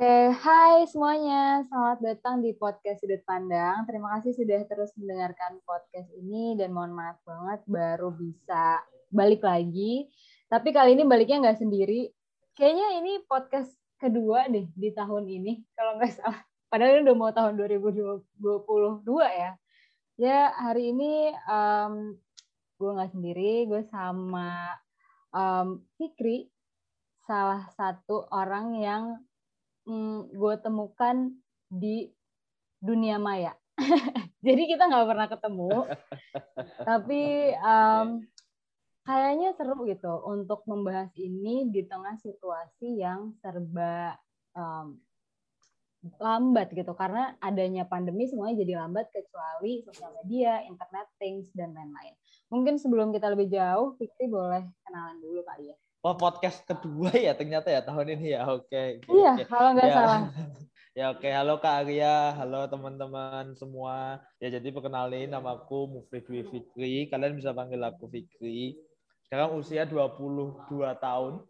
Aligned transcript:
Oke, 0.00 0.32
hai 0.32 0.88
semuanya. 0.88 1.60
Selamat 1.68 2.00
datang 2.00 2.40
di 2.40 2.56
podcast 2.56 3.04
Sudut 3.04 3.20
Pandang. 3.20 3.84
Terima 3.84 4.16
kasih 4.16 4.32
sudah 4.32 4.64
terus 4.64 4.96
mendengarkan 4.96 5.60
podcast 5.68 6.08
ini 6.16 6.56
dan 6.56 6.72
mohon 6.72 6.96
maaf 6.96 7.20
banget 7.20 7.60
baru 7.68 8.08
bisa 8.08 8.80
balik 9.12 9.44
lagi. 9.44 10.08
Tapi 10.48 10.72
kali 10.72 10.96
ini 10.96 11.04
baliknya 11.04 11.44
nggak 11.44 11.60
sendiri. 11.60 12.08
Kayaknya 12.56 12.88
ini 12.96 13.12
podcast 13.28 13.76
kedua 14.00 14.48
deh 14.48 14.72
di 14.72 14.88
tahun 14.88 15.28
ini, 15.28 15.68
kalau 15.76 16.00
nggak 16.00 16.16
salah. 16.16 16.48
Padahal 16.72 16.96
ini 16.96 17.04
udah 17.04 17.16
mau 17.20 17.32
tahun 17.36 17.60
2022 17.60 19.04
ya. 19.20 19.52
Ya, 20.16 20.48
hari 20.56 20.96
ini 20.96 21.28
um, 21.44 22.16
gue 22.80 22.88
nggak 22.88 23.12
sendiri, 23.12 23.68
gue 23.68 23.84
sama 23.92 24.80
um, 25.36 25.84
Fikri, 26.00 26.48
salah 27.28 27.68
satu 27.76 28.24
orang 28.32 28.80
yang 28.80 29.04
hmm, 29.90 30.30
gue 30.30 30.54
temukan 30.62 31.34
di 31.66 32.14
dunia 32.78 33.18
maya. 33.18 33.58
Jadi 34.46 34.62
kita 34.70 34.86
nggak 34.86 35.08
pernah 35.10 35.26
ketemu, 35.26 35.74
tapi 36.88 37.52
um, 37.58 38.22
kayaknya 39.02 39.50
seru 39.58 39.82
gitu 39.90 40.14
untuk 40.30 40.62
membahas 40.70 41.10
ini 41.18 41.66
di 41.68 41.82
tengah 41.84 42.14
situasi 42.22 43.02
yang 43.02 43.34
serba 43.42 44.14
um, 44.54 44.94
lambat 46.16 46.72
gitu 46.72 46.96
karena 46.96 47.36
adanya 47.44 47.84
pandemi 47.84 48.24
semuanya 48.24 48.64
jadi 48.64 48.80
lambat 48.80 49.12
kecuali 49.12 49.84
sosial 49.84 50.16
media, 50.24 50.64
internet 50.64 51.10
things 51.20 51.52
dan 51.52 51.76
lain-lain. 51.76 52.16
Mungkin 52.48 52.80
sebelum 52.80 53.12
kita 53.12 53.28
lebih 53.36 53.52
jauh, 53.52 53.92
Fikri 54.00 54.24
boleh 54.30 54.64
kenalan 54.88 55.20
dulu 55.20 55.44
kali 55.44 55.68
ya. 55.68 55.76
Oh 56.00 56.16
podcast 56.16 56.64
kedua 56.64 57.12
ya 57.28 57.36
ternyata 57.36 57.68
ya 57.68 57.84
tahun 57.84 58.16
ini 58.16 58.32
ya 58.32 58.48
oke. 58.48 58.72
Okay, 58.72 59.04
iya 59.12 59.36
okay. 59.36 59.44
kalau 59.44 59.76
nggak 59.76 59.84
ya. 59.84 59.92
salah. 59.92 60.20
ya 60.98 61.04
oke 61.12 61.20
okay. 61.20 61.32
halo 61.36 61.54
Kak 61.60 61.84
Arya, 61.84 62.32
halo 62.40 62.64
teman-teman 62.72 63.52
semua. 63.52 64.16
Ya 64.40 64.48
jadi 64.48 64.72
perkenalin 64.72 65.28
namaku 65.28 65.92
Mufri 65.92 66.24
Dwi 66.24 66.40
Fikri. 66.48 67.04
Kalian 67.12 67.36
bisa 67.36 67.52
panggil 67.52 67.84
aku 67.84 68.08
Fikri. 68.08 68.80
Sekarang 69.28 69.60
usia 69.60 69.84
22 69.84 70.72
tahun 71.04 71.44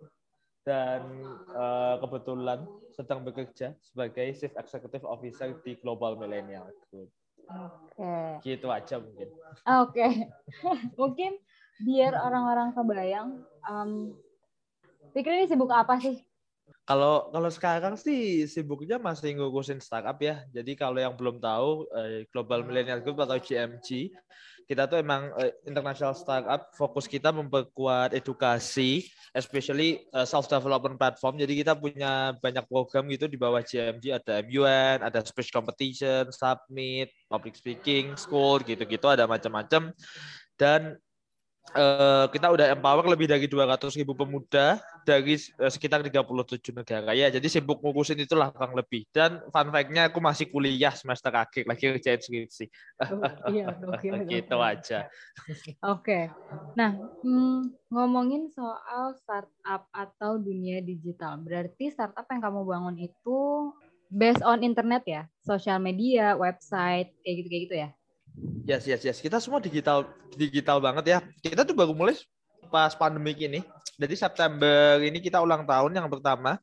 dan 0.66 1.06
uh, 1.54 2.02
kebetulan 2.02 2.66
sedang 2.90 3.22
bekerja 3.22 3.78
sebagai 3.78 4.34
Chief 4.34 4.50
Executive 4.50 5.06
Officer 5.06 5.54
di 5.62 5.78
Global 5.78 6.18
Millennial 6.18 6.74
Group. 6.90 7.06
Oke. 7.46 8.02
Okay. 8.02 8.58
Gitu 8.58 8.66
aja 8.66 8.98
mungkin. 8.98 9.30
Oke. 9.30 9.94
Okay. 9.94 10.12
mungkin 11.00 11.38
biar 11.86 12.18
orang-orang 12.18 12.74
kebayang 12.74 13.46
um, 13.70 14.10
Fikri 15.10 15.42
ini 15.42 15.46
sibuk 15.50 15.70
apa 15.74 15.98
sih? 15.98 16.22
Kalau 16.86 17.30
kalau 17.30 17.50
sekarang 17.50 17.94
sih 17.94 18.46
sibuknya 18.50 18.98
masih 18.98 19.38
ngurusin 19.38 19.78
startup 19.78 20.18
ya. 20.18 20.42
Jadi 20.50 20.74
kalau 20.74 20.98
yang 20.98 21.14
belum 21.14 21.38
tahu 21.38 21.86
eh, 21.94 22.26
Global 22.34 22.66
Millennial 22.66 22.98
Group 22.98 23.22
atau 23.22 23.38
GMG, 23.38 24.10
kita 24.66 24.86
tuh 24.86 25.02
emang 25.02 25.30
eh, 25.38 25.54
international 25.66 26.14
startup. 26.14 26.70
Fokus 26.74 27.10
kita 27.10 27.34
memperkuat 27.34 28.14
edukasi, 28.14 29.06
especially 29.34 30.02
eh, 30.02 30.26
self 30.26 30.50
development 30.50 30.98
platform. 30.98 31.38
Jadi 31.38 31.62
kita 31.62 31.78
punya 31.78 32.34
banyak 32.38 32.66
program 32.66 33.06
gitu 33.10 33.26
di 33.26 33.38
bawah 33.38 33.62
GMG. 33.62 34.14
Ada 34.14 34.42
MUN, 34.46 35.06
ada 35.06 35.22
speech 35.22 35.50
competition, 35.54 36.30
submit, 36.34 37.10
public 37.30 37.54
speaking, 37.54 38.18
school 38.18 38.58
gitu-gitu 38.62 39.06
ada 39.06 39.30
macam-macam. 39.30 39.94
Dan 40.58 40.98
Uh, 41.70 42.26
kita 42.34 42.50
udah 42.50 42.74
empower 42.74 43.06
lebih 43.06 43.30
dari 43.30 43.46
200 43.46 43.94
ribu 43.94 44.10
pemuda 44.10 44.82
dari 45.06 45.34
uh, 45.58 45.70
sekitar 45.70 46.04
37 46.04 46.76
negara 46.76 47.10
ya 47.16 47.32
jadi 47.32 47.46
sibuk 47.46 47.80
ngurusin 47.80 48.20
itulah 48.20 48.52
kurang 48.52 48.76
lebih 48.76 49.06
dan 49.10 49.40
fun 49.50 49.68
fact-nya 49.72 50.12
aku 50.12 50.18
masih 50.18 50.48
kuliah 50.52 50.92
semester 50.92 51.32
akhir 51.32 51.64
lagi 51.66 51.82
kerjain 51.90 52.20
skripsi 52.20 52.66
oh, 53.10 53.52
iya, 53.52 53.72
okay, 53.94 54.10
gitu 54.28 54.56
okay. 54.56 54.70
aja 54.76 54.98
oke 55.84 56.04
okay. 56.04 56.24
nah 56.78 56.96
hmm, 57.24 57.72
ngomongin 57.90 58.48
soal 58.52 59.16
startup 59.18 59.88
atau 59.90 60.36
dunia 60.38 60.84
digital 60.84 61.40
berarti 61.40 61.90
startup 61.90 62.28
yang 62.28 62.40
kamu 62.44 62.60
bangun 62.66 62.96
itu 63.00 63.38
based 64.10 64.42
on 64.42 64.60
internet 64.66 65.02
ya 65.06 65.22
sosial 65.42 65.78
media 65.78 66.34
website 66.34 67.14
kayak 67.22 67.34
gitu 67.40 67.48
kayak 67.48 67.64
gitu 67.66 67.76
ya 67.86 67.90
Yes, 68.64 68.86
yes, 68.86 69.02
yes. 69.02 69.18
Kita 69.18 69.42
semua 69.42 69.58
digital 69.58 70.06
digital 70.38 70.78
banget 70.78 71.04
ya. 71.16 71.18
Kita 71.42 71.66
tuh 71.66 71.74
baru 71.74 71.92
mulai 71.92 72.16
pas 72.70 72.94
pandemi 72.94 73.34
ini. 73.34 73.60
Jadi 74.00 74.14
September 74.16 74.96
ini 75.04 75.20
kita 75.20 75.44
ulang 75.44 75.68
tahun 75.68 75.92
yang 75.92 76.08
pertama. 76.08 76.56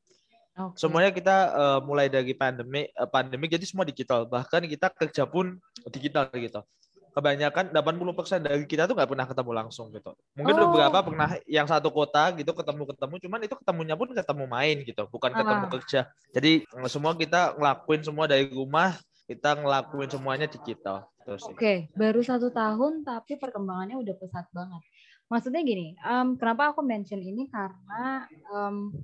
Okay. 0.58 0.74
Semuanya 0.82 1.14
kita 1.14 1.36
uh, 1.54 1.80
mulai 1.86 2.10
dari 2.10 2.34
pandemi 2.34 2.90
uh, 2.98 3.06
pandemi 3.06 3.46
jadi 3.46 3.62
semua 3.62 3.86
digital. 3.86 4.26
Bahkan 4.26 4.66
kita 4.66 4.90
kerja 4.90 5.30
pun 5.30 5.62
digital 5.94 6.26
gitu. 6.34 6.66
Kebanyakan 7.14 7.74
80% 7.74 8.46
dari 8.46 8.66
kita 8.66 8.90
tuh 8.90 8.94
nggak 8.98 9.10
pernah 9.10 9.26
ketemu 9.30 9.52
langsung 9.54 9.94
gitu. 9.94 10.18
Mungkin 10.34 10.54
oh. 10.58 10.62
beberapa 10.70 11.02
pernah 11.06 11.30
yang 11.46 11.70
satu 11.70 11.94
kota 11.94 12.34
gitu 12.34 12.54
ketemu-ketemu 12.58 13.14
cuman 13.26 13.40
itu 13.46 13.56
ketemunya 13.58 13.96
pun 13.98 14.10
ketemu 14.14 14.44
main 14.46 14.78
gitu, 14.86 15.04
bukan 15.10 15.34
ketemu 15.34 15.66
uh. 15.66 15.72
kerja. 15.78 16.00
Jadi 16.34 16.52
semua 16.90 17.18
kita 17.18 17.58
ngelakuin 17.58 18.02
semua 18.06 18.26
dari 18.30 18.46
rumah, 18.54 18.98
kita 19.26 19.58
ngelakuin 19.62 20.10
semuanya 20.10 20.46
digital. 20.50 21.10
Oke, 21.28 21.60
okay. 21.60 21.78
baru 21.92 22.24
satu 22.24 22.48
tahun 22.56 23.04
tapi 23.04 23.36
perkembangannya 23.36 24.00
udah 24.00 24.16
pesat 24.16 24.48
banget. 24.56 24.80
Maksudnya 25.28 25.62
gini, 25.64 25.96
um, 26.08 26.40
kenapa 26.40 26.72
aku 26.72 26.80
mention 26.84 27.20
ini 27.20 27.52
karena 27.52 28.24
um, 28.48 28.96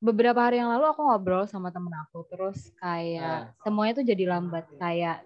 beberapa 0.00 0.40
hari 0.40 0.60
yang 0.60 0.72
lalu 0.72 0.88
aku 0.88 1.04
ngobrol 1.04 1.44
sama 1.44 1.68
temen 1.68 1.92
aku, 1.92 2.24
terus 2.32 2.72
kayak 2.80 3.52
uh. 3.52 3.60
semuanya 3.60 4.00
tuh 4.00 4.06
jadi 4.08 4.24
lambat, 4.32 4.64
kayak 4.80 5.20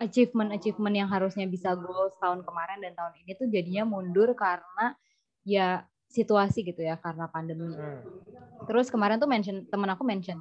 achievement-achievement 0.00 0.96
yang 0.96 1.08
harusnya 1.12 1.44
bisa 1.46 1.76
goal 1.76 2.10
tahun 2.18 2.42
kemarin 2.42 2.80
dan 2.80 2.96
tahun 2.96 3.14
ini 3.22 3.30
tuh 3.38 3.46
jadinya 3.52 3.84
mundur 3.86 4.32
karena 4.34 4.96
ya 5.44 5.84
situasi 6.08 6.64
gitu 6.64 6.80
ya 6.82 6.96
karena 6.98 7.28
pandemi. 7.28 7.70
Hmm. 7.76 8.02
Terus 8.66 8.88
kemarin 8.88 9.20
tuh 9.20 9.28
mention 9.30 9.68
temen 9.68 9.88
aku 9.92 10.02
mention 10.02 10.40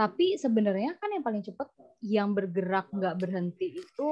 tapi 0.00 0.40
sebenarnya 0.40 0.96
kan 0.96 1.12
yang 1.12 1.20
paling 1.20 1.44
cepat 1.44 1.68
yang 2.00 2.32
bergerak 2.32 2.88
nggak 2.88 3.20
berhenti 3.20 3.84
itu 3.84 4.10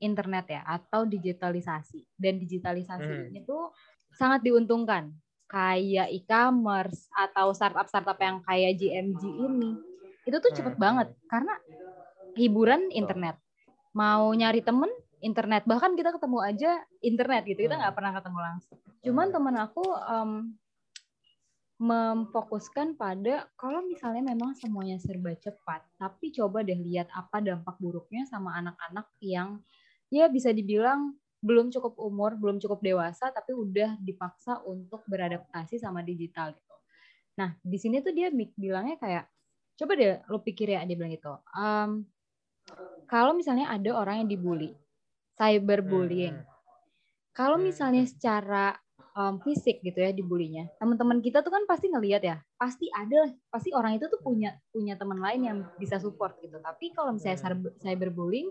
internet 0.00 0.46
ya 0.50 0.62
atau 0.64 1.04
digitalisasi. 1.04 2.02
Dan 2.14 2.40
digitalisasi 2.40 3.04
hmm. 3.04 3.28
ini 3.30 3.40
tuh 3.44 3.74
sangat 4.14 4.42
diuntungkan. 4.42 5.12
Kayak 5.44 6.10
e-commerce 6.10 7.06
atau 7.14 7.54
startup-startup 7.54 8.18
yang 8.18 8.42
kayak 8.42 8.80
GMG 8.80 9.22
ini. 9.22 9.70
Itu 10.24 10.40
tuh 10.40 10.50
cepet 10.50 10.74
hmm. 10.74 10.82
banget 10.82 11.08
karena 11.30 11.54
hiburan 12.34 12.90
internet. 12.90 13.38
Mau 13.94 14.34
nyari 14.34 14.64
temen 14.64 14.90
internet 15.24 15.64
bahkan 15.64 15.96
kita 15.96 16.12
ketemu 16.12 16.38
aja 16.44 16.84
internet 17.00 17.48
gitu 17.48 17.64
kita 17.64 17.80
nggak 17.80 17.96
hmm. 17.96 17.96
pernah 17.96 18.12
ketemu 18.12 18.38
langsung 18.44 18.76
cuman 19.00 19.24
hmm. 19.24 19.32
temen 19.32 19.56
aku 19.56 19.84
um, 19.88 20.30
memfokuskan 21.84 22.94
pada 22.94 23.50
kalau 23.58 23.82
misalnya 23.82 24.22
memang 24.22 24.54
semuanya 24.54 24.94
serba 25.02 25.34
cepat, 25.34 25.82
tapi 25.98 26.30
coba 26.30 26.62
deh 26.62 26.78
lihat 26.78 27.10
apa 27.10 27.42
dampak 27.42 27.74
buruknya 27.82 28.22
sama 28.30 28.54
anak-anak 28.62 29.10
yang 29.18 29.58
ya 30.14 30.30
bisa 30.30 30.54
dibilang 30.54 31.16
belum 31.44 31.68
cukup 31.68 32.00
umur, 32.00 32.40
belum 32.40 32.56
cukup 32.56 32.80
dewasa, 32.80 33.28
tapi 33.28 33.52
udah 33.52 34.00
dipaksa 34.00 34.64
untuk 34.64 35.04
beradaptasi 35.04 35.76
sama 35.76 36.00
digital 36.00 36.56
gitu. 36.56 36.74
Nah, 37.36 37.52
di 37.60 37.76
sini 37.76 38.00
tuh 38.00 38.16
dia 38.16 38.32
bilangnya 38.32 38.96
kayak, 38.96 39.24
coba 39.76 39.92
deh 39.92 40.24
lo 40.32 40.40
pikir 40.40 40.72
ya, 40.72 40.80
dia 40.88 40.96
bilang 40.96 41.12
gitu. 41.12 41.36
Um, 41.52 42.08
kalau 43.04 43.36
misalnya 43.36 43.68
ada 43.68 43.92
orang 43.92 44.24
yang 44.24 44.28
dibully, 44.32 44.72
cyberbullying, 45.36 46.40
hmm. 46.40 46.48
kalau 47.36 47.60
hmm, 47.60 47.68
misalnya 47.68 48.08
hmm. 48.08 48.12
secara 48.16 48.72
um, 49.12 49.36
fisik 49.44 49.84
gitu 49.84 50.00
ya 50.00 50.16
dibulinya. 50.16 50.64
Teman-teman 50.80 51.20
kita 51.20 51.44
tuh 51.44 51.52
kan 51.52 51.68
pasti 51.68 51.92
ngelihat 51.92 52.22
ya, 52.24 52.36
pasti 52.56 52.88
ada, 52.88 53.28
pasti 53.52 53.68
orang 53.76 54.00
itu 54.00 54.08
tuh 54.08 54.20
punya 54.24 54.56
punya 54.72 54.96
teman 54.96 55.20
lain 55.20 55.40
yang 55.44 55.58
bisa 55.76 56.00
support 56.00 56.40
gitu. 56.40 56.56
Tapi 56.56 56.96
kalau 56.96 57.12
misalnya 57.12 57.52
cyberbullying 57.84 58.48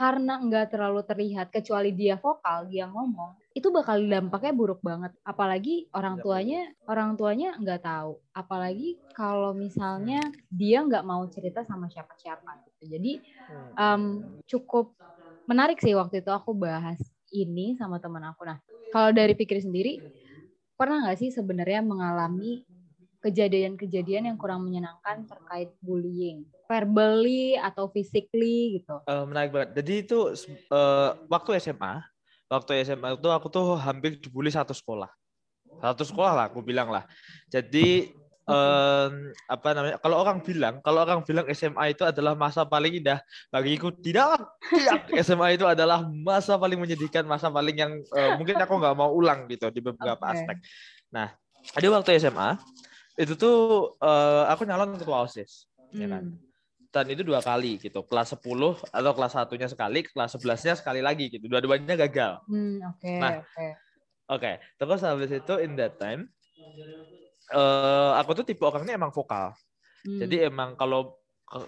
karena 0.00 0.40
nggak 0.40 0.72
terlalu 0.72 1.04
terlihat 1.04 1.52
kecuali 1.52 1.92
dia 1.92 2.16
vokal, 2.16 2.64
dia 2.72 2.88
ngomong, 2.88 3.36
itu 3.52 3.68
bakal 3.68 4.00
dampaknya 4.00 4.56
buruk 4.56 4.80
banget. 4.80 5.12
Apalagi 5.20 5.92
orang 5.92 6.16
iya, 6.16 6.22
tuanya, 6.24 6.60
orang 6.88 7.10
tuanya 7.20 7.48
nggak 7.60 7.84
tahu. 7.84 8.16
Apalagi 8.32 8.96
kalau 9.12 9.52
misalnya 9.52 10.24
dia 10.48 10.80
nggak 10.80 11.04
mau 11.04 11.20
cerita 11.28 11.68
sama 11.68 11.92
siapa-siapa. 11.92 12.64
Gitu. 12.64 12.96
Jadi 12.96 13.12
um, 13.76 14.24
cukup 14.48 14.96
menarik 15.44 15.76
sih 15.84 15.92
waktu 15.92 16.24
itu 16.24 16.32
aku 16.32 16.56
bahas 16.56 16.96
ini 17.28 17.76
sama 17.76 18.00
teman 18.00 18.24
aku. 18.24 18.48
Nah, 18.48 18.56
kalau 18.88 19.12
dari 19.12 19.36
pikir 19.36 19.60
sendiri, 19.60 20.00
pernah 20.80 21.04
nggak 21.04 21.20
sih 21.20 21.28
sebenarnya 21.28 21.84
mengalami 21.84 22.64
kejadian-kejadian 23.20 24.32
yang 24.32 24.38
kurang 24.40 24.64
menyenangkan 24.64 25.28
terkait 25.28 25.70
bullying, 25.84 26.48
verbally 26.66 27.54
atau 27.60 27.92
physically 27.92 28.80
gitu? 28.80 28.96
Uh, 29.04 29.28
menarik 29.28 29.52
banget. 29.52 29.70
Jadi 29.80 29.94
itu 30.08 30.18
uh, 30.72 31.16
waktu 31.28 31.60
SMA, 31.60 32.00
waktu 32.48 32.84
SMA 32.84 33.14
itu 33.14 33.28
aku 33.28 33.46
tuh 33.52 33.76
hampir 33.76 34.16
dibully 34.16 34.48
satu 34.48 34.72
sekolah, 34.72 35.12
satu 35.78 36.02
sekolah 36.02 36.32
lah 36.32 36.44
aku 36.48 36.64
bilang 36.64 36.88
lah. 36.88 37.04
Jadi 37.52 38.10
um, 38.50 39.12
apa 39.46 39.68
namanya? 39.72 39.96
Kalau 40.02 40.16
orang 40.18 40.38
bilang, 40.42 40.74
kalau 40.82 40.98
orang 41.06 41.20
bilang 41.22 41.46
SMA 41.54 41.94
itu 41.94 42.02
adalah 42.02 42.34
masa 42.34 42.66
paling 42.66 42.98
indah, 43.00 43.22
bagiku 43.48 43.94
tidak. 43.94 44.42
Tidak. 44.70 45.22
SMA 45.22 45.54
itu 45.54 45.64
adalah 45.66 46.04
masa 46.08 46.58
paling 46.58 46.78
menyedihkan, 46.80 47.24
masa 47.24 47.48
paling 47.48 47.76
yang 47.76 47.92
uh, 48.10 48.34
mungkin 48.36 48.58
aku 48.58 48.74
nggak 48.80 48.96
mau 48.96 49.10
ulang 49.14 49.46
gitu 49.46 49.70
di 49.70 49.80
beberapa 49.80 50.20
okay. 50.20 50.34
aspek. 50.42 50.56
Nah, 51.14 51.30
ada 51.76 51.86
waktu 51.92 52.18
SMA 52.18 52.58
itu 53.20 53.36
tuh 53.36 53.56
uh, 54.00 54.48
aku 54.48 54.64
nyalon 54.64 54.96
ketua 54.96 55.28
OSIS, 55.28 55.68
hmm. 55.92 56.00
ya 56.00 56.08
kan. 56.08 56.24
Hmm. 56.32 56.48
Dan 56.90 57.06
itu 57.12 57.22
dua 57.22 57.38
kali 57.38 57.78
gitu. 57.78 58.02
Kelas 58.02 58.34
10 58.34 58.42
atau 58.90 59.12
kelas 59.14 59.32
satunya 59.36 59.68
sekali, 59.70 60.02
kelas 60.02 60.34
11-nya 60.40 60.74
sekali 60.74 60.98
lagi 60.98 61.30
gitu. 61.30 61.46
Dua-duanya 61.46 61.94
gagal. 61.94 62.42
Hmm, 62.50 62.82
oke, 62.82 62.98
okay, 62.98 63.16
nah, 63.20 63.32
oke. 63.38 63.46
Okay. 63.54 63.70
Okay. 64.30 64.54
terus 64.78 65.02
habis 65.02 65.30
itu 65.30 65.54
in 65.58 65.74
that 65.74 65.98
time 65.98 66.30
uh, 67.54 68.14
aku 68.18 68.42
tuh 68.42 68.44
tipe 68.46 68.62
orangnya 68.62 68.94
emang 68.96 69.10
vokal. 69.10 69.54
Hmm. 70.06 70.20
Jadi 70.22 70.46
emang 70.48 70.78
kalau 70.78 71.18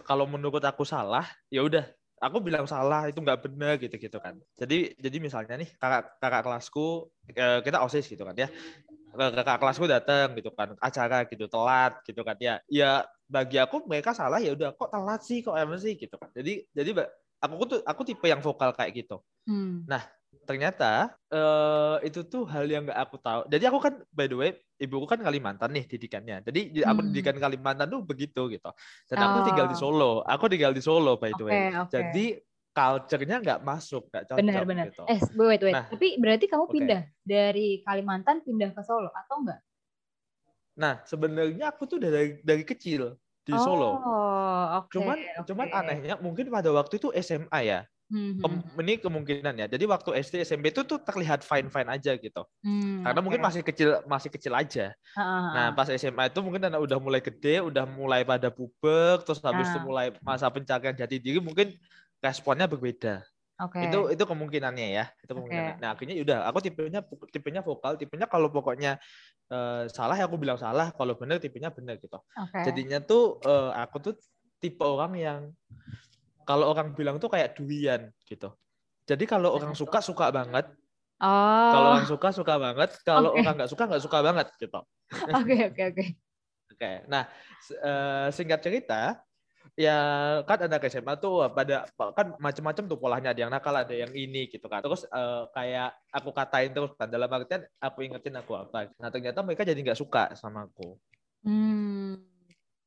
kalau 0.07 0.31
menurut 0.31 0.63
aku 0.63 0.87
salah, 0.87 1.27
ya 1.51 1.67
udah 1.67 1.83
aku 2.23 2.39
bilang 2.39 2.71
salah 2.71 3.11
itu 3.11 3.19
nggak 3.19 3.41
benar 3.51 3.75
gitu 3.83 3.99
gitu 3.99 4.19
kan. 4.23 4.39
Jadi 4.55 4.95
jadi 4.97 5.17
misalnya 5.19 5.59
nih 5.59 5.71
kakak 5.77 6.23
kakak 6.23 6.43
kelasku 6.47 7.11
eh, 7.35 7.61
kita 7.67 7.83
osis 7.83 8.07
gitu 8.07 8.23
kan 8.23 8.35
ya. 8.39 8.49
Kakak 9.13 9.61
kelasku 9.61 9.85
datang 9.85 10.33
gitu 10.35 10.51
kan 10.57 10.73
acara 10.81 11.29
gitu 11.29 11.45
telat 11.47 12.01
gitu 12.09 12.21
kan 12.25 12.37
ya. 12.41 12.59
Ya 12.67 13.05
bagi 13.29 13.61
aku 13.61 13.85
mereka 13.85 14.17
salah 14.17 14.41
ya 14.41 14.57
udah 14.57 14.73
kok 14.73 14.89
telat 14.89 15.21
sih 15.25 15.45
kok 15.45 15.57
emang 15.57 15.81
sih 15.81 15.95
gitu 15.97 16.17
kan. 16.17 16.33
Jadi 16.33 16.65
jadi 16.73 16.91
aku 17.43 17.63
tuh 17.69 17.79
aku 17.85 18.03
tipe 18.09 18.27
yang 18.27 18.41
vokal 18.41 18.73
kayak 18.73 19.05
gitu. 19.05 19.21
Hmm. 19.45 19.85
Nah 19.85 20.03
ternyata 20.49 21.13
uh, 21.29 22.01
itu 22.03 22.25
tuh 22.27 22.49
hal 22.49 22.65
yang 22.67 22.89
nggak 22.89 22.99
aku 22.99 23.17
tahu. 23.21 23.41
Jadi 23.53 23.65
aku 23.69 23.79
kan 23.79 23.95
by 24.11 24.27
the 24.27 24.37
way 24.37 24.51
ibuku 24.81 25.07
kan 25.07 25.21
Kalimantan 25.21 25.71
nih 25.71 25.85
didikannya. 25.87 26.43
Jadi 26.43 26.83
aku 26.83 27.01
hmm. 27.05 27.09
didikan 27.13 27.37
Kalimantan 27.39 27.87
tuh 27.91 28.03
begitu 28.03 28.49
gitu. 28.49 28.71
Dan 29.07 29.19
oh. 29.21 29.25
aku 29.29 29.39
tinggal 29.53 29.67
di 29.69 29.77
Solo. 29.77 30.13
Aku 30.25 30.49
tinggal 30.49 30.73
di 30.73 30.83
Solo 30.83 31.21
by 31.21 31.31
the 31.37 31.45
way. 31.45 31.53
Okay. 31.71 31.91
Jadi 31.93 32.27
culture-nya 32.73 33.37
nggak 33.39 33.61
masuk, 33.61 34.09
nggak 34.09 34.25
cocok. 34.33 34.39
Benar, 34.41 34.63
benar. 34.65 34.87
Gitu. 34.89 35.05
Eh, 35.05 35.21
wait, 35.37 35.61
wait. 35.61 35.77
Nah, 35.77 35.87
Tapi 35.93 36.09
berarti 36.17 36.45
kamu 36.49 36.65
okay. 36.65 36.75
pindah 36.81 37.03
dari 37.23 37.69
Kalimantan 37.85 38.41
pindah 38.41 38.73
ke 38.73 38.83
Solo 38.83 39.13
atau 39.13 39.45
enggak? 39.45 39.61
Nah, 40.73 41.05
sebenarnya 41.05 41.69
aku 41.69 41.85
tuh 41.85 42.01
dari 42.01 42.41
dari 42.41 42.65
kecil 42.65 43.13
di 43.45 43.53
Solo. 43.61 44.01
Oh, 44.01 44.65
okay, 44.83 44.99
cuman 44.99 45.19
okay. 45.21 45.45
cuman 45.53 45.69
anehnya 45.69 46.15
mungkin 46.17 46.49
pada 46.49 46.73
waktu 46.73 46.97
itu 46.97 47.13
SMA 47.21 47.61
ya. 47.69 47.81
Mm-hmm. 48.13 48.77
Ini 48.77 48.95
kemungkinan 49.01 49.55
ya. 49.57 49.67
Jadi 49.73 49.85
waktu 49.89 50.21
SD 50.21 50.45
SMP 50.45 50.69
itu 50.69 50.85
tuh 50.85 51.01
terlihat 51.01 51.41
fine 51.41 51.73
fine 51.73 51.89
aja 51.89 52.13
gitu. 52.13 52.45
Mm, 52.61 53.09
Karena 53.09 53.17
okay. 53.17 53.25
mungkin 53.25 53.41
masih 53.41 53.63
kecil 53.65 53.89
masih 54.05 54.29
kecil 54.29 54.53
aja. 54.53 54.93
Uh-huh. 55.17 55.49
Nah 55.57 55.73
pas 55.73 55.89
SMA 55.89 56.29
itu 56.29 56.41
mungkin 56.45 56.61
anak 56.69 56.85
udah 56.85 57.01
mulai 57.01 57.25
gede, 57.25 57.65
udah 57.65 57.89
mulai 57.89 58.21
pada 58.21 58.53
puber, 58.53 59.25
terus 59.25 59.41
habis 59.41 59.65
uh. 59.65 59.73
itu 59.73 59.81
mulai 59.81 60.13
masa 60.21 60.45
pencarian 60.53 60.93
jati 60.93 61.17
diri, 61.17 61.41
mungkin 61.41 61.73
responnya 62.23 62.71
berbeda. 62.71 63.27
Okay. 63.59 63.91
Itu 63.91 64.11
itu 64.11 64.25
kemungkinannya 64.25 64.89
ya. 64.97 65.05
Itu 65.21 65.37
kemungkinan. 65.37 65.77
Okay. 65.77 65.83
Nah 65.83 65.89
akhirnya 65.95 66.15
udah 66.23 66.39
aku 66.49 66.59
tipenya 66.65 67.01
tipenya 67.31 67.61
vokal, 67.63 67.99
tipenya 68.01 68.27
kalau 68.31 68.49
pokoknya 68.49 68.97
uh, 69.53 69.87
salah 69.91 70.17
ya 70.17 70.27
aku 70.27 70.39
bilang 70.41 70.57
salah, 70.57 70.95
kalau 70.95 71.15
benar 71.19 71.39
tipenya 71.39 71.69
benar 71.69 71.99
gitu. 72.01 72.19
Okay. 72.33 72.71
Jadinya 72.71 72.99
tuh 73.03 73.39
uh, 73.45 73.75
aku 73.77 73.99
tuh 74.01 74.15
tipe 74.63 74.83
orang 74.83 75.13
yang 75.19 75.41
kalau 76.43 76.71
orang 76.71 76.95
bilang 76.95 77.19
tuh 77.23 77.31
kayak 77.31 77.55
duian 77.55 78.11
gitu. 78.27 78.51
Jadi 79.07 79.27
kalau 79.27 79.55
orang 79.55 79.75
suka 79.75 79.99
suka 79.99 80.31
banget. 80.31 80.67
Oh. 81.23 81.71
Kalau 81.71 81.87
orang 81.95 82.09
suka 82.11 82.29
suka 82.35 82.55
banget, 82.59 82.91
kalau 83.07 83.31
okay. 83.31 83.47
orang 83.47 83.55
nggak 83.63 83.71
suka 83.71 83.83
nggak 83.87 84.03
suka 84.03 84.19
banget 84.27 84.47
gitu. 84.59 84.81
Oke 85.39 85.55
oke 85.71 85.83
oke. 85.95 86.05
Oke. 86.73 86.93
Nah, 87.07 87.31
uh, 87.79 88.27
singkat 88.35 88.59
cerita, 88.59 89.23
ya 89.73 89.97
kan 90.45 90.69
ada 90.69 90.77
SMA 90.85 91.17
tuh 91.17 91.49
pada 91.49 91.89
kan 92.13 92.37
macam-macam 92.37 92.85
tuh 92.85 92.99
polanya 93.01 93.33
ada 93.33 93.41
yang 93.41 93.53
nakal 93.53 93.73
ada 93.73 93.95
yang 93.95 94.13
ini 94.13 94.49
gitu 94.53 94.69
kan. 94.69 94.85
Terus 94.85 95.09
uh, 95.09 95.49
kayak 95.57 95.97
aku 96.13 96.31
katain 96.33 96.73
terus 96.77 96.93
kan 96.97 97.09
dalam 97.09 97.29
artian 97.33 97.65
aku 97.81 98.05
ingetin 98.05 98.37
aku 98.37 98.53
apa. 98.57 98.93
Nah 99.01 99.09
ternyata 99.09 99.41
mereka 99.41 99.65
jadi 99.65 99.81
nggak 99.81 99.99
suka 99.99 100.37
sama 100.37 100.69
aku. 100.69 100.97
Hmm 101.43 102.21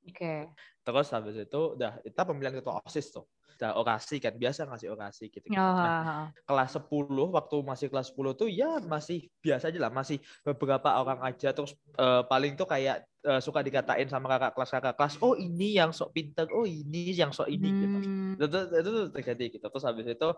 oke. 0.05 0.15
Okay. 0.15 0.39
terus 0.85 1.09
habis 1.09 1.33
itu 1.33 1.61
udah 1.73 1.97
kita 2.05 2.21
pemilihan 2.21 2.61
ketua 2.61 2.77
osis 2.85 3.09
tuh. 3.09 3.25
Kita 3.55 3.73
orasi 3.79 4.19
kan 4.19 4.35
biasa 4.35 4.67
ngasih 4.67 4.91
orasi 4.91 5.31
gitu, 5.31 5.47
-gitu. 5.47 5.55
Nah, 5.55 6.27
kelas 6.43 6.75
10 6.75 7.07
waktu 7.31 7.57
masih 7.63 7.87
kelas 7.87 8.11
10 8.11 8.35
tuh 8.35 8.51
ya 8.51 8.83
masih 8.83 9.31
biasa 9.39 9.71
aja 9.71 9.79
lah 9.79 9.89
masih 9.89 10.19
beberapa 10.45 10.93
orang 10.93 11.23
aja. 11.23 11.55
Terus 11.55 11.73
uh, 11.97 12.21
paling 12.27 12.53
tuh 12.59 12.67
kayak 12.67 13.07
uh, 13.25 13.41
suka 13.41 13.65
dikatain 13.65 14.07
sama 14.07 14.29
kakak 14.37 14.51
kelas 14.53 14.71
kakak 14.71 14.95
kelas 14.95 15.13
oh 15.19 15.33
ini 15.35 15.75
yang 15.75 15.89
sok 15.89 16.13
pinter 16.13 16.45
oh 16.53 16.63
ini 16.63 17.11
yang 17.11 17.33
sok 17.33 17.49
ini 17.49 17.67
gitu. 17.73 17.85
hmm. 17.85 18.37
gitu 18.37 18.45
itu, 18.45 18.59
itu, 18.69 18.79
itu 18.79 18.91
terjadi 19.11 19.45
gitu 19.57 19.65
terus 19.67 19.85
habis 19.85 20.05
itu 20.05 20.29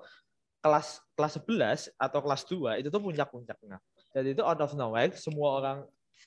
kelas 0.57 0.87
kelas 1.13 1.33
11 1.93 2.01
atau 2.01 2.19
kelas 2.23 2.41
2 2.49 2.81
itu 2.81 2.89
tuh 2.89 3.01
puncak-puncaknya 3.03 3.77
jadi 4.15 4.33
itu 4.33 4.41
out 4.41 4.59
of 4.59 4.73
nowhere 4.73 5.13
semua 5.13 5.49
orang 5.61 5.77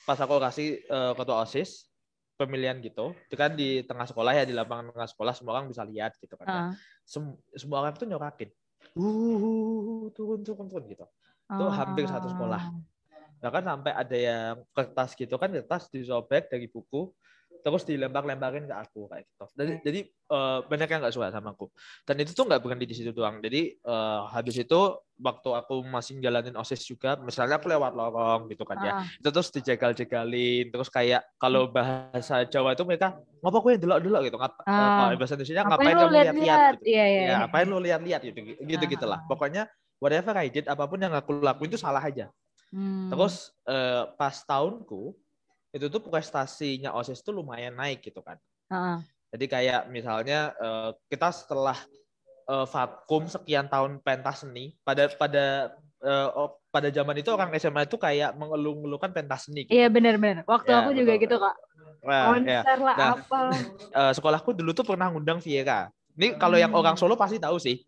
pas 0.06 0.18
aku 0.20 0.38
kasih 0.38 0.78
uh, 0.86 1.12
ketua 1.18 1.42
osis 1.42 1.90
pemilihan 2.38 2.78
gitu 2.80 3.12
itu 3.28 3.36
kan 3.36 3.52
di 3.52 3.84
tengah 3.84 4.06
sekolah 4.08 4.32
ya 4.32 4.44
di 4.48 4.54
lapangan 4.56 4.94
tengah 4.94 5.08
sekolah 5.10 5.34
semua 5.36 5.60
orang 5.60 5.68
bisa 5.68 5.84
lihat 5.84 6.16
gitu 6.16 6.38
kan 6.40 6.46
uh. 6.48 6.72
Sem 7.04 7.36
semua 7.58 7.84
orang 7.84 7.92
tuh 7.98 8.08
nyorakin 8.08 8.48
uh 8.96 10.08
turun 10.14 10.40
turun 10.40 10.66
turun 10.70 10.84
gitu 10.88 11.04
uh. 11.04 11.54
itu 11.58 11.64
hampir 11.68 12.04
satu 12.08 12.30
sekolah 12.32 12.62
bahkan 13.40 13.64
sampai 13.64 13.92
ada 13.96 14.16
yang 14.16 14.54
kertas 14.76 15.16
gitu 15.16 15.34
kan 15.40 15.48
kertas 15.48 15.88
disobek 15.88 16.52
dari 16.52 16.68
buku 16.68 17.10
terus 17.60 17.84
dilempar-lemparin 17.84 18.64
ke 18.64 18.74
aku 18.74 19.04
kayak 19.12 19.24
gitu. 19.28 19.44
Jadi, 19.52 19.72
jadi 19.84 20.00
uh, 20.32 20.58
banyak 20.64 20.88
yang 20.88 21.00
nggak 21.04 21.14
suka 21.14 21.28
sama 21.28 21.52
aku. 21.52 21.68
Dan 22.08 22.16
itu 22.24 22.32
tuh 22.32 22.48
nggak 22.48 22.60
berhenti 22.64 22.88
di 22.88 22.96
situ 22.96 23.12
doang. 23.12 23.38
Jadi 23.44 23.76
uh, 23.84 24.26
habis 24.32 24.56
itu 24.56 24.80
waktu 25.20 25.48
aku 25.52 25.84
masih 25.84 26.24
jalanin 26.24 26.56
osis 26.56 26.80
juga, 26.88 27.20
misalnya 27.20 27.60
aku 27.60 27.68
lewat 27.68 27.92
lorong 27.92 28.48
gitu 28.48 28.64
kan 28.64 28.80
ya, 28.80 28.92
ah. 28.96 29.04
itu 29.04 29.28
terus 29.28 29.52
dijegal-jegalin, 29.52 30.72
terus 30.72 30.88
kayak 30.88 31.28
kalau 31.36 31.68
hmm. 31.68 31.76
bahasa 31.76 32.48
Jawa 32.48 32.72
itu 32.72 32.88
mereka 32.88 33.20
ngapa 33.44 33.56
aku 33.60 33.68
yang 33.76 33.80
delok-delok 33.84 34.22
gitu, 34.32 34.36
ngap, 34.40 34.52
ah. 34.64 34.72
kalau 34.72 35.20
bahasa 35.20 35.34
Indonesia 35.36 35.64
ngapain 35.68 35.92
kamu 35.92 36.12
lihat-lihat 36.16 36.58
gitu, 36.80 36.88
iya, 36.88 37.04
iya, 37.04 37.20
ya, 37.20 37.34
ngapain 37.44 37.66
lu 37.68 37.78
lihat-lihat 37.84 38.20
gitu, 38.32 38.38
gitu 38.64 38.84
gitulah. 38.88 39.20
Pokoknya 39.28 39.68
whatever 40.00 40.32
I 40.40 40.48
did, 40.48 40.64
apa 40.64 40.88
pun 40.88 40.96
yang 40.96 41.12
aku 41.12 41.36
lakuin 41.36 41.68
itu 41.68 41.76
salah 41.76 42.00
aja. 42.00 42.32
Hmm. 42.70 43.10
Terus 43.10 43.50
uh, 43.66 44.10
pas 44.14 44.34
tahunku 44.34 45.14
itu 45.70 45.86
tuh 45.86 46.02
prestasinya 46.02 46.94
OSIS 46.94 47.22
tuh 47.22 47.34
lumayan 47.34 47.74
naik 47.78 48.02
gitu 48.02 48.22
kan. 48.22 48.38
Uh-uh. 48.70 48.98
Jadi 49.30 49.46
kayak 49.46 49.86
misalnya 49.90 50.54
uh, 50.58 50.90
kita 51.06 51.30
setelah 51.30 51.78
uh, 52.50 52.66
vakum 52.66 53.30
sekian 53.30 53.70
tahun 53.70 54.02
pentas 54.02 54.42
seni 54.42 54.74
pada 54.82 55.06
pada 55.14 55.74
uh, 56.02 56.50
pada 56.70 56.88
zaman 56.90 57.18
itu 57.18 57.30
orang 57.30 57.54
SMA 57.58 57.86
itu 57.86 57.98
kayak 57.98 58.34
mengeluh-ngeluhkan 58.34 59.14
pentas 59.14 59.46
seni. 59.46 59.66
Gitu. 59.66 59.78
Iya 59.78 59.86
benar-benar. 59.86 60.42
Waktu 60.46 60.70
ya, 60.70 60.78
aku 60.82 60.90
juga 60.98 61.12
betul. 61.14 61.22
gitu 61.26 61.36
kak. 61.38 61.56
Nah, 62.00 62.24
Konser 62.32 62.78
ya. 62.78 62.80
lah 62.80 62.96
nah, 62.96 63.10
apa. 63.18 63.40
Uh, 63.92 64.12
sekolahku 64.14 64.50
dulu 64.56 64.70
tuh 64.74 64.86
pernah 64.86 65.10
ngundang 65.12 65.38
Viera. 65.38 65.90
Ini 66.18 66.36
kalau 66.40 66.58
hmm. 66.58 66.64
yang 66.66 66.72
orang 66.74 66.96
Solo 66.98 67.14
pasti 67.14 67.38
tahu 67.38 67.56
sih. 67.62 67.78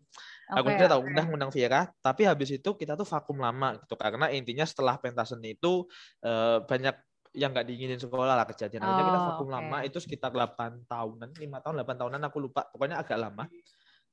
Okay, 0.43 0.59
aku 0.59 0.67
tidak 0.75 0.89
tahu 0.91 1.01
okay. 1.01 1.09
undang 1.09 1.27
undang 1.31 1.51
Viera, 1.55 1.87
tapi 2.03 2.27
habis 2.27 2.51
itu 2.51 2.69
kita 2.75 2.99
tuh 2.99 3.07
vakum 3.07 3.39
lama 3.39 3.79
gitu 3.79 3.95
karena 3.95 4.27
intinya 4.27 4.67
setelah 4.67 4.99
pentas 4.99 5.31
seni 5.31 5.55
itu 5.55 5.87
uh, 6.27 6.59
banyak 6.67 6.95
yang 7.33 7.49
nggak 7.49 7.65
diinginin 7.65 7.97
sekolah 7.97 8.37
lah 8.37 8.45
kejadian. 8.45 8.85
Akhirnya 8.85 9.03
oh, 9.03 9.07
kita 9.09 9.21
vakum 9.33 9.47
okay. 9.49 9.55
lama 9.57 9.77
itu 9.81 9.97
sekitar 9.97 10.29
8 10.29 10.85
tahunan, 10.85 11.29
5 11.33 11.63
tahun, 11.65 11.75
8 11.81 11.99
tahunan 12.05 12.21
aku 12.29 12.37
lupa. 12.37 12.61
Pokoknya 12.69 13.01
agak 13.01 13.17
lama. 13.17 13.49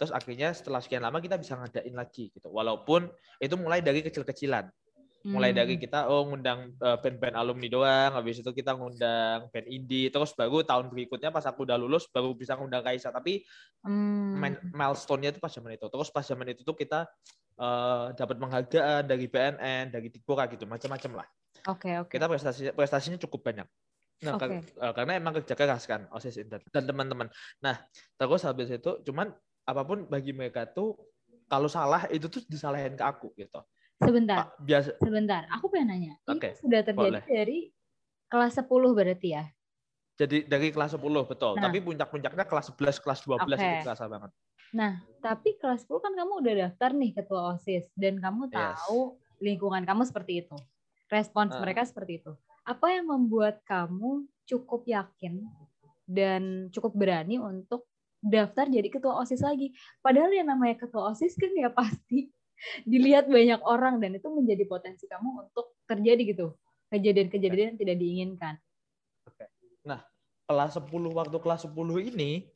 Terus 0.00 0.16
akhirnya 0.16 0.48
setelah 0.56 0.80
sekian 0.80 1.04
lama 1.04 1.20
kita 1.20 1.36
bisa 1.36 1.60
ngadain 1.60 1.92
lagi 1.92 2.32
gitu. 2.32 2.48
Walaupun 2.48 3.12
itu 3.36 3.54
mulai 3.60 3.84
dari 3.84 4.00
kecil-kecilan. 4.00 4.72
Mulai 5.20 5.52
dari 5.52 5.76
hmm. 5.76 5.82
kita 5.84 6.08
oh 6.08 6.24
ngundang 6.24 6.72
uh, 6.80 6.96
band-band 6.96 7.36
alumni 7.36 7.68
doang, 7.68 8.10
habis 8.16 8.40
itu 8.40 8.50
kita 8.56 8.72
ngundang 8.72 9.52
band 9.52 9.68
indie, 9.68 10.08
terus 10.08 10.32
baru 10.32 10.64
tahun 10.64 10.88
berikutnya 10.88 11.28
pas 11.28 11.44
aku 11.44 11.68
udah 11.68 11.76
lulus 11.76 12.08
baru 12.08 12.32
bisa 12.32 12.56
ngundang 12.56 12.80
Kaisa. 12.80 13.12
Tapi 13.12 13.44
hmm. 13.84 14.72
milestone-nya 14.72 15.36
itu 15.36 15.40
pas 15.40 15.52
zaman 15.52 15.76
itu. 15.76 15.86
Terus 15.92 16.08
pas 16.08 16.24
zaman 16.24 16.48
itu 16.48 16.64
tuh 16.64 16.72
kita 16.72 17.04
uh, 17.60 18.16
dapat 18.16 18.36
penghargaan 18.40 19.04
dari 19.04 19.28
BNN, 19.28 19.92
dari 19.92 20.08
Tikora 20.08 20.48
gitu, 20.48 20.64
macam-macam 20.64 21.20
lah. 21.20 21.28
Oke, 21.68 21.92
okay, 21.92 21.94
oke. 22.00 22.08
Okay. 22.08 22.16
Kita 22.16 22.24
prestasi 22.24 22.62
prestasinya 22.72 23.18
cukup 23.20 23.52
banyak. 23.52 23.68
Nah, 24.20 24.36
okay. 24.36 24.60
Eh, 24.60 24.92
karena 24.92 25.16
emang 25.16 25.32
kerja 25.40 25.56
keras 25.56 25.88
kan 25.88 26.04
OSIS 26.12 26.36
Inter 26.44 26.60
dan 26.68 26.84
teman-teman. 26.84 27.28
Nah, 27.64 27.80
terus 28.20 28.44
habis 28.44 28.68
itu 28.68 29.00
cuman 29.08 29.32
apa 29.64 29.82
pun 29.84 30.04
bagi 30.08 30.36
mereka 30.36 30.68
tuh 30.68 30.96
kalau 31.48 31.66
salah 31.72 32.04
itu 32.12 32.28
tuh 32.28 32.44
disalahin 32.44 32.96
ke 32.96 33.04
aku 33.04 33.32
gitu. 33.36 33.64
Sebentar. 34.00 34.56
biasa. 34.56 34.96
Sebentar. 34.96 35.42
Aku 35.52 35.68
pengen 35.68 35.92
nanya. 35.92 36.14
Okay. 36.24 36.56
Ini 36.56 36.60
sudah 36.64 36.80
terjadi 36.80 37.20
Boleh. 37.20 37.24
dari 37.28 37.58
kelas 38.32 38.52
10 38.56 38.96
berarti 38.96 39.28
ya? 39.36 39.44
Jadi 40.16 40.36
dari 40.48 40.68
kelas 40.72 40.96
10 40.96 41.04
betul. 41.28 41.52
Nah. 41.56 41.62
Tapi 41.68 41.78
puncak-puncaknya 41.84 42.44
kelas 42.48 42.72
11, 42.72 43.04
kelas 43.04 43.20
12 43.24 43.44
okay. 43.44 43.60
itu 43.60 43.76
kerasa 43.84 44.04
banget. 44.08 44.30
Nah, 44.70 44.92
tapi 45.20 45.58
kelas 45.60 45.84
10 45.84 46.04
kan 46.04 46.12
kamu 46.14 46.32
udah 46.40 46.54
daftar 46.68 46.90
nih 46.94 47.10
ketua 47.12 47.40
OSIS 47.56 47.90
dan 47.98 48.22
kamu 48.22 48.48
tahu 48.48 49.18
yes. 49.18 49.42
lingkungan 49.42 49.82
kamu 49.82 50.06
seperti 50.06 50.46
itu 50.46 50.56
respons 51.10 51.52
uh. 51.52 51.60
mereka 51.60 51.82
seperti 51.84 52.22
itu. 52.22 52.32
Apa 52.64 52.94
yang 52.94 53.10
membuat 53.10 53.60
kamu 53.66 54.30
cukup 54.46 54.86
yakin 54.86 55.42
dan 56.06 56.70
cukup 56.70 56.94
berani 56.94 57.42
untuk 57.42 57.90
daftar 58.22 58.70
jadi 58.70 58.88
ketua 58.88 59.18
OSIS 59.20 59.42
lagi. 59.42 59.74
Padahal 59.98 60.30
yang 60.30 60.46
namanya 60.46 60.78
ketua 60.78 61.10
OSIS 61.10 61.34
kan 61.34 61.50
ya 61.56 61.68
pasti 61.74 62.30
dilihat 62.84 63.26
banyak 63.26 63.60
orang 63.64 63.98
dan 63.98 64.16
itu 64.16 64.28
menjadi 64.30 64.64
potensi 64.68 65.04
kamu 65.08 65.48
untuk 65.50 65.76
terjadi 65.88 66.22
gitu. 66.36 66.46
Kejadian-kejadian 66.90 67.74
yang 67.74 67.78
tidak 67.78 67.96
diinginkan. 67.98 68.54
Oke. 69.26 69.46
Nah, 69.86 70.02
kelas 70.46 70.78
10 70.78 70.90
waktu 71.14 71.36
kelas 71.38 71.66
10 71.70 72.10
ini 72.10 72.50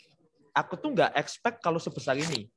aku 0.55 0.79
tuh 0.79 0.95
nggak 0.95 1.15
expect 1.19 1.63
kalau 1.63 1.79
sebesar 1.83 2.19
ini. 2.19 2.51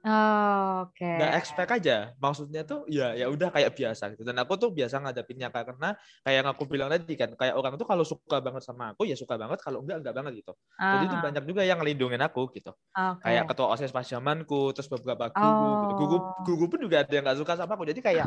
Oh, 0.00 0.88
Oke. 0.88 1.04
Okay. 1.04 1.16
Nggak 1.20 1.32
expect 1.36 1.70
aja. 1.76 1.96
Maksudnya 2.16 2.62
tuh 2.64 2.88
ya 2.88 3.12
ya 3.12 3.28
udah 3.28 3.52
kayak 3.52 3.76
biasa 3.76 4.16
gitu. 4.16 4.24
Dan 4.24 4.36
aku 4.40 4.56
tuh 4.56 4.72
biasa 4.72 4.96
ngadepinnya 4.96 5.52
karena 5.52 5.92
kayak 6.24 6.36
yang 6.40 6.48
aku 6.48 6.64
bilang 6.64 6.88
tadi 6.88 7.14
kan, 7.20 7.30
kayak 7.36 7.52
orang 7.52 7.76
tuh 7.76 7.84
kalau 7.84 8.04
suka 8.06 8.40
banget 8.40 8.64
sama 8.64 8.96
aku 8.96 9.04
ya 9.04 9.12
suka 9.12 9.36
banget, 9.36 9.60
kalau 9.60 9.84
enggak 9.84 10.00
enggak 10.00 10.14
banget 10.16 10.32
gitu. 10.40 10.52
Ah. 10.80 10.96
Jadi 10.96 11.04
itu 11.12 11.16
ah. 11.20 11.22
banyak 11.28 11.44
juga 11.44 11.62
yang 11.68 11.78
ngelindungin 11.84 12.22
aku 12.24 12.48
gitu. 12.56 12.72
Okay. 12.96 13.24
Kayak 13.28 13.44
ketua 13.52 13.66
OSIS 13.76 13.92
pas 13.92 14.06
zamanku, 14.08 14.72
terus 14.72 14.88
beberapa 14.88 15.28
guru 15.28 15.68
oh. 15.68 15.76
gitu. 15.84 15.92
Guru 16.00 16.16
guru 16.48 16.64
pun 16.72 16.80
juga 16.80 16.96
ada 17.04 17.12
yang 17.12 17.24
nggak 17.28 17.38
suka 17.44 17.52
sama 17.60 17.76
aku. 17.76 17.84
Jadi 17.84 18.00
kayak 18.00 18.26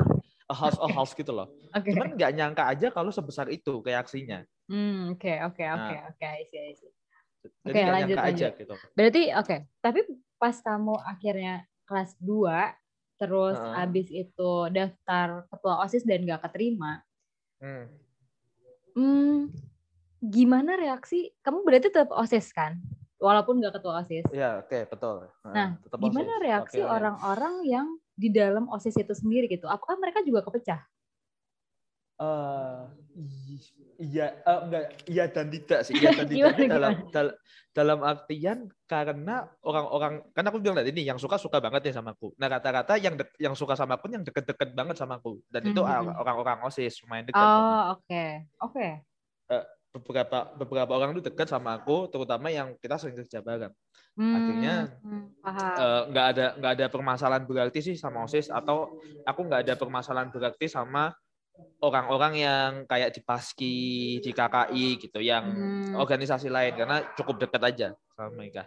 a 0.49 0.55
house 0.55 0.77
a 0.77 0.87
house 0.93 1.17
gitu 1.17 1.33
loh. 1.33 1.49
Okay. 1.73 1.97
Cuman 1.97 2.13
nggak 2.13 2.31
nyangka 2.37 2.63
aja 2.69 2.87
kalau 2.93 3.09
sebesar 3.09 3.49
itu 3.49 3.81
kayak 3.81 4.05
aksinya. 4.05 4.45
Hmm, 4.69 5.17
oke 5.17 5.33
oke 5.51 5.63
oke 5.65 5.95
nah. 5.97 6.07
oke, 6.13 6.23
Oke, 6.23 6.47
okay, 6.53 7.02
lanjut 7.63 7.87
lanjut. 7.91 8.17
Aja, 8.19 8.47
gitu. 8.55 8.73
Berarti 8.95 9.31
oke, 9.33 9.45
okay. 9.45 9.59
tapi 9.79 9.99
pas 10.39 10.55
kamu 10.59 10.95
akhirnya 11.03 11.63
kelas 11.87 12.15
2 12.19 12.49
terus 13.21 13.55
uh. 13.55 13.79
abis 13.79 14.11
itu 14.11 14.51
daftar 14.73 15.47
ketua 15.47 15.73
OSIS 15.85 16.03
dan 16.03 16.27
gak 16.27 16.43
keterima. 16.49 16.99
Hmm. 17.63 17.87
hmm. 18.97 19.53
Gimana 20.23 20.75
reaksi? 20.75 21.31
Kamu 21.43 21.63
berarti 21.63 21.87
tetap 21.87 22.11
OSIS 22.11 22.51
kan? 22.51 22.79
Walaupun 23.23 23.63
gak 23.63 23.79
ketua 23.79 24.03
OSIS. 24.03 24.27
Iya, 24.35 24.59
oke, 24.59 24.67
okay, 24.67 24.81
betul. 24.87 25.31
Nah, 25.47 25.53
nah 25.55 25.69
gimana 25.95 26.35
OSIS. 26.35 26.43
reaksi 26.43 26.79
orang-orang 26.83 27.55
okay, 27.63 27.71
yang 27.71 27.87
di 28.13 28.29
dalam 28.29 28.65
OSIS 28.67 28.99
itu 28.99 29.13
sendiri 29.15 29.47
gitu? 29.47 29.71
Apakah 29.71 29.95
mereka 29.95 30.19
juga 30.25 30.43
kepecah? 30.43 30.83
Uh, 32.19 32.91
iya, 34.01 34.27
uh, 34.45 34.65
enggak, 34.65 34.85
iya 35.05 35.23
dan 35.29 35.47
tidak 35.53 35.79
sih. 35.85 35.93
Iya 35.97 36.09
dan 36.17 36.27
tidak 36.31 36.53
gimana, 36.57 36.73
dalam, 36.73 36.93
dal, 37.13 37.27
dalam 37.73 37.99
artian 38.01 38.69
karena 38.85 39.45
orang-orang, 39.65 40.13
karena 40.33 40.47
aku 40.49 40.59
bilang 40.61 40.77
tadi 40.77 40.89
ini 40.93 41.03
yang 41.05 41.19
suka 41.21 41.37
suka 41.37 41.57
banget 41.61 41.89
ya 41.89 42.01
sama 42.01 42.13
aku. 42.13 42.33
Nah 42.37 42.47
kata-kata 42.49 42.97
yang 42.97 43.15
de, 43.17 43.25
yang 43.37 43.53
suka 43.53 43.77
sama 43.77 43.97
aku 43.97 44.09
yang 44.09 44.25
deket-deket 44.25 44.73
banget 44.73 44.95
sama 44.97 45.17
aku. 45.21 45.41
Dan 45.49 45.69
-hmm. 45.69 45.71
itu 45.73 45.81
hmm. 45.81 46.19
orang-orang 46.21 46.57
osis 46.65 47.01
lumayan 47.05 47.25
dekat. 47.29 47.41
Oh 47.41 47.97
oke 47.97 48.05
okay. 48.05 48.29
oke. 48.61 48.73
Okay. 48.73 48.91
Uh, 49.51 49.65
beberapa 49.93 50.49
beberapa 50.57 50.91
orang 50.97 51.13
itu 51.13 51.21
dekat 51.29 51.45
sama 51.45 51.77
aku, 51.77 52.09
terutama 52.09 52.49
yang 52.49 52.73
kita 52.81 52.97
sering 52.97 53.13
kerja 53.13 53.45
bareng. 53.45 53.73
Hmm, 54.13 54.33
Akhirnya 54.37 54.75
nggak 56.09 56.25
uh, 56.25 56.31
ada 56.33 56.45
nggak 56.57 56.73
ada 56.77 56.85
permasalahan 56.89 57.45
berarti 57.49 57.81
sih 57.81 57.95
sama 57.97 58.25
osis 58.25 58.49
atau 58.49 59.01
aku 59.25 59.41
nggak 59.45 59.69
ada 59.69 59.73
permasalahan 59.73 60.29
berarti 60.29 60.69
sama 60.69 61.13
orang-orang 61.83 62.33
yang 62.39 62.69
kayak 62.87 63.13
di 63.13 63.21
Paski, 63.21 63.77
di 64.23 64.31
KKI 64.31 64.87
gitu, 64.97 65.19
yang 65.19 65.43
hmm. 65.51 65.93
organisasi 65.99 66.47
lain 66.47 66.73
karena 66.73 67.03
cukup 67.13 67.43
dekat 67.43 67.61
aja 67.61 67.87
sama 68.15 68.29
mereka. 68.33 68.65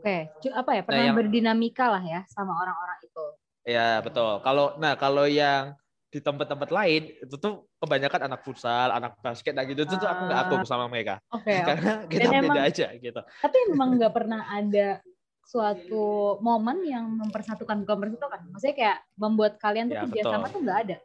Oke, 0.00 0.32
okay. 0.32 0.50
apa 0.52 0.70
ya? 0.76 0.80
Nah, 0.80 0.86
pernah 0.86 1.00
nah, 1.00 1.08
yang, 1.12 1.18
berdinamika 1.18 1.86
lah 1.92 2.04
ya 2.04 2.20
sama 2.28 2.56
orang-orang 2.56 2.98
itu. 3.04 3.24
Ya 3.68 4.00
betul. 4.00 4.40
Kalau 4.40 4.76
nah 4.80 4.96
kalau 4.96 5.28
yang 5.28 5.76
di 6.10 6.18
tempat-tempat 6.18 6.74
lain 6.74 7.02
itu 7.22 7.36
tuh 7.38 7.70
kebanyakan 7.78 8.26
anak 8.26 8.40
futsal, 8.42 8.90
anak 8.90 9.14
basket, 9.22 9.54
nah 9.54 9.62
gitu 9.62 9.86
itu 9.86 9.94
tuh 9.94 10.08
aku 10.10 10.22
nggak 10.26 10.40
aku 10.42 10.54
ah. 10.58 10.66
sama 10.66 10.84
mereka. 10.90 11.22
Oke. 11.30 11.54
Okay, 11.54 11.58
karena 11.68 11.92
okay. 12.02 12.10
kita 12.18 12.28
Dan 12.28 12.42
beda 12.42 12.50
emang, 12.50 12.70
aja 12.70 12.86
gitu. 12.98 13.20
Tapi 13.22 13.58
memang 13.70 13.88
nggak 13.94 14.12
pernah 14.14 14.40
ada 14.50 14.88
suatu 15.50 16.38
momen 16.38 16.86
yang 16.86 17.06
mempersatukan 17.18 17.82
bukan 17.82 17.96
mempersatukan. 18.06 18.40
Maksudnya 18.54 18.76
kayak 18.78 18.98
membuat 19.18 19.52
kalian 19.58 19.90
tuh 19.90 19.96
ya, 19.98 20.02
kerjasama 20.06 20.46
tuh 20.50 20.60
nggak 20.62 20.78
ada. 20.86 20.96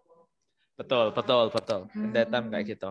Betul, 0.76 1.16
betul, 1.16 1.46
betul. 1.52 1.82
Hmm. 1.96 2.12
Datam 2.12 2.52
kayak 2.52 2.66
gitu. 2.68 2.90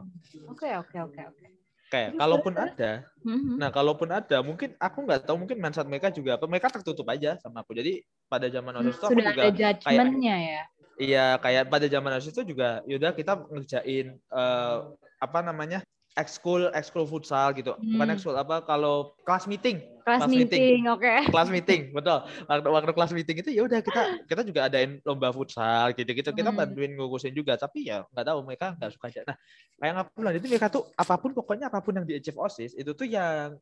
Oke, 0.49 0.69
oke, 0.73 0.97
oke, 1.05 1.21
oke. 1.21 1.47
Kayak 1.93 2.17
kalaupun 2.19 2.55
ada, 2.59 2.93
hmm. 3.23 3.55
nah 3.61 3.71
kalaupun 3.71 4.09
ada, 4.11 4.43
mungkin 4.43 4.75
aku 4.83 4.99
nggak 5.07 5.31
tahu 5.31 5.37
mungkin 5.47 5.63
mindset 5.63 5.87
mereka 5.87 6.11
juga 6.11 6.35
apa 6.35 6.49
mereka 6.51 6.67
tertutup 6.73 7.07
aja 7.07 7.39
sama 7.39 7.63
aku. 7.63 7.77
Jadi 7.77 8.03
pada 8.27 8.51
zaman 8.51 8.73
waktu 8.83 8.91
itu 8.91 9.05
aku 9.05 9.21
juga 9.21 9.43
ada 9.47 9.53
judgementnya 9.55 10.37
ya. 10.43 10.63
Iya, 10.95 11.27
kayak 11.39 11.71
pada 11.71 11.87
zaman 11.87 12.19
itu 12.19 12.43
juga, 12.47 12.83
yaudah 12.87 13.11
kita 13.15 13.33
ngerjain 13.47 14.15
uh, 14.31 14.91
apa 15.23 15.39
namanya 15.43 15.83
ekskul 16.15 16.71
ekskul 16.71 17.05
futsal 17.11 17.51
gitu. 17.59 17.75
Hmm. 17.75 17.99
bukan 17.99 18.09
ekskul 18.15 18.35
apa 18.39 18.63
kalau 18.63 19.19
kelas 19.27 19.51
meeting. 19.51 19.83
Kelas, 20.07 20.21
kelas 20.23 20.31
meeting, 20.31 20.63
meeting 20.63 20.81
oke. 20.87 21.01
Okay. 21.03 21.21
kelas 21.27 21.51
meeting 21.51 21.81
betul. 21.91 22.19
Waktu 22.47 22.69
waktu 22.71 22.93
kelas 22.95 23.13
meeting 23.17 23.37
itu 23.43 23.51
ya 23.51 23.63
udah 23.67 23.81
kita 23.83 24.03
kita 24.31 24.43
juga 24.47 24.61
adain 24.71 25.03
lomba 25.03 25.35
futsal 25.35 25.91
gitu 25.99 26.11
gitu 26.15 26.31
kita 26.31 26.55
hmm. 26.55 26.59
bantuin 26.59 26.93
ngurusin 26.95 27.35
juga 27.35 27.59
tapi 27.59 27.91
ya 27.91 28.07
nggak 28.15 28.27
tahu 28.31 28.39
mereka 28.47 28.67
nggak 28.79 28.91
suka 28.95 29.07
aja. 29.11 29.21
Nah 29.27 29.37
kayak 29.83 29.95
aku 30.07 30.11
bilang 30.23 30.35
itu 30.39 30.47
mereka 30.47 30.69
tuh 30.71 30.83
apa 30.95 31.15
pun 31.19 31.31
pokoknya 31.35 31.67
apa 31.67 31.79
pun 31.83 31.93
yang 31.99 32.07
di 32.07 32.15
achieve 32.15 32.39
osis 32.39 32.79
itu 32.79 32.95
tuh 32.95 33.09
yang 33.11 33.59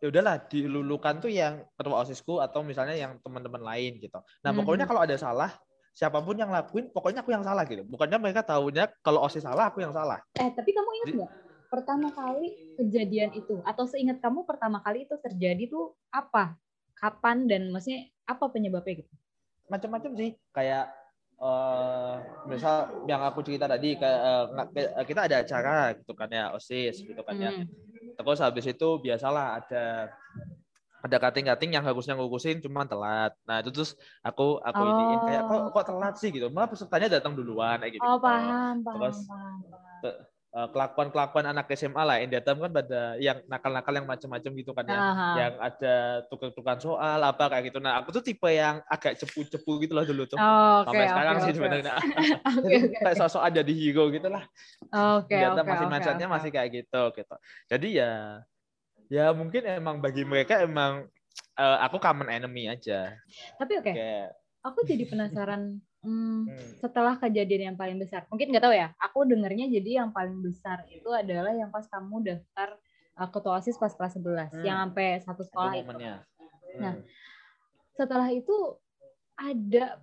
ya 0.00 0.06
udahlah 0.10 0.40
dilulukan 0.50 1.22
tuh 1.22 1.30
yang 1.30 1.62
ketua 1.78 2.02
osisku 2.02 2.42
atau 2.42 2.64
misalnya 2.64 2.96
yang 2.96 3.20
teman-teman 3.20 3.60
lain 3.60 4.00
gitu. 4.00 4.18
Nah 4.40 4.50
hmm. 4.50 4.58
pokoknya 4.64 4.84
kalau 4.88 5.04
ada 5.04 5.14
salah 5.20 5.52
siapa 5.92 6.24
pun 6.24 6.32
yang 6.40 6.48
lakuin 6.48 6.88
pokoknya 6.88 7.20
aku 7.20 7.36
yang 7.36 7.44
salah 7.44 7.68
gitu. 7.68 7.84
Bukannya 7.84 8.16
mereka 8.16 8.40
tahunya 8.40 8.88
kalau 9.04 9.20
osis 9.28 9.44
salah 9.44 9.68
aku 9.68 9.84
yang 9.84 9.92
salah. 9.92 10.16
Eh 10.40 10.48
tapi 10.56 10.72
kamu 10.72 10.90
ingat 11.04 11.08
nggak 11.20 11.32
pertama 11.72 12.12
kali 12.12 12.76
kejadian 12.76 13.32
itu 13.32 13.64
atau 13.64 13.88
seingat 13.88 14.20
kamu 14.20 14.44
pertama 14.44 14.84
kali 14.84 15.08
itu 15.08 15.16
terjadi 15.16 15.72
tuh 15.72 15.96
apa? 16.12 16.60
Kapan 16.92 17.48
dan 17.48 17.72
maksudnya 17.72 18.12
apa 18.28 18.44
penyebabnya 18.52 19.00
gitu? 19.00 19.12
Macam-macam 19.72 20.12
sih, 20.20 20.30
kayak 20.52 20.92
uh, 21.40 22.20
misal 22.44 23.08
yang 23.08 23.24
aku 23.24 23.40
cerita 23.40 23.64
tadi 23.64 23.96
kayak 23.96 24.20
uh, 24.20 25.00
kita 25.08 25.24
ada 25.24 25.36
acara 25.40 25.96
gitu 25.96 26.12
kan 26.12 26.28
ya 26.28 26.52
OSIS 26.52 27.00
gitu 27.00 27.24
kan 27.24 27.40
ya. 27.40 27.56
Hmm. 27.56 27.64
Terus 28.20 28.38
habis 28.44 28.68
itu 28.68 28.88
biasalah 29.00 29.64
ada 29.64 30.12
ada 31.02 31.16
kating-kating 31.18 31.74
yang 31.74 31.82
harusnya 31.82 32.14
ngurusin 32.14 32.62
cuma 32.62 32.84
telat. 32.86 33.32
Nah, 33.48 33.64
itu 33.64 33.74
terus 33.74 33.96
aku 34.22 34.60
aku 34.60 34.82
oh. 34.84 34.90
iniin 34.92 35.20
kayak 35.24 35.42
kok 35.48 35.62
kok 35.72 35.84
telat 35.88 36.14
sih 36.20 36.30
gitu. 36.30 36.46
Malah 36.52 36.68
pesertanya 36.68 37.18
datang 37.18 37.32
duluan 37.34 37.80
kayak 37.80 37.98
gitu. 37.98 38.04
Oh, 38.04 38.20
paham, 38.22 38.84
paham, 38.86 39.00
terus, 39.00 39.18
paham, 39.24 39.58
paham 39.66 40.30
kelakuan-kelakuan 40.52 41.48
anak 41.48 41.72
SMA 41.72 42.02
lah. 42.04 42.16
Yang 42.20 42.30
datang 42.40 42.60
kan 42.60 42.70
pada 42.70 43.16
yang 43.16 43.40
nakal-nakal 43.48 43.92
yang 43.96 44.04
macam-macam 44.04 44.50
gitu 44.52 44.70
kan 44.76 44.84
ya. 44.84 44.98
Aha. 45.00 45.28
Yang 45.40 45.54
ada 45.64 45.94
tukar-tukar 46.28 46.76
soal 46.76 47.20
apa 47.24 47.44
kayak 47.48 47.72
gitu. 47.72 47.78
Nah, 47.80 48.04
aku 48.04 48.12
tuh 48.12 48.20
tipe 48.20 48.48
yang 48.52 48.84
agak 48.84 49.16
cepu-cepu 49.16 49.72
gitu 49.80 49.92
loh 49.96 50.04
dulu 50.04 50.28
tuh. 50.28 50.36
Oh, 50.36 50.84
okay, 50.84 50.92
Sampai 50.92 51.00
okay, 51.00 51.12
sekarang 51.16 51.34
okay, 51.34 51.44
sih 51.44 51.52
sebenarnya. 51.56 51.92
okay, 52.60 52.78
okay. 52.84 53.00
kayak 53.00 53.16
sosok 53.16 53.42
ada 53.42 53.60
di 53.64 53.72
hero 53.72 54.04
gitu 54.12 54.28
lah. 54.28 54.44
Oke, 54.92 55.32
okay, 55.32 55.48
okay, 55.48 55.64
masih 55.64 55.86
okay, 55.88 55.92
mindsetnya 55.96 56.26
okay. 56.28 56.34
masih 56.36 56.50
kayak 56.52 56.70
gitu 56.70 57.02
gitu. 57.16 57.36
Jadi 57.72 57.88
ya 57.96 58.12
ya 59.08 59.32
mungkin 59.32 59.62
emang 59.64 60.00
bagi 60.04 60.24
mereka 60.24 60.60
emang 60.60 61.08
uh, 61.56 61.78
aku 61.80 61.96
common 61.96 62.28
enemy 62.28 62.68
aja. 62.68 63.16
Tapi 63.56 63.80
oke. 63.80 63.92
Okay. 63.92 64.28
Aku 64.62 64.86
jadi 64.86 65.08
penasaran 65.10 65.82
Hmm, 66.02 66.50
hmm, 66.50 66.82
setelah 66.82 67.14
kejadian 67.14 67.72
yang 67.72 67.78
paling 67.78 67.94
besar, 67.94 68.26
mungkin 68.26 68.50
nggak 68.50 68.64
tahu 68.66 68.74
ya. 68.74 68.90
Aku 68.98 69.22
dengarnya 69.22 69.70
jadi 69.70 70.02
yang 70.02 70.10
paling 70.10 70.42
besar 70.42 70.82
itu 70.90 71.06
adalah 71.14 71.54
yang 71.54 71.70
pas 71.70 71.86
kamu 71.86 72.26
daftar 72.26 72.74
uh, 73.22 73.28
ketua 73.30 73.62
osis 73.62 73.78
pas 73.78 73.94
kelas 73.94 74.18
11, 74.18 74.50
hmm. 74.50 74.64
yang 74.66 74.76
sampai 74.82 75.22
satu 75.22 75.42
sekolah 75.46 75.72
itu. 75.78 75.94
Nah, 75.94 76.18
hmm. 76.18 76.80
Nah, 76.82 76.94
setelah 77.94 78.28
itu 78.34 78.82
ada 79.38 80.02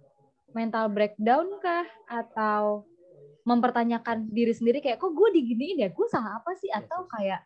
mental 0.56 0.88
breakdown 0.88 1.60
kah 1.60 1.86
atau 2.08 2.88
mempertanyakan 3.44 4.32
diri 4.32 4.56
sendiri 4.56 4.80
kayak 4.80 5.04
kok 5.04 5.12
gue 5.12 5.30
diginiin 5.36 5.84
ya, 5.84 5.90
gue 5.92 6.08
salah 6.08 6.40
apa 6.40 6.56
sih? 6.56 6.72
Atau 6.72 7.12
kayak 7.12 7.44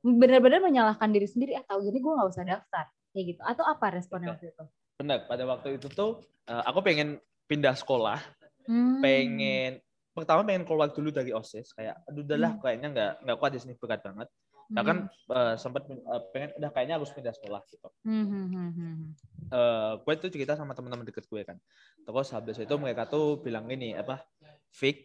benar-benar 0.00 0.64
menyalahkan 0.64 1.12
diri 1.12 1.28
sendiri 1.28 1.60
atau 1.60 1.84
gini 1.84 2.00
gue 2.00 2.12
nggak 2.12 2.30
usah 2.32 2.48
daftar 2.48 2.88
kayak 3.12 3.36
gitu? 3.36 3.40
Atau 3.44 3.68
apa 3.68 3.92
responnya 3.92 4.32
waktu 4.32 4.48
itu? 4.48 4.64
Benar, 4.96 5.28
pada 5.28 5.44
waktu 5.44 5.76
itu 5.76 5.92
tuh 5.92 6.24
uh, 6.48 6.62
aku 6.64 6.80
pengen 6.80 7.20
pindah 7.52 7.76
sekolah 7.76 8.16
hmm. 8.64 9.04
pengen 9.04 9.72
pertama 10.16 10.40
pengen 10.48 10.64
keluar 10.64 10.88
dulu 10.88 11.12
dari 11.12 11.36
osis 11.36 11.76
kayak 11.76 12.00
aduh 12.08 12.24
udahlah 12.24 12.56
hmm. 12.56 12.60
kayaknya 12.64 12.88
nggak 12.96 13.12
nggak 13.28 13.36
kuat 13.36 13.52
di 13.52 13.60
sini 13.60 13.76
berat 13.76 14.00
banget 14.00 14.28
hmm. 14.32 14.72
nah 14.72 14.82
kan 14.88 14.96
uh, 15.28 15.54
sempat 15.60 15.84
uh, 15.84 16.22
pengen 16.32 16.56
udah 16.56 16.70
kayaknya 16.72 16.96
harus 16.96 17.12
pindah 17.12 17.36
sekolah 17.36 17.60
gitu 17.68 17.88
hmm. 18.08 19.12
uh, 19.52 20.00
gue 20.00 20.14
tuh 20.16 20.32
cerita 20.32 20.56
sama 20.56 20.72
teman-teman 20.72 21.04
deket 21.04 21.28
gue 21.28 21.42
kan 21.44 21.60
terus 22.08 22.32
habis 22.32 22.56
itu 22.56 22.74
mereka 22.80 23.04
tuh 23.04 23.36
bilang 23.44 23.68
ini 23.68 23.92
apa 23.92 24.24
Fik 24.72 24.96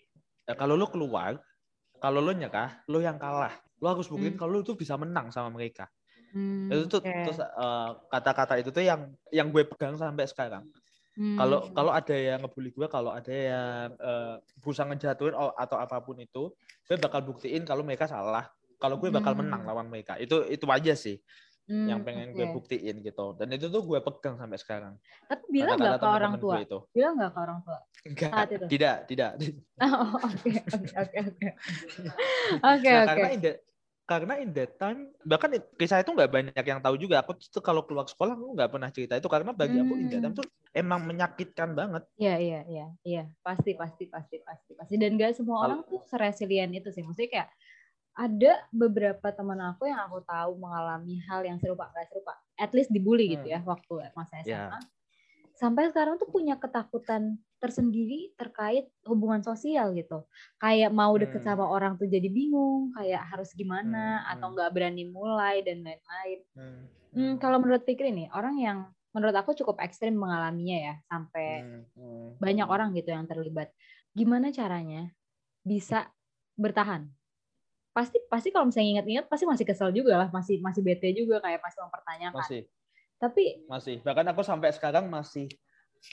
uh, 0.48 0.56
kalau 0.56 0.80
lu 0.80 0.88
keluar 0.88 1.36
kalau 2.00 2.24
lu 2.24 2.32
nyerah 2.32 2.80
lu 2.88 3.04
yang 3.04 3.20
kalah 3.20 3.52
lu 3.84 3.92
harus 3.92 4.08
buktiin 4.08 4.36
hmm. 4.36 4.40
kalau 4.40 4.60
lu 4.60 4.64
tuh 4.64 4.80
bisa 4.80 4.96
menang 4.96 5.36
sama 5.36 5.52
mereka 5.52 5.92
Hmm, 6.36 6.68
itu 6.68 6.92
tuh 6.92 7.00
okay. 7.00 7.24
terus 7.24 7.40
kata-kata 8.12 8.60
uh, 8.60 8.62
itu 8.62 8.70
tuh 8.70 8.84
yang 8.84 9.08
yang 9.32 9.48
gue 9.48 9.64
pegang 9.64 9.96
sampai 9.96 10.28
sekarang. 10.28 10.68
Kalau 11.38 11.70
hmm. 11.70 11.74
kalau 11.78 11.92
ada 11.94 12.16
yang 12.18 12.40
ngebully 12.42 12.74
gue, 12.74 12.88
kalau 12.90 13.12
ada 13.14 13.30
yang 13.30 13.90
uh, 14.02 14.36
berusaha 14.58 14.86
ngejatuhin 14.90 15.36
atau 15.38 15.78
apa 15.78 15.98
pun 16.02 16.18
itu, 16.18 16.50
gue 16.90 16.98
bakal 16.98 17.22
buktiin 17.26 17.62
kalau 17.68 17.86
mereka 17.86 18.06
salah. 18.10 18.50
kalau 18.78 18.94
gue 19.02 19.10
bakal 19.10 19.34
Hmm. 19.34 19.42
menang 19.42 19.66
lawan 19.66 19.90
mereka 19.90 20.22
itu 20.22 20.46
itu 20.54 20.62
aja 20.70 20.94
sih 20.94 21.18
Hmm, 21.68 21.90
yang 21.90 22.06
pengen 22.06 22.38
gue 22.38 22.46
oke. 22.46 22.54
buktiin 22.54 23.02
gitu 23.02 23.34
dan 23.40 23.50
itu 23.52 23.68
tuh 23.74 23.82
gue 23.84 24.00
pegang 24.06 24.38
sampai 24.38 24.60
sekarang 24.62 24.94
Tapi 25.28 25.46
bilang 25.52 25.78
nggak 25.82 25.98
ke 26.00 26.08
orang 26.08 26.36
tua? 26.42 26.58
gue 26.58 26.60
itu 26.68 26.80
Bilang 26.96 27.14
nggak 27.20 27.32
ke 27.36 27.40
orang 27.44 27.60
tua? 27.66 27.80
enggak 28.08 28.46
itu? 28.56 28.68
tidak 28.72 28.96
tidak 29.10 29.32
Oh, 29.78 30.18
oke, 30.26 30.50
oke, 30.74 30.94
oke, 30.98 31.18
oke. 31.22 31.48
Oke, 32.66 32.90
Nah, 32.90 33.02
oke. 33.06 33.06
karena 33.06 33.28
in 33.36 33.40
that, 33.46 33.58
karena 34.08 34.34
in 34.42 34.50
that 34.56 34.72
time 34.80 35.00
bahkan 35.22 35.50
kisah 35.78 36.00
itu 36.02 36.12
nggak 36.16 36.32
banyak 36.32 36.64
yang 36.66 36.80
tahu 36.80 36.96
juga 36.96 37.20
aku 37.22 37.36
tuh 37.38 37.60
kalau 37.62 37.84
keluar 37.86 38.08
sekolah 38.08 38.34
aku 38.40 38.56
nggak 38.56 38.70
pernah 38.72 38.90
cerita 38.90 39.14
itu 39.20 39.28
karena 39.28 39.52
bagi 39.52 39.78
aku 39.84 40.00
in 40.00 40.08
that 40.08 40.24
time 40.24 40.32
Hmm. 40.32 40.40
tuh 40.40 40.48
emang 40.78 41.02
menyakitkan 41.04 41.74
banget 41.74 42.06
Iya, 42.16 42.36
iya, 42.38 42.62
iya, 42.70 42.88
iya. 43.02 43.24
Pasti, 43.42 43.74
pasti, 43.74 44.06
pasti, 44.06 44.38
pasti, 44.42 44.72
pasti. 44.78 44.94
Dan 45.02 45.18
gak 45.18 45.34
semua 45.36 45.66
orang 45.66 45.82
tuh 45.84 46.02
seresilient 46.06 46.72
itu 46.74 46.90
sih. 46.94 47.02
Maksudnya 47.02 47.30
kayak 47.30 47.50
ada 48.18 48.52
beberapa 48.74 49.28
teman 49.30 49.62
aku 49.62 49.86
yang 49.86 50.02
aku 50.06 50.26
tahu 50.26 50.58
mengalami 50.58 51.22
hal 51.30 51.46
yang 51.46 51.58
serupa, 51.62 51.90
gak 51.94 52.10
serupa. 52.10 52.38
At 52.58 52.74
least 52.74 52.90
dibully 52.90 53.34
gitu 53.38 53.50
ya 53.50 53.62
waktu 53.66 54.10
masa 54.14 54.42
SMA. 54.42 54.78
Ya. 54.78 54.78
Sampai 55.58 55.90
sekarang 55.90 56.22
tuh 56.22 56.30
punya 56.30 56.54
ketakutan 56.62 57.42
tersendiri 57.58 58.38
terkait 58.38 58.94
hubungan 59.10 59.42
sosial 59.42 59.98
gitu. 59.98 60.30
Kayak 60.62 60.94
mau 60.94 61.10
deket 61.18 61.42
Hmm. 61.42 61.50
sama 61.58 61.66
orang 61.66 61.98
tuh 61.98 62.06
jadi 62.06 62.30
bingung, 62.30 62.94
kayak 62.94 63.26
harus 63.34 63.50
gimana, 63.58 64.22
Hmm, 64.22 64.32
atau 64.38 64.48
hmm. 64.50 64.54
nggak 64.54 64.70
berani 64.78 65.04
mulai 65.10 65.66
dan 65.66 65.82
lain-lain. 65.82 66.40
Hmm, 66.54 66.82
Hmm, 67.18 67.34
kalau 67.42 67.58
menurut 67.58 67.82
Fikri 67.82 68.14
nih, 68.14 68.30
orang 68.30 68.62
yang 68.62 68.80
menurut 69.18 69.34
aku 69.34 69.58
cukup 69.58 69.82
ekstrim 69.82 70.14
mengalaminya 70.14 70.78
ya, 70.78 70.96
sampai 71.10 71.66
hmm, 71.66 71.84
hmm. 71.98 72.28
banyak 72.38 72.68
orang 72.70 72.94
gitu 72.94 73.10
yang 73.10 73.26
terlibat. 73.26 73.74
Gimana 74.14 74.54
caranya 74.54 75.10
bisa 75.66 76.14
bertahan? 76.54 77.10
Pasti 77.98 78.22
pasti 78.30 78.54
kalau 78.54 78.70
misalnya 78.70 79.02
ingat-ingat 79.02 79.26
pasti 79.26 79.50
masih 79.50 79.66
kesel 79.66 79.90
juga 79.90 80.22
lah, 80.22 80.30
masih 80.30 80.62
masih 80.62 80.86
bete 80.86 81.10
juga 81.18 81.42
kayak 81.42 81.66
masih 81.66 81.80
mempertanyakan. 81.82 82.38
masih 82.46 82.62
Tapi 83.18 83.44
masih 83.66 83.96
bahkan 84.06 84.30
aku 84.30 84.46
sampai 84.46 84.70
sekarang 84.70 85.10
masih 85.10 85.50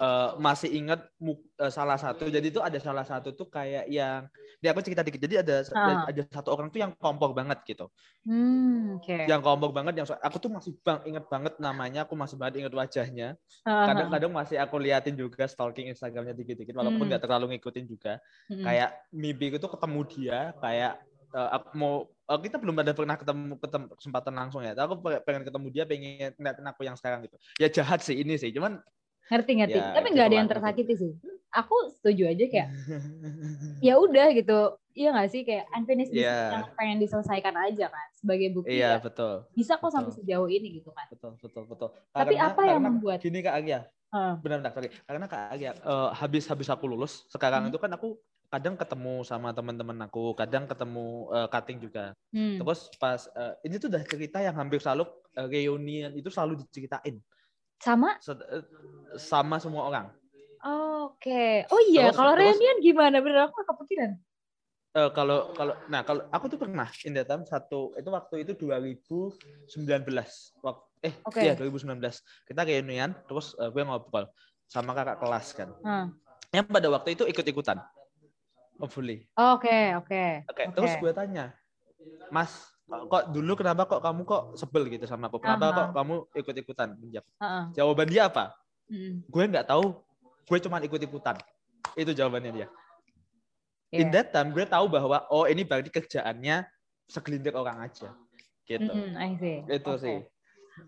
eh, 0.01 0.31
masih 0.41 0.71
ingat 0.75 1.01
eh, 1.23 1.73
salah 1.73 1.99
satu. 2.01 2.27
Jadi 2.27 2.51
itu 2.51 2.61
ada 2.61 2.79
salah 2.83 3.05
satu 3.07 3.33
tuh 3.33 3.47
kayak 3.47 3.87
yang 3.89 4.27
dia 4.59 4.71
aku 4.73 4.81
cerita 4.83 5.05
dikit. 5.05 5.21
Jadi 5.23 5.37
ada 5.45 5.57
Ah. 5.77 6.09
ada 6.09 6.21
satu 6.29 6.49
orang 6.55 6.69
tuh 6.73 6.81
yang 6.83 6.93
kompor 6.97 7.37
banget 7.37 7.61
gitu. 7.69 7.89
Hmm, 8.25 8.97
oke. 8.97 9.29
yang 9.29 9.45
kompor 9.45 9.71
banget 9.77 10.01
yang 10.01 10.09
aku 10.09 10.37
tuh 10.41 10.49
masih 10.49 10.73
bang 10.81 11.01
inget 11.05 11.25
banget 11.29 11.55
namanya. 11.61 12.09
Aku 12.09 12.17
masih 12.17 12.41
banget 12.41 12.65
inget 12.65 12.73
wajahnya. 12.73 13.37
Ah, 13.69 13.93
kadang-kadang 13.93 14.33
masih 14.33 14.57
aku 14.57 14.77
liatin 14.81 15.15
juga 15.15 15.45
stalking 15.45 15.93
Instagramnya 15.93 16.33
dikit-dikit 16.33 16.73
walaupun 16.73 17.05
Hmm. 17.05 17.11
nggak 17.13 17.23
terlalu 17.23 17.45
ngikutin 17.57 17.85
juga. 17.85 18.19
Hmm, 18.49 18.65
kayak 18.65 18.91
mimpi 19.13 19.53
itu 19.53 19.69
ketemu 19.69 20.01
dia 20.09 20.41
kayak 20.59 20.93
eh, 21.35 21.49
aku 21.53 21.69
mau 21.77 21.95
eh, 22.31 22.41
kita 22.41 22.57
belum 22.63 22.77
ada 22.81 22.93
pernah 22.97 23.17
ketemu, 23.21 23.59
ketemu 23.61 23.85
kesempatan 23.99 24.35
langsung 24.39 24.63
ya. 24.65 24.73
Tapi 24.73 24.87
aku 24.89 24.97
pe- 25.05 25.23
pengen 25.27 25.43
ketemu 25.45 25.67
dia 25.69 25.85
pengen 25.85 26.31
ngeliatin 26.39 26.67
aku 26.71 26.81
yang 26.89 26.97
sekarang 26.97 27.27
gitu. 27.29 27.37
Ya 27.61 27.69
jahat 27.69 28.01
sih 28.01 28.17
ini 28.17 28.39
sih 28.41 28.55
cuman 28.55 28.81
ngerti 29.27 29.53
ngerti. 29.57 29.79
Ya, 29.79 29.93
Tapi 29.93 30.07
nggak 30.11 30.27
ada 30.27 30.37
yang 30.37 30.51
tersakiti 30.51 30.95
sih. 30.95 31.13
Aku 31.51 31.75
setuju 31.93 32.29
aja 32.29 32.45
kayak 32.45 32.69
ya 33.87 33.95
udah 33.97 34.27
gitu. 34.33 34.59
Iya 34.95 35.11
nggak 35.11 35.29
sih 35.29 35.43
kayak 35.43 35.67
unfinished 35.75 36.15
business 36.15 36.39
Iya. 36.39 36.55
yang 36.55 36.65
pengen 36.79 36.99
diselesaikan 36.99 37.55
aja 37.59 37.91
kan 37.91 38.07
sebagai 38.15 38.49
bukti 38.55 38.79
iya 38.79 38.95
ya, 38.95 39.03
betul 39.03 39.43
bisa 39.51 39.75
kok 39.75 39.91
sampai 39.91 40.07
betul. 40.09 40.23
sejauh 40.23 40.47
ini 40.47 40.79
gitu 40.79 40.95
kan. 40.95 41.11
betul 41.11 41.35
betul 41.37 41.63
betul 41.67 41.89
Tapi 42.09 42.35
apa 42.39 42.63
yang 42.63 42.79
karena 42.79 42.89
membuat- 42.89 43.19
gini 43.19 43.43
kak 43.43 43.59
Agia 43.59 43.81
Ah, 44.09 44.39
benar-benar 44.39 44.71
sorry 44.71 44.95
karena 45.03 45.27
kak 45.27 45.51
Agia 45.51 45.75
eh, 45.75 46.09
habis 46.15 46.47
habis 46.47 46.71
aku 46.71 46.87
lulus 46.87 47.27
sekarang 47.27 47.67
Hmm. 47.67 47.71
itu 47.75 47.79
kan 47.83 47.91
aku 47.91 48.15
kadang 48.47 48.79
ketemu 48.79 49.27
sama 49.27 49.51
teman-teman 49.51 49.99
aku 50.01 50.31
kadang 50.33 50.63
ketemu 50.65 51.05
eh, 51.35 51.49
cutting 51.51 51.79
juga 51.83 52.05
hmm. 52.31 52.63
terus 52.63 52.87
pas 52.95 53.27
eh, 53.27 53.53
ini 53.67 53.75
tuh 53.77 53.91
udah 53.91 54.03
cerita 54.07 54.39
yang 54.39 54.55
hampir 54.55 54.79
selalu 54.79 55.11
eh, 55.35 55.49
reunian 55.51 56.15
itu 56.15 56.31
selalu 56.31 56.63
diceritain 56.63 57.19
Sama 57.85 58.17
eh, 58.17 58.65
sama 59.21 59.61
semua 59.61 59.85
orang 59.85 60.07
Oke. 61.05 61.69
Oh 61.69 61.77
iya, 61.85 62.09
Terus- 62.09 62.17
kalau 62.17 62.33
terus- 62.33 62.57
reunian 62.57 62.81
gimana? 62.81 63.21
Bener 63.21 63.45
aku 63.45 63.53
nggak 63.53 63.69
kepikiran. 63.77 64.11
Eh, 64.95 65.11
kalau 65.13 65.53
kalau 65.53 65.75
nah 65.91 66.01
kalau 66.01 66.25
aku 66.33 66.49
tuh 66.49 66.57
pernah 66.57 66.89
in 67.05 67.13
time 67.13 67.45
satu 67.45 67.93
itu 67.93 68.09
waktu 68.09 68.47
itu 68.47 68.53
2019 68.57 69.37
waktu 70.63 70.85
eh 71.03 71.15
Oke. 71.27 71.43
iya 71.43 71.53
2019 71.53 71.99
kita 72.47 72.63
reunian 72.63 73.11
terus 73.27 73.53
eh, 73.59 73.69
gue 73.69 73.83
ngobrol 73.83 74.31
sama 74.65 74.95
kakak 74.95 75.19
kelas 75.19 75.47
kan 75.53 75.69
Hmm. 75.83 76.07
yang 76.49 76.65
pada 76.65 76.89
waktu 76.89 77.13
itu 77.13 77.27
ikut-ikutan 77.27 77.83
hopefully 78.79 79.27
Oke, 79.35 79.99
oke. 79.99 80.47
oke 80.49 80.63
Oke. 80.63 80.73
terus 80.73 80.93
gue 80.97 81.11
tanya 81.11 81.53
mas 82.31 82.71
kok 82.85 83.33
dulu 83.33 83.53
kenapa 83.55 83.83
kok 83.85 83.99
kamu 83.99 84.21
kok 84.23 84.43
sebel 84.55 84.87
gitu 84.87 85.05
sama 85.05 85.27
aku 85.27 85.39
kenapa 85.39 85.65
Aha. 85.67 85.77
kok 85.79 85.89
kamu 85.95 86.15
ikut-ikutan 86.35 86.89
Menjawab. 86.95 87.27
Heeh. 87.35 87.65
jawaban 87.73 88.07
dia 88.07 88.23
apa 88.27 88.45
Mm-mm. 88.87 89.25
gue 89.25 89.45
nggak 89.47 89.67
tahu 89.67 89.97
gue 90.45 90.59
cuma 90.61 90.77
ikut-ikutan 90.79 91.37
itu 91.95 92.11
jawabannya 92.11 92.53
dia 92.55 92.69
in 93.91 94.09
Iya. 94.09 94.13
that 94.13 94.29
time 94.31 94.51
gue 94.51 94.65
tahu 94.65 94.85
bahwa 94.87 95.25
oh 95.29 95.45
ini 95.45 95.63
berarti 95.63 95.89
kerjaannya 95.89 96.69
segelintir 97.07 97.53
orang 97.53 97.81
aja 97.83 98.13
gitu 98.63 98.93
I 99.15 99.33
see. 99.35 99.65
itu 99.65 99.91
Oke. 99.91 100.01
sih 100.01 100.19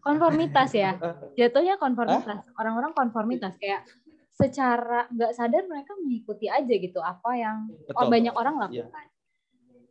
Konformitas 0.03 0.75
ya. 0.75 0.99
Jatuhnya 1.39 1.79
konformitas. 1.79 2.43
Orang-orang 2.53 2.91
konformitas 2.91 3.55
kayak 3.55 3.87
secara 4.29 5.07
nggak 5.09 5.31
sadar 5.31 5.63
mereka 5.65 5.95
mengikuti 5.95 6.51
aja 6.51 6.69
gitu 6.69 6.99
apa 6.99 7.31
yang 7.33 7.71
Betul. 7.87 8.11
banyak 8.11 8.35
orang 8.35 8.55
Iya. 8.67 8.83
lakukan. 8.83 9.07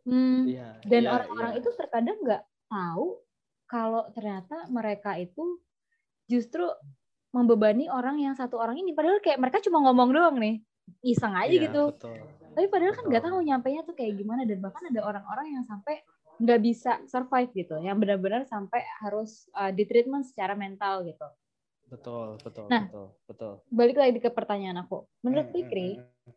Hmm, 0.05 0.45
iya 0.45 0.77
dan 0.85 1.01
iya, 1.03 1.09
orang-orang 1.09 1.51
iya. 1.53 1.59
itu 1.59 1.69
terkadang 1.73 2.17
nggak 2.21 2.43
tahu 2.69 3.07
kalau 3.65 4.05
ternyata 4.13 4.69
mereka 4.69 5.17
itu 5.17 5.57
justru 6.25 6.61
membebani 7.29 7.89
orang 7.89 8.21
yang 8.21 8.37
satu 8.37 8.55
orang 8.55 8.77
ini 8.77 8.93
padahal 8.93 9.17
kayak 9.19 9.41
mereka 9.41 9.59
cuma 9.65 9.81
ngomong 9.81 10.13
doang 10.13 10.37
nih 10.37 10.61
iseng 11.01 11.33
aja 11.33 11.49
Iya, 11.49 11.63
gitu 11.67 11.83
betul. 11.91 12.21
tapi 12.53 12.67
padahal 12.69 12.93
kan 12.93 13.03
nggak 13.09 13.23
tahu 13.25 13.37
nyampainya 13.41 13.81
tuh 13.83 13.95
kayak 13.97 14.13
gimana 14.15 14.45
dan 14.45 14.61
bahkan 14.61 14.85
ada 14.87 15.01
orang-orang 15.01 15.57
yang 15.57 15.63
sampai 15.65 16.05
nggak 16.37 16.59
bisa 16.61 16.91
survive 17.09 17.49
gitu 17.51 17.75
yang 17.81 17.97
benar-benar 17.97 18.45
sampai 18.45 18.85
harus 19.01 19.49
uh, 19.57 19.73
di 19.73 19.83
treatment 19.83 20.27
secara 20.27 20.53
mental 20.53 21.01
gitu 21.01 21.25
betul 21.89 22.37
betul 22.41 22.65
Nah. 22.69 22.85
betul 22.85 23.07
betul 23.25 23.53
balik 23.73 23.97
lagi 23.97 24.21
ke 24.21 24.29
pertanyaan 24.29 24.85
aku 24.85 25.09
menurut 25.25 25.49
Hmm, 25.49 25.55
Fikri 25.55 25.89
hmm, 25.97 26.05
hmm. 26.05 26.33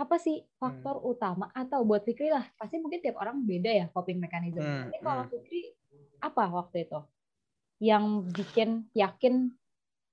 Apa 0.00 0.16
sih 0.16 0.40
faktor 0.56 0.96
utama 1.04 1.52
atau 1.52 1.84
buat 1.84 2.00
Fikri 2.00 2.32
lah 2.32 2.48
pasti 2.56 2.80
mungkin 2.80 3.04
tiap 3.04 3.20
orang 3.20 3.44
beda 3.44 3.68
ya 3.68 3.86
coping 3.92 4.16
mechanism 4.16 4.64
Hmm, 4.64 4.88
ini 4.88 4.98
kalau 5.04 5.28
hmm. 5.28 5.32
Fikri 5.36 5.76
apa 6.24 6.44
waktu 6.48 6.88
itu 6.88 7.00
yang 7.84 8.24
bikin 8.32 8.88
yakin 8.96 9.52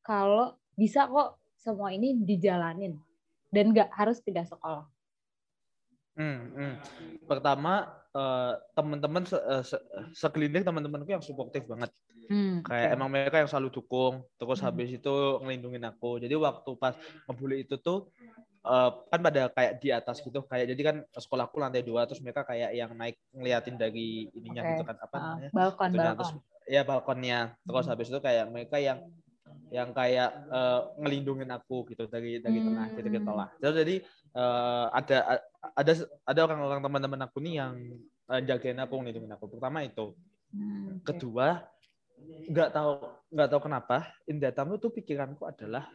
kalau 0.03 0.59
bisa 0.75 1.07
kok 1.07 1.39
semua 1.55 1.95
ini 1.95 2.19
dijalanin 2.19 2.99
dan 3.47 3.71
nggak 3.71 3.95
harus 3.95 4.19
pindah 4.19 4.43
sekolah 4.43 4.83
Hmm, 6.17 6.49
hmm. 6.49 6.73
Pertama 7.29 7.85
eh, 8.09 8.53
teman-teman 8.73 9.21
se 9.29 9.37
eh, 9.37 9.61
se 9.61 9.77
segelintir 10.17 10.65
teman-temanku 10.65 11.13
yang 11.13 11.21
suportif 11.21 11.61
banget. 11.69 11.93
Hmm, 12.25 12.65
Kayak 12.65 12.89
oke. 12.89 12.95
emang 12.97 13.09
mereka 13.13 13.37
yang 13.37 13.49
selalu 13.53 13.69
dukung. 13.69 14.25
Terus 14.41 14.57
Hmm. 14.59 14.65
habis 14.65 14.89
itu 14.97 15.13
ngelindungin 15.45 15.85
aku. 15.85 16.17
Jadi 16.17 16.33
waktu 16.33 16.71
pas 16.81 16.97
ngebully 17.29 17.69
itu 17.69 17.77
tuh 17.77 18.09
eh, 18.67 18.91
kan 19.07 19.19
pada 19.23 19.41
kayak 19.51 19.73
di 19.79 19.89
atas 19.95 20.19
gitu. 20.19 20.43
Kayak 20.45 20.65
jadi 20.75 20.81
kan 20.83 20.97
sekolahku 21.15 21.55
lantai 21.57 21.81
dua. 21.81 22.03
Terus 22.05 22.19
mereka 22.19 22.43
kayak 22.43 22.75
yang 22.75 22.91
naik 22.93 23.15
ngeliatin 23.31 23.79
dari 23.79 24.27
ininya 24.35 24.61
Oke. 24.67 24.71
gitu 24.75 24.83
kan 24.83 24.97
apa 24.99 25.15
Ah, 25.15 25.23
namanya? 25.33 25.49
balkon 25.55 25.87
Itunya. 25.89 26.03
balkon 26.03 26.17
Terus 26.19 26.31
ya 26.67 26.81
balkonnya. 26.83 27.39
Terus 27.63 27.85
Hmm. 27.87 27.91
habis 27.95 28.07
itu 28.11 28.19
kayak 28.19 28.45
mereka 28.51 28.77
yang 28.77 28.99
yang 29.67 29.91
kayak 29.91 30.31
eh, 30.47 30.81
ngelindungin 30.99 31.51
aku 31.51 31.87
gitu 31.91 32.07
dari 32.07 32.39
dari 32.39 32.59
tengah 32.63 32.87
Hmm. 32.87 32.97
gitu 32.99 33.07
gitu 33.11 33.31
lah. 33.31 33.49
Terus 33.59 33.75
jadi 33.83 33.95
eh, 34.35 34.85
ada 34.91 35.17
ada 35.75 35.91
ada 36.23 36.39
orang-orang 36.43 36.79
teman-teman 36.83 37.21
aku 37.27 37.37
nih 37.43 37.53
yang 37.63 37.73
eh, 38.31 38.41
jagain 38.47 38.79
aku 38.83 38.93
ngelindungin 38.99 39.31
aku. 39.35 39.47
Pertama 39.51 39.83
itu. 39.83 40.15
Hmm, 40.51 40.99
oke. 40.99 41.03
Kedua 41.03 41.63
nggak 42.47 42.69
tahu 42.73 42.91
nggak 43.29 43.49
tahu 43.51 43.61
kenapa 43.67 43.97
in 44.25 44.39
that 44.41 44.55
time 44.55 44.73
tuh 44.79 44.89
pikiranku 44.89 45.43
adalah 45.45 45.85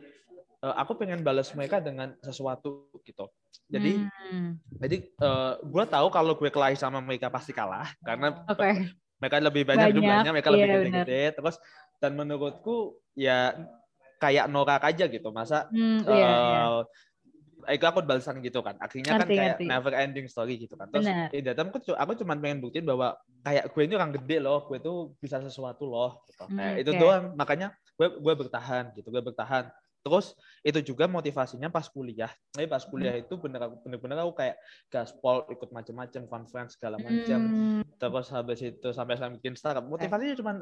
eh, 0.62 0.75
aku 0.79 0.92
pengen 0.98 1.20
balas 1.27 1.51
mereka 1.55 1.83
dengan 1.83 2.14
sesuatu 2.22 2.90
gitu. 3.03 3.29
Jadi 3.68 4.07
Hmm, 4.33 4.59
jadi 4.83 4.96
eh, 5.07 5.53
gue 5.62 5.85
tahu 5.87 6.07
kalau 6.11 6.33
gue 6.38 6.51
kelahi 6.51 6.75
sama 6.79 6.98
mereka 7.03 7.31
pasti 7.31 7.53
kalah 7.55 7.87
karena 8.03 8.35
oke 8.51 8.70
mereka 9.22 9.37
lebih 9.38 9.62
banyak, 9.62 9.87
Banyak, 9.94 9.96
jumlahnya, 10.03 10.31
mereka 10.35 10.51
iya, 10.51 10.55
lebih 10.59 10.68
gede-gede. 10.90 11.22
Terus 11.38 11.57
dan 12.03 12.12
menurutku 12.18 12.98
ya 13.14 13.55
kayak 14.18 14.51
norak 14.51 14.83
aja 14.83 15.07
gitu. 15.07 15.31
Masa 15.31 15.70
Hmm, 15.70 16.03
iya, 16.11 16.31
iya. 16.42 16.62
eh, 17.70 17.79
itu 17.79 17.85
aku 17.87 18.03
balasan 18.03 18.42
gitu 18.42 18.59
kan. 18.66 18.75
Akhirnya 18.83 19.14
kan 19.14 19.31
Ngerti, 19.31 19.37
kayak 19.38 19.55
ngerti. 19.55 19.64
never 19.70 19.92
ending 19.94 20.27
story 20.27 20.59
gitu 20.59 20.75
kan. 20.75 20.90
Terus 20.90 21.07
that 21.31 21.55
time, 21.55 21.68
aku, 21.70 21.79
aku 21.94 22.12
cuma 22.18 22.35
pengen 22.35 22.59
buktiin 22.59 22.83
bahwa 22.83 23.14
kayak 23.46 23.70
gue 23.70 23.83
ini 23.87 23.94
orang 23.94 24.12
gede 24.18 24.37
loh, 24.42 24.66
gue 24.66 24.79
tuh 24.83 25.14
bisa 25.22 25.38
sesuatu 25.38 25.87
loh. 25.87 26.27
Gitu. 26.27 26.42
Hmm, 26.51 26.59
Kayak 26.59 26.75
itu 26.83 26.90
oke. 26.90 26.98
doang. 26.98 27.25
Makanya 27.38 27.68
gue 27.94 28.09
gue 28.18 28.35
bertahan 28.35 28.85
gitu, 28.98 29.09
gue 29.14 29.22
bertahan. 29.22 29.70
Terus 30.02 30.34
itu 30.60 30.82
juga 30.82 31.06
motivasinya 31.06 31.70
pas 31.70 31.86
kuliah 31.86 32.26
tapi 32.50 32.66
pas 32.66 32.82
kuliah 32.82 33.14
itu 33.14 33.38
bener 33.38 33.70
bener-bener 33.80 34.18
aku 34.18 34.34
kayak 34.34 34.58
gaspol 34.90 35.46
ikut 35.46 35.70
macam-macam 35.70 36.22
conference 36.26 36.74
segala 36.74 36.98
macam 36.98 37.38
Hmm, 37.38 37.82
terus 37.96 38.26
habis 38.28 38.58
itu 38.60 38.88
sampai 38.90 39.14
saya 39.14 39.30
bikin 39.30 39.54
startup 39.54 39.86
motivasinya 39.86 40.34
cuma 40.34 40.52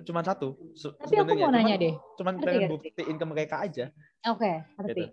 cuma 0.00 0.20
satu 0.22 0.54
Tapi 0.78 1.14
aku 1.18 1.34
mau 1.36 1.50
nanya 1.50 1.74
Cuman- 1.74 1.82
deh. 1.82 1.94
cuman 2.14 2.34
Ngerti 2.38 2.46
pengen 2.46 2.70
buktiin 2.70 3.16
ke 3.18 3.26
mereka 3.26 3.56
aja 3.60 3.84
Oke, 4.30 4.62
ngerti. 4.78 4.90
Gitu. 4.94 5.04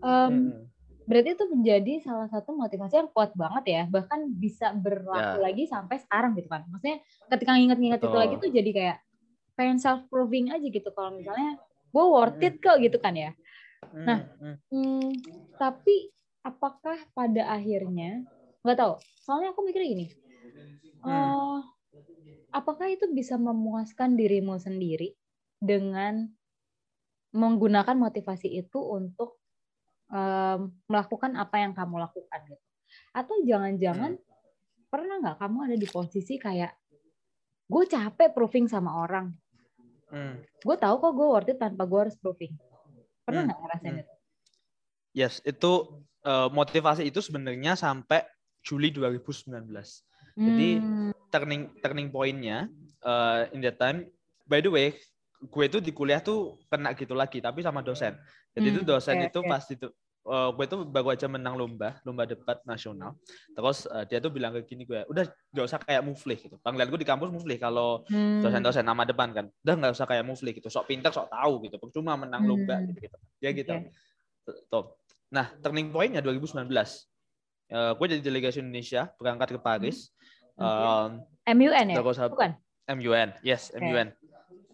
Em, 0.00 0.32
Mm-mm. 0.32 0.64
berarti 1.04 1.30
itu 1.32 1.44
menjadi 1.48 1.92
salah 2.02 2.28
satu 2.28 2.52
motivasi 2.52 2.94
yang 2.98 3.08
kuat 3.08 3.32
banget 3.32 3.64
ya, 3.64 3.82
bahkan 3.88 4.28
bisa 4.28 4.74
berlaku 4.74 5.40
Ya. 5.40 5.44
lagi 5.48 5.64
sampai 5.64 5.96
sekarang 5.96 6.36
gitu 6.36 6.44
kan. 6.44 6.66
Maksudnya 6.68 7.00
ketika 7.30 7.50
nginget-nginget 7.56 8.00
itu 8.02 8.12
lagi 8.12 8.34
tuh 8.36 8.50
jadi 8.50 8.70
kayak 8.74 8.96
pengen 9.54 9.78
self 9.78 10.04
proving 10.06 10.52
aja 10.52 10.60
gitu 10.62 10.90
kalau 10.92 11.14
misalnya 11.14 11.56
gue 11.88 12.04
worth 12.04 12.40
it 12.44 12.60
kok 12.60 12.78
gitu 12.80 12.98
kan 13.00 13.14
ya. 13.16 13.30
Nah, 14.04 14.20
Mm-mm. 14.40 14.56
Hmm, 14.68 15.08
tapi 15.56 16.12
apakah 16.44 16.98
pada 17.16 17.48
akhirnya 17.56 18.24
nggak 18.64 18.78
tahu? 18.78 18.94
Soalnya 19.24 19.52
aku 19.56 19.64
mikir 19.64 19.82
gini, 19.84 20.06
Hmm. 21.00 21.08
eh, 21.08 21.60
apakah 22.52 22.88
itu 22.90 23.06
bisa 23.12 23.36
memuaskan 23.38 24.16
dirimu 24.18 24.58
sendiri 24.58 25.14
dengan 25.58 26.26
menggunakan 27.32 27.96
motivasi 27.96 28.48
itu 28.56 28.80
untuk 28.80 29.36
em, 30.08 30.72
melakukan 30.88 31.36
apa 31.36 31.56
yang 31.60 31.72
kamu 31.76 32.00
lakukan 32.00 32.40
gitu? 32.48 32.64
Atau 33.12 33.44
jangan-jangan 33.44 34.16
pernah 34.88 35.14
nggak 35.20 35.36
kamu 35.40 35.58
ada 35.68 35.76
di 35.76 35.88
posisi 35.88 36.40
kayak 36.40 36.72
gue 37.68 37.84
capek 37.84 38.32
proving 38.32 38.64
sama 38.64 38.96
orang, 39.04 39.28
Mm. 40.08 40.40
gue 40.40 40.76
tahu 40.80 40.94
kok 40.98 41.12
gue 41.14 41.26
worth 41.28 41.50
it 41.52 41.58
tanpa 41.60 41.84
gue 41.84 42.00
harus 42.08 42.16
proving. 42.16 42.52
Pernah 43.22 43.42
Hmm, 43.44 43.48
nggak 43.52 43.58
ngerasain 43.60 43.94
hmm. 43.94 44.02
itu? 44.02 44.14
Yes, 45.16 45.34
itu 45.44 45.72
eh, 46.24 46.48
motivasi 46.52 47.02
itu 47.08 47.20
sebenarnya 47.20 47.76
sampai 47.76 48.24
Juli 48.64 48.88
2019. 48.92 50.04
Jadi 50.38 50.68
Hmm. 50.78 51.12
turning 51.32 51.62
turning 51.84 52.08
pointnya 52.08 52.68
eh, 53.04 53.42
in 53.52 53.60
that 53.64 53.76
time. 53.76 54.08
By 54.48 54.64
the 54.64 54.72
way, 54.72 54.96
gue 55.38 55.64
itu 55.68 55.78
di 55.84 55.92
kuliah 55.92 56.24
tuh 56.24 56.56
kena 56.72 56.96
gitu 56.96 57.12
lagi, 57.12 57.38
tapi 57.44 57.60
sama 57.60 57.84
dosen. 57.84 58.16
Jadi 58.56 58.66
itu 58.72 58.80
Hmm, 58.80 58.88
dosen 58.88 59.16
oke, 59.20 59.28
itu 59.28 59.38
oke. 59.44 59.48
pas 59.50 59.64
itu 59.68 59.86
eh, 60.28 60.50
gue 60.52 60.64
itu 60.68 60.76
baru 60.84 61.08
aja 61.12 61.26
menang 61.26 61.56
lomba, 61.56 61.98
lomba 62.04 62.28
debat 62.28 62.60
nasional. 62.62 63.16
Terus 63.52 63.88
eh, 63.88 64.04
dia 64.06 64.18
tuh 64.20 64.28
bilang 64.28 64.52
kayak 64.52 64.68
gini 64.68 64.84
gue, 64.84 65.00
udah 65.08 65.24
gak 65.26 65.64
usah 65.64 65.80
kayak 65.80 66.04
muflih 66.04 66.36
gitu. 66.36 66.56
Panggilan 66.60 66.92
gue 66.92 67.00
di 67.00 67.08
kampus 67.08 67.28
muflih 67.32 67.56
kalau 67.56 68.04
Hmm. 68.06 68.44
dosen-dosen 68.44 68.84
nama 68.84 69.02
depan 69.02 69.32
kan. 69.32 69.46
Udah 69.64 69.74
nggak 69.74 69.92
usah 69.96 70.06
kayak 70.06 70.24
muflih 70.28 70.52
gitu. 70.52 70.68
Sok 70.68 70.86
pinter, 70.86 71.10
sok 71.10 71.32
tahu 71.32 71.64
gitu. 71.66 71.76
Percuma 71.80 72.14
menang 72.14 72.44
lomba 72.44 72.78
Hmm. 72.78 72.92
gitu 72.92 73.08
gitu. 73.08 73.16
Dia 73.40 73.50
gitu. 73.56 73.74
Oke. 73.74 74.60
Tuh. 74.68 74.84
Nah, 75.28 75.52
turning 75.60 75.92
point-nya 75.92 76.20
2019. 76.24 77.08
Eh, 77.68 77.92
gue 77.92 78.06
jadi 78.16 78.22
delegasi 78.24 78.64
Indonesia 78.64 79.12
berangkat 79.20 79.56
ke 79.56 79.60
Paris. 79.60 80.08
Oke. 80.56 80.64
Um, 80.64 81.10
MUN 81.48 81.86
ya? 81.92 81.96
terus 82.00 82.16
Bukan? 82.28 82.50
MUN, 82.88 83.28
yes, 83.44 83.68
Oke. 83.72 83.84
MUN. 83.84 84.08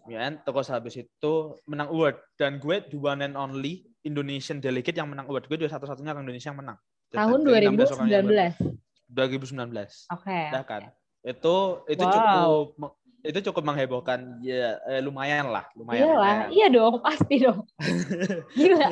MUN 0.05 0.33
terus 0.45 0.67
habis 0.69 0.95
itu 0.95 1.33
menang 1.65 1.89
award 1.89 2.15
dan 2.37 2.61
gue 2.61 2.77
the 2.87 2.95
one 2.95 3.19
and 3.19 3.35
only 3.35 3.83
Indonesian 4.05 4.61
delegate 4.61 4.95
yang 4.95 5.09
menang 5.09 5.25
award. 5.25 5.49
Gue 5.49 5.57
juga 5.57 5.73
satu-satunya 5.73 6.13
orang 6.13 6.23
Indonesia 6.23 6.53
yang 6.53 6.59
menang. 6.61 6.77
Tahun 7.09 7.39
Dari 7.41 7.65
16 7.67 7.95
orang 7.97 8.07
yang 8.07 8.25
2019. 8.29 9.09
2019. 9.09 10.13
Oke. 10.13 10.39
Udah 10.53 10.63
kan. 10.63 10.81
Itu 11.25 11.55
itu 11.89 12.03
Wow. 12.05 12.13
cukup 12.77 12.93
itu 13.25 13.39
cukup 13.49 13.65
menghebohkan 13.65 14.37
ya 14.45 14.77
eh, 14.85 15.01
lumayan 15.01 15.49
lah, 15.49 15.65
lumayan. 15.73 16.05
Iyalah, 16.05 16.13
lumayan. 16.45 16.49
iya 16.53 16.67
dong, 16.69 16.95
pasti 17.01 17.35
dong. 17.41 17.59
Gila. 18.53 18.87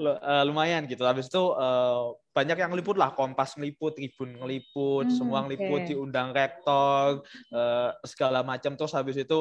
Eh, 0.00 0.42
lumayan 0.48 0.88
gitu. 0.88 1.04
Habis 1.04 1.28
itu 1.28 1.42
eh, 1.60 2.00
banyak 2.32 2.56
yang 2.56 2.70
ngeliput 2.72 2.96
lah, 2.96 3.12
Kompas 3.12 3.60
ngeliput, 3.60 4.00
Tribun 4.00 4.40
ngeliput, 4.40 5.04
Hmm, 5.08 5.12
semua 5.12 5.44
ngeliput, 5.44 5.84
oke. 5.84 5.88
diundang 5.92 6.32
rektor, 6.32 7.20
eh, 7.52 7.90
segala 8.08 8.40
macam. 8.40 8.72
Terus 8.72 8.96
habis 8.96 9.20
itu 9.20 9.38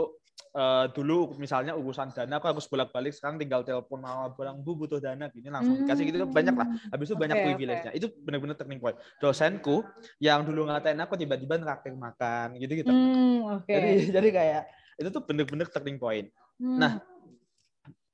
eh, 0.55 0.85
dulu 0.95 1.35
misalnya 1.37 1.77
urusan 1.77 2.11
dana 2.15 2.41
aku 2.41 2.49
harus 2.49 2.65
bolak-balik 2.65 3.13
sekarang 3.13 3.37
tinggal 3.37 3.61
telepon 3.61 4.01
mama 4.01 4.33
bilang 4.33 4.59
bu 4.59 4.73
butuh 4.75 4.97
dana 4.97 5.29
gini 5.29 5.47
langsung 5.51 5.77
dikasih 5.79 6.03
gitu 6.09 6.25
banyak 6.25 6.55
lah. 6.55 6.67
Habis 6.93 7.13
itu 7.13 7.17
banyak 7.17 7.37
Hmm. 7.37 7.45
Oke, 7.45 7.55
privilege-nya. 7.55 7.91
Itu 7.93 8.07
benar-benar 8.25 8.55
turning 8.57 8.79
point. 8.81 8.97
Dosenku 9.21 9.85
yang 10.17 10.43
dulu 10.43 10.67
ngatain 10.67 10.99
aku 10.99 11.13
tiba-tiba 11.19 11.61
nraktir 11.61 11.93
makan 11.93 12.57
gitu-gitu. 12.57 12.91
Hmm, 12.91 13.59
oke. 13.59 13.69
Jadi 13.71 13.89
jadi 14.15 14.29
kayak 14.29 14.63
itu 14.99 15.09
tuh 15.15 15.23
benar-benar 15.23 15.67
turning 15.71 15.95
point 15.95 16.27
Hmm, 16.59 16.75
nah, 16.75 16.99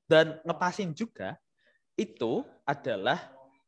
dan 0.06 0.38
ngepasin 0.46 0.94
juga 0.94 1.34
itu 1.98 2.46
adalah 2.62 3.18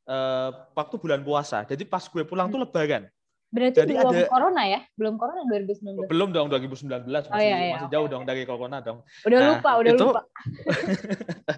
eh, 0.06 0.50
waktu 0.72 0.94
bulan 1.02 1.20
puasa. 1.26 1.66
Jadi 1.66 1.82
pas 1.82 2.06
gue 2.06 2.22
pulang 2.22 2.46
tuh 2.46 2.62
lebaran. 2.62 3.10
Berarti 3.48 3.80
jadi 3.80 3.92
belum 3.96 4.12
ada- 4.12 4.28
corona 4.28 4.62
ya? 4.64 4.80
Belum 4.92 5.14
corona 5.16 5.42
2019. 5.44 6.06
Belum 6.06 6.28
dong 6.30 6.46
2019 6.48 7.08
masih 7.08 7.28
Oh, 7.28 7.38
iya, 7.38 7.56
iya, 7.58 7.74
masih 7.76 7.88
jauh 7.88 8.06
dong 8.06 8.22
dari 8.22 8.44
corona 8.44 8.78
dong. 8.78 9.02
Udah 9.24 9.38
Nah, 9.38 9.48
lupa, 9.54 9.70
udah 9.76 9.90
itu- 9.90 10.04
lupa. 10.04 10.20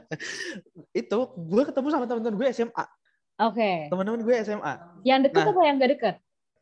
itu 0.92 1.18
gue 1.36 1.62
ketemu 1.64 1.86
sama 1.90 2.04
teman-teman 2.06 2.36
gue 2.36 2.46
SMA. 2.50 2.84
Oke. 3.40 3.70
Teman-teman 3.88 4.20
gue 4.20 4.34
SMA. 4.40 4.72
Yang 5.02 5.18
deket 5.26 5.42
Nah. 5.42 5.50
apa 5.50 5.60
yang 5.62 5.76
gak 5.76 5.90
deket? 5.90 6.16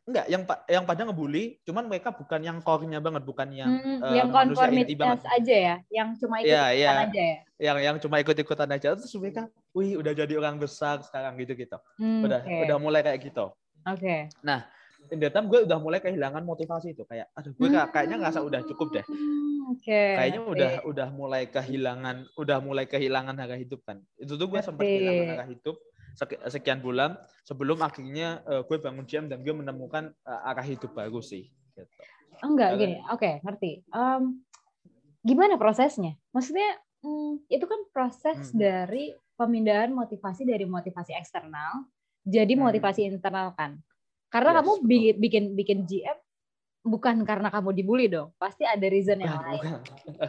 Enggak, 0.09 0.25
yang 0.25 0.41
yang 0.65 0.83
pada 0.83 1.01
ngebully, 1.05 1.61
cuman 1.61 1.85
mereka 1.85 2.09
bukan 2.09 2.41
yang 2.41 2.57
core-nya 2.59 2.97
banget, 2.97 3.21
bukan 3.21 3.45
yang 3.53 3.69
Hmm, 3.69 4.01
eh, 4.01 4.17
yang 4.17 4.33
konformitas 4.33 5.21
aja 5.21 5.53
ya, 5.53 5.75
yang 5.93 6.17
cuma 6.17 6.41
Iya, 6.41 6.73
iya. 6.73 7.05
aja 7.05 7.21
ya. 7.21 7.37
Yang 7.61 7.77
yang 7.85 7.95
cuma 8.01 8.17
ikut-ikutan 8.17 8.65
aja 8.73 8.97
terus 8.97 9.13
mereka, 9.13 9.45
wih 9.69 10.01
udah 10.01 10.09
jadi 10.09 10.33
orang 10.33 10.57
besar 10.57 11.05
sekarang 11.05 11.37
gitu-gitu. 11.37 11.77
Hmm, 12.01 12.25
Udah 12.25 12.41
Oke. 12.41 12.57
udah 12.65 12.77
mulai 12.81 13.05
kayak 13.05 13.21
gitu. 13.21 13.53
Oke. 13.85 14.33
In 15.09 15.19
that 15.19 15.31
time 15.31 15.45
gue 15.45 15.59
udah 15.61 15.77
mulai 15.77 15.99
kehilangan 15.99 16.41
motivasi 16.41 16.93
itu 16.93 17.03
kayak 17.03 17.29
aduh 17.31 17.51
gue 17.51 17.67
kayak- 17.67 17.89
kayaknya 17.89 18.17
ngerasa 18.17 18.39
udah 18.41 18.61
cukup 18.63 18.87
deh 18.91 19.05
Hmm, 19.05 19.73
Oke. 19.73 20.03
kayaknya 20.15 20.41
udah 20.43 20.71
udah 20.83 21.07
mulai 21.11 21.43
kehilangan 21.45 22.15
udah 22.33 22.57
mulai 22.59 22.85
kehilangan 22.85 23.35
arah 23.35 23.55
hidup 23.55 23.81
kan 23.83 24.01
itu 24.15 24.33
tuh 24.33 24.47
gue 24.47 24.59
sempat 24.59 24.81
kehilangan 24.81 25.27
arah 25.35 25.47
hidup 25.47 25.75
sek- 26.11 26.41
sekian 26.47 26.79
bulan 26.79 27.13
sebelum 27.43 27.77
akhirnya 27.79 28.41
eh, 28.43 28.61
gue 28.61 28.77
bangun 28.77 29.05
jam 29.05 29.25
dan 29.25 29.39
gue 29.39 29.51
menemukan 29.51 30.09
eh, 30.09 30.41
arah 30.45 30.63
hidup 30.63 30.91
baru 30.91 31.19
sih 31.19 31.45
gitu. 31.69 31.85
Enggak 32.39 32.71
Karena- 32.71 32.81
gini, 32.81 32.95
oke 33.05 33.29
ngerti. 33.41 33.71
Em, 33.85 34.23
gimana 35.21 35.53
prosesnya? 35.55 36.15
Maksudnya 36.29 36.69
hmm, 36.99 37.47
itu 37.47 37.63
kan 37.63 37.79
proses 37.89 38.49
Hmm. 38.49 38.57
dari 38.57 39.11
pemindahan 39.33 39.89
motivasi 39.89 40.43
dari 40.43 40.63
motivasi 40.63 41.13
eksternal 41.13 41.87
jadi 42.21 42.51
Hmm. 42.53 42.63
motivasi 42.65 43.05
internal 43.05 43.51
kan? 43.53 43.79
Karena 44.29 44.49
Yes, 44.53 44.57
kamu 44.61 44.71
bikin 44.85 45.15
bikin 45.17 45.43
bikin 45.53 45.79
GM 45.83 46.17
bukan 46.79 47.15
karena 47.21 47.49
kamu 47.49 47.69
dibully 47.73 48.07
dong, 48.07 48.31
pasti 48.37 48.63
ada 48.63 48.85
reason 48.85 49.19
yang 49.19 49.35
lain. 49.35 49.59
bukan. 49.59 49.79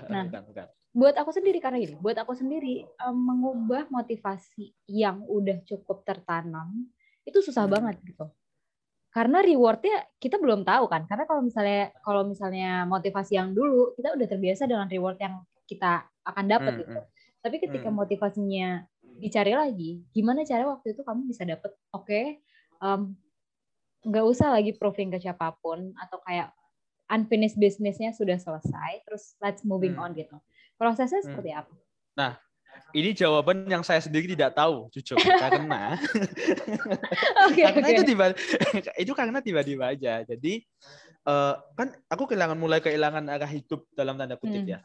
Nah. 0.08 0.24
bukan, 0.26 0.42
bukan. 0.50 0.66
Buat 0.90 1.14
aku 1.22 1.30
sendiri 1.30 1.62
karena 1.62 1.78
gini, 1.78 1.94
buat 1.96 2.18
aku 2.18 2.34
sendiri 2.34 2.82
em, 2.82 3.14
mengubah 3.14 3.86
motivasi 3.88 4.74
yang 4.90 5.22
udah 5.22 5.62
cukup 5.62 6.02
tertanam 6.02 6.90
itu 7.22 7.38
susah 7.38 7.64
Hmm. 7.64 7.78
banget 7.78 8.02
gitu. 8.02 8.26
Karena 9.10 9.38
rewardnya 9.38 10.06
kita 10.16 10.38
belum 10.38 10.62
tahu 10.62 10.86
kan. 10.86 11.06
Karena 11.06 11.26
kalau 11.26 11.42
misalnya 11.42 11.94
kalau 12.00 12.26
misalnya 12.26 12.82
motivasi 12.84 13.38
yang 13.38 13.54
dulu 13.54 13.94
kita 13.94 14.14
udah 14.14 14.26
terbiasa 14.26 14.66
dengan 14.66 14.86
reward 14.86 15.18
yang 15.18 15.34
kita 15.66 16.02
akan 16.24 16.44
dapat 16.48 16.72
Hmm, 16.74 16.80
gitu. 16.82 16.98
hmm. 16.98 17.10
Tapi 17.40 17.56
ketika 17.58 17.88
Hmm. 17.88 17.96
motivasinya 17.96 18.68
dicari 19.16 19.52
lagi, 19.54 20.02
gimana 20.10 20.42
cara 20.42 20.66
waktu 20.66 20.90
itu 20.90 21.04
kamu 21.04 21.28
bisa 21.28 21.44
dapet 21.44 21.70
oke 21.90 22.20
em, 22.80 23.00
nggak 24.00 24.24
usah 24.24 24.48
lagi 24.52 24.72
proving 24.72 25.12
ke 25.12 25.20
siapa 25.20 25.52
pun 25.60 25.92
atau 25.96 26.18
kayak 26.24 26.50
unfinished 27.10 27.58
business-nya 27.58 28.14
sudah 28.14 28.38
selesai, 28.38 29.02
terus 29.04 29.34
let's 29.42 29.66
moving 29.66 29.98
Hmm. 29.98 30.08
on 30.08 30.10
gitu. 30.14 30.36
Prosesnya 30.78 31.20
Hmm. 31.20 31.28
seperti 31.34 31.50
apa? 31.52 31.74
ini 32.90 33.14
jawaban 33.14 33.66
yang 33.70 33.82
saya 33.86 34.02
sendiri 34.02 34.30
tidak 34.34 34.54
tahu 34.54 34.90
jujur 34.90 35.14
karena 35.42 35.94
Oke 37.46 37.62
karena 37.62 37.86
oke. 37.86 37.94
itu 37.94 38.02
tiba 38.06 38.24
itu 39.02 39.12
karena 39.14 39.38
tiba-tiba 39.38 39.84
aja 39.94 40.22
jadi 40.26 40.52
eh, 41.26 41.54
kan 41.78 41.88
aku 42.10 42.30
kehilangan 42.30 42.58
mulai 42.58 42.82
kehilangan 42.82 43.26
arah 43.30 43.50
hidup 43.50 43.86
dalam 43.94 44.18
tanda 44.18 44.34
kutip 44.38 44.62
Hmm. 44.66 44.74
ya 44.74 44.80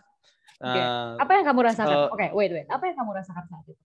Oke. 0.55 0.79
Eh, 0.79 1.13
Apa 1.19 1.31
yang 1.35 1.45
kamu 1.51 1.61
rasakan? 1.67 1.95
Eh, 2.07 2.07
Oke, 2.15 2.27
wait 2.31 2.51
wait. 2.55 2.67
Apa 2.71 2.87
yang 2.87 2.95
kamu 2.95 3.11
rasakan 3.11 3.43
saat 3.43 3.65
itu? 3.67 3.83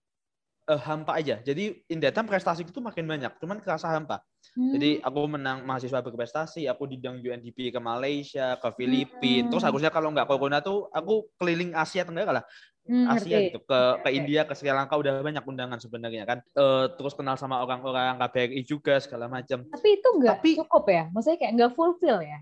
Eh, 0.71 0.79
hampa 0.79 1.11
aja 1.13 1.35
jadi 1.39 1.63
in 1.85 1.99
that 1.99 2.11
time 2.11 2.25
prestasi 2.25 2.63
itu 2.63 2.79
makin 2.79 3.03
banyak 3.05 3.31
cuman 3.37 3.59
kerasa 3.59 3.91
hampa 3.91 4.23
Hmm. 4.51 4.73
jadi 4.73 4.99
aku 4.99 5.21
menang 5.29 5.63
mahasiswa 5.63 6.01
berprestasi 6.01 6.65
aku 6.65 6.83
didang 6.85 7.21
UNDP 7.21 7.69
ke 7.69 7.79
Malaysia 7.79 8.57
ke 8.57 8.67
Filipina 8.73 9.47
terus 9.47 9.61
Hmm. 9.61 9.69
harusnya 9.69 9.87
kalau 9.87 10.09
nggak 10.09 10.25
corona 10.25 10.59
tuh 10.59 10.89
aku 10.89 11.29
keliling 11.37 11.71
Asia 11.73 12.01
Tenggara 12.01 12.41
lah 12.41 12.45
Hmm, 12.81 13.05
Asia 13.05 13.37
ngerti. 13.37 13.47
gitu 13.47 13.59
ke 13.61 13.79
ke. 14.01 14.09
India 14.09 14.41
ke 14.41 14.51
Sri 14.51 14.67
Lanka 14.67 14.97
udah 14.97 15.21
banyak 15.21 15.45
undangan 15.45 15.77
sebenarnya 15.77 16.25
kan 16.25 16.37
Eh, 16.51 16.85
terus 16.97 17.13
kenal 17.13 17.37
sama 17.37 17.61
orang-orang 17.61 18.17
KBRI 18.17 18.61
juga 18.65 18.97
segala 18.97 19.29
macam 19.29 19.61
Tapi 19.63 19.89
itu 19.93 20.09
nggak 20.09 20.37
Tapi- 20.41 20.57
cukup 20.57 20.83
ya? 20.89 21.03
Maksudnya 21.07 21.37
kayak 21.37 21.53
nggak 21.55 21.71
fulfill 21.71 22.19
ya? 22.19 22.39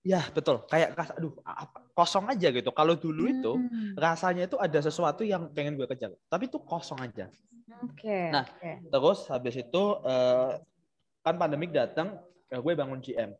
Ya 0.00 0.22
betul, 0.32 0.64
kayak 0.64 0.96
aduh 0.96 1.36
apa, 1.44 1.84
kosong 1.92 2.24
aja 2.24 2.48
gitu. 2.48 2.70
Kalau 2.70 2.96
dulu 2.96 3.28
itu 3.28 3.52
Hmm, 3.52 3.92
rasanya 3.92 4.48
itu 4.48 4.56
ada 4.56 4.80
sesuatu 4.80 5.20
yang 5.22 5.52
pengen 5.52 5.76
gue 5.76 5.84
kejar, 5.84 6.16
tapi 6.24 6.48
itu 6.48 6.56
kosong 6.56 7.04
aja. 7.04 7.28
Oke. 7.80 8.18
Nah, 8.28 8.44
oke. 8.44 8.70
Terus 8.88 9.18
habis 9.26 9.54
itu 9.54 9.82
eh, 10.02 10.50
kan 11.20 11.34
pandemik 11.36 11.70
datang, 11.70 12.18
eh, 12.46 12.56
gue 12.56 12.72
bangun 12.72 12.98
GM, 12.98 13.30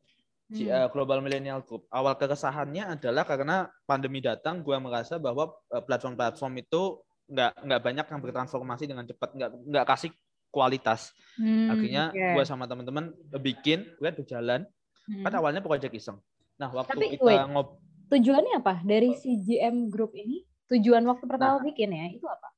G- 0.47 0.67
Hmm. 0.67 0.77
eh, 0.77 0.89
Global 0.89 1.19
Millennial 1.21 1.63
Group. 1.63 1.87
Awal 1.89 2.15
keresahannya 2.15 2.85
adalah 2.91 3.25
karena 3.25 3.57
pandemi 3.85 4.19
datang, 4.19 4.61
gue 4.61 4.77
merasa 4.77 5.17
bahwa 5.17 5.51
platform-platform 5.69 6.53
itu 6.59 6.83
nggak 7.27 7.53
nggak 7.63 7.81
banyak 7.81 8.07
yang 8.07 8.21
bertransformasi 8.21 8.85
dengan 8.85 9.07
cepat, 9.07 9.31
nggak 9.33 9.51
nggak 9.65 9.87
kasih 9.87 10.11
kualitas. 10.51 11.15
Hmm, 11.39 11.71
Akhirnya 11.71 12.11
oke. 12.11 12.27
gue 12.35 12.45
sama 12.45 12.67
teman-teman 12.67 13.15
bikin, 13.39 13.87
gue 13.97 14.11
berjalan. 14.11 14.67
Hmm. 15.07 15.23
Kan 15.23 15.33
awalnya 15.33 15.63
project 15.63 15.95
iseng. 15.95 16.19
Nah 16.59 16.69
waktu 16.69 16.91
Tapi, 16.93 17.07
kita 17.15 17.25
wait. 17.25 17.41
ngob 17.49 17.79
Tujuannya 18.11 18.59
apa 18.59 18.83
dari 18.83 19.15
si 19.15 19.39
GM 19.39 19.87
Group 19.87 20.19
ini? 20.19 20.43
Tujuan 20.67 21.07
waktu 21.07 21.25
pertama 21.25 21.57
Nah. 21.57 21.63
bikin 21.63 21.95
ya 21.95 22.11
itu 22.11 22.27
apa? 22.27 22.51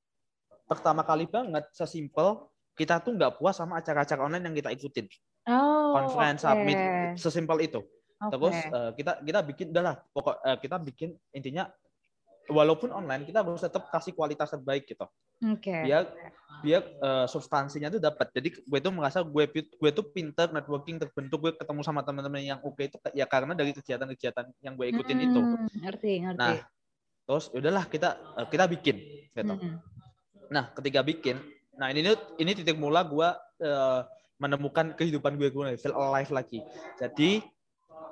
Pertama 0.72 1.04
kali 1.04 1.28
banget 1.28 1.64
sesimpel 1.76 2.48
kita 2.72 3.04
tuh 3.04 3.12
nggak 3.12 3.36
puas 3.36 3.52
sama 3.60 3.78
acara-acara 3.84 4.24
online 4.24 4.48
yang 4.48 4.56
kita 4.56 4.72
ikutin, 4.72 5.04
Oh, 5.44 5.92
conference, 5.92 6.40
oke. 6.46 6.48
submit, 6.54 6.78
sesimpel 7.20 7.58
itu. 7.68 7.80
Oke. 8.22 8.32
Terus 8.32 8.56
eh, 8.64 8.90
kita 8.96 9.12
kita 9.20 9.40
bikin 9.44 9.66
udahlah 9.74 9.98
pokok 10.14 10.36
eh, 10.46 10.56
kita 10.62 10.76
bikin 10.80 11.10
intinya 11.34 11.66
walaupun 12.48 12.94
online 12.94 13.26
kita 13.26 13.42
harus 13.42 13.60
tetap 13.60 13.90
kasih 13.90 14.14
kualitas 14.14 14.48
terbaik 14.48 14.86
gitu. 14.86 15.04
Oke. 15.42 15.74
Biar 15.84 16.06
biar 16.62 16.82
eh, 16.86 17.26
substansinya 17.26 17.90
tuh 17.90 17.98
dapat. 18.00 18.30
Jadi 18.30 18.62
gue 18.62 18.78
tuh 18.80 18.92
merasa 18.94 19.20
gue 19.26 19.44
gue 19.52 19.90
tuh 19.90 20.06
pinter 20.14 20.48
networking 20.54 21.02
terbentuk 21.02 21.38
gue 21.42 21.52
ketemu 21.58 21.80
sama 21.82 22.00
teman-teman 22.06 22.40
yang 22.40 22.60
oke 22.62 22.78
itu 22.80 22.96
ya 23.12 23.26
karena 23.26 23.52
dari 23.58 23.74
kegiatan-kegiatan 23.74 24.46
yang 24.62 24.78
gue 24.78 24.86
ikutin 24.94 25.18
itu. 25.18 25.40
Hmm, 25.42 25.66
Ngerti, 25.82 26.12
ngerti. 26.24 26.38
Nah, 26.40 26.62
terus 27.26 27.50
ya 27.50 27.58
udahlah 27.58 27.84
kita 27.90 28.08
kita 28.48 28.64
bikin 28.70 28.96
gitu. 29.34 29.54
Hmm. 29.58 29.76
Nah, 30.52 30.68
ketika 30.76 31.00
bikin, 31.00 31.40
nah 31.80 31.88
ini 31.88 32.12
ini 32.36 32.50
titik 32.52 32.76
mula 32.76 33.00
gue 33.08 33.28
eh, 33.64 34.00
menemukan 34.36 34.92
kehidupan 34.92 35.40
gue 35.40 35.48
gue 35.48 35.80
feel 35.80 35.96
alive 35.96 36.28
lagi. 36.28 36.60
Jadi 37.00 37.40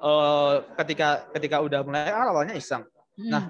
eh, 0.00 0.57
ketika 0.81 1.29
ketika 1.37 1.61
udah 1.61 1.85
mulai 1.85 2.09
ah, 2.09 2.33
awalnya 2.33 2.57
iseng. 2.57 2.88
Hmm. 3.20 3.29
Nah, 3.29 3.42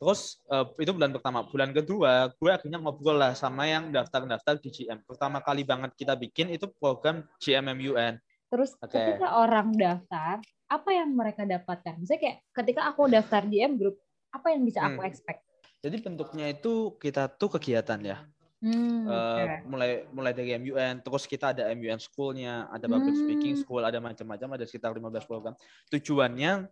terus 0.00 0.40
eh, 0.48 0.64
itu 0.80 0.90
bulan 0.96 1.12
pertama. 1.12 1.44
Bulan 1.44 1.76
kedua, 1.76 2.32
gue 2.40 2.50
akhirnya 2.50 2.80
ngobrol 2.80 3.20
lah 3.20 3.36
sama 3.36 3.68
yang 3.68 3.92
daftar-daftar 3.92 4.56
di 4.64 4.72
GM. 4.72 5.04
Pertama 5.04 5.44
kali 5.44 5.68
banget 5.68 5.92
kita 5.92 6.16
bikin 6.16 6.48
itu 6.48 6.72
program 6.80 7.20
GMMUN. 7.36 8.16
Terus 8.48 8.72
Oke. 8.80 8.96
ketika 8.96 9.44
orang 9.44 9.76
daftar, 9.76 10.40
apa 10.72 10.88
yang 10.88 11.12
mereka 11.12 11.44
dapatkan? 11.44 12.00
Misalnya 12.00 12.20
kayak 12.24 12.36
ketika 12.56 12.80
aku 12.88 13.12
daftar 13.12 13.44
GM 13.44 13.76
Group, 13.76 14.00
apa 14.32 14.56
yang 14.56 14.64
bisa 14.64 14.88
aku 14.88 15.04
Hmm. 15.04 15.08
expect? 15.12 15.44
Jadi 15.78 15.96
bentuknya 16.02 16.50
itu 16.50 16.96
kita 16.98 17.28
tuh 17.28 17.54
kegiatan 17.54 18.00
ya. 18.02 18.18
Hmm, 18.58 19.06
Eh, 19.06 19.14
oke. 19.14 19.54
mulai 19.70 19.90
mulai 20.10 20.32
dari 20.34 20.50
MUN, 20.58 20.98
terus 21.00 21.30
kita 21.30 21.54
ada 21.54 21.70
MUN 21.70 22.02
schoolnya, 22.02 22.66
ada 22.68 22.90
public 22.90 23.14
Hmm. 23.14 23.22
speaking 23.22 23.54
school, 23.54 23.86
ada 23.86 24.02
macam-macam, 24.02 24.58
ada 24.58 24.64
sekitar 24.66 24.90
15 24.90 25.22
program. 25.24 25.54
Tujuannya 25.88 26.66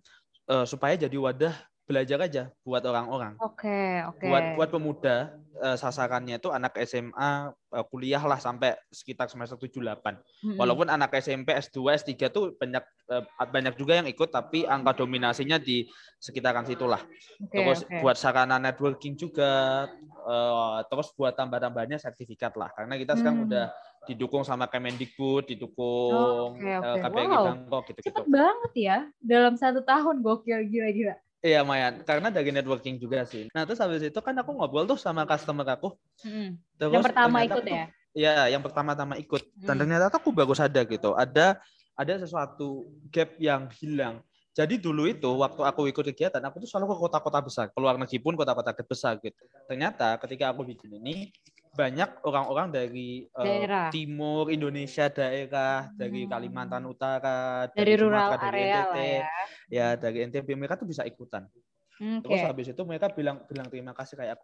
eh, 0.47 0.67
supaya 0.67 0.95
jadi 0.95 1.15
wadah 1.19 1.55
belajar 1.87 2.19
aja 2.19 2.43
buat 2.67 2.83
orang-orang. 2.83 3.39
Oke, 3.39 4.03
oke. 4.11 4.27
Buat 4.27 4.45
buat 4.59 4.71
pemuda 4.75 5.17
eh, 5.57 5.77
sasarannya 5.79 6.43
itu 6.43 6.51
anak 6.51 6.75
SMA, 6.83 7.31
eh, 7.55 7.85
kuliah 7.87 8.21
lah 8.21 8.37
sampai 8.37 8.75
sekitar 8.91 9.31
semester 9.31 9.55
7 9.55 9.81
8. 9.81 10.19
Mm-mm. 10.19 10.59
Walaupun 10.59 10.91
anak 10.91 11.15
SMP, 11.17 11.55
S2, 11.55 11.95
S3 11.95 12.27
tuh 12.29 12.59
banyak 12.59 12.83
eh, 12.83 13.23
banyak 13.39 13.79
juga 13.79 14.03
yang 14.03 14.11
ikut 14.11 14.29
tapi 14.29 14.67
angka 14.67 14.99
dominasinya 15.01 15.63
di 15.63 15.87
sekitaran 16.19 16.67
situlah. 16.67 17.01
Oke, 17.39 17.55
Terus 17.55 17.87
oke. 17.87 18.03
buat 18.03 18.19
sarana 18.19 18.59
networking 18.59 19.15
juga, 19.15 19.87
eh, 20.27 20.79
terus 20.91 21.15
buat 21.15 21.39
tambah-tambahnya 21.39 22.03
sertifikat 22.03 22.59
lah. 22.59 22.75
Karena 22.75 22.99
kita 22.99 23.15
sekarang 23.15 23.47
Hmm. 23.47 23.49
udah 23.49 23.67
didukung 24.07 24.43
sama 24.43 24.67
Kemendikbud, 24.67 25.51
didukung 25.51 26.59
Oke, 26.59 26.67
eh, 26.67 26.79
oke. 26.83 26.99
KPI 26.99 27.27
Wow. 27.27 27.45
Bangkok 27.47 27.83
gitu-gitu. 27.91 28.07
Cepet 28.11 28.27
banget 28.27 28.73
ya, 28.75 28.99
dalam 29.19 29.55
satu 29.55 29.83
tahun 29.83 30.19
gokil 30.23 30.67
gila-gila. 30.67 31.15
Iya, 31.47 31.63
Mayan. 31.63 32.03
Karena 32.03 32.29
dari 32.35 32.51
networking 32.51 32.99
juga 32.99 33.23
sih. 33.23 33.47
Nah, 33.55 33.63
terus 33.63 33.79
habis 33.79 34.03
itu 34.03 34.19
kan 34.19 34.35
aku 34.35 34.51
ngobrol 34.51 34.83
tuh 34.83 34.99
sama 34.99 35.23
customer 35.23 35.63
aku. 35.71 35.95
Mm-mm. 36.27 36.59
Terus 36.75 36.91
Yang 36.99 37.07
pertama 37.07 37.37
ternyata 37.39 37.47
ikut 37.55 37.63
aku- 37.63 37.71
ya? 37.79 37.85
Iya, 38.17 38.37
yang 38.51 38.63
pertama-tama 38.67 39.15
ikut. 39.21 39.43
Dan 39.55 39.77
Hmm. 39.77 39.81
ternyata 39.87 40.11
tuh 40.11 40.19
aku 40.19 40.31
baru 40.35 40.57
sadar 40.57 40.83
gitu. 40.91 41.15
Ada 41.15 41.63
ada 41.95 42.13
sesuatu 42.19 42.91
gap 43.15 43.39
yang 43.39 43.71
hilang. 43.79 44.25
Jadi 44.57 44.81
dulu 44.81 45.05
itu 45.05 45.29
waktu 45.37 45.61
aku 45.63 45.85
ikut 45.93 46.01
kegiatan, 46.13 46.41
aku 46.41 46.65
tuh 46.65 46.69
selalu 46.69 46.97
ke 46.97 46.97
kota-kota 47.09 47.39
besar, 47.45 47.67
keluar 47.77 48.01
negeri 48.01 48.17
pun 48.19 48.33
kota-kota 48.35 48.73
besar 48.89 49.21
gitu. 49.21 49.37
Ternyata 49.69 50.17
ketika 50.17 50.49
aku 50.49 50.65
bikin 50.65 50.97
ini 50.97 51.29
banyak 51.77 52.25
orang-orang 52.25 52.73
dari 52.73 53.29
Daerah. 53.31 53.93
timur 53.93 54.49
Indonesia 54.49 55.13
daerah, 55.13 55.93
dari 55.93 56.25
Hmm. 56.25 56.33
Kalimantan 56.33 56.85
Utara, 56.89 57.69
Dari 57.69 57.93
rural 58.01 58.33
Sumatera, 58.33 58.45
dari 58.49 58.63
area 58.65 58.73
NTT, 58.81 58.97
ya. 58.99 59.27
ya 59.69 59.87
dari 59.95 60.19
NTB 60.25 60.49
mereka 60.57 60.81
tuh 60.81 60.89
bisa 60.89 61.05
ikutan. 61.05 61.45
Oke. 61.97 62.25
Terus 62.25 62.41
habis 62.45 62.67
itu 62.73 62.83
mereka 62.85 63.13
bilang 63.13 63.45
bilang 63.45 63.69
terima 63.69 63.93
kasih 63.93 64.17
kayak 64.17 64.37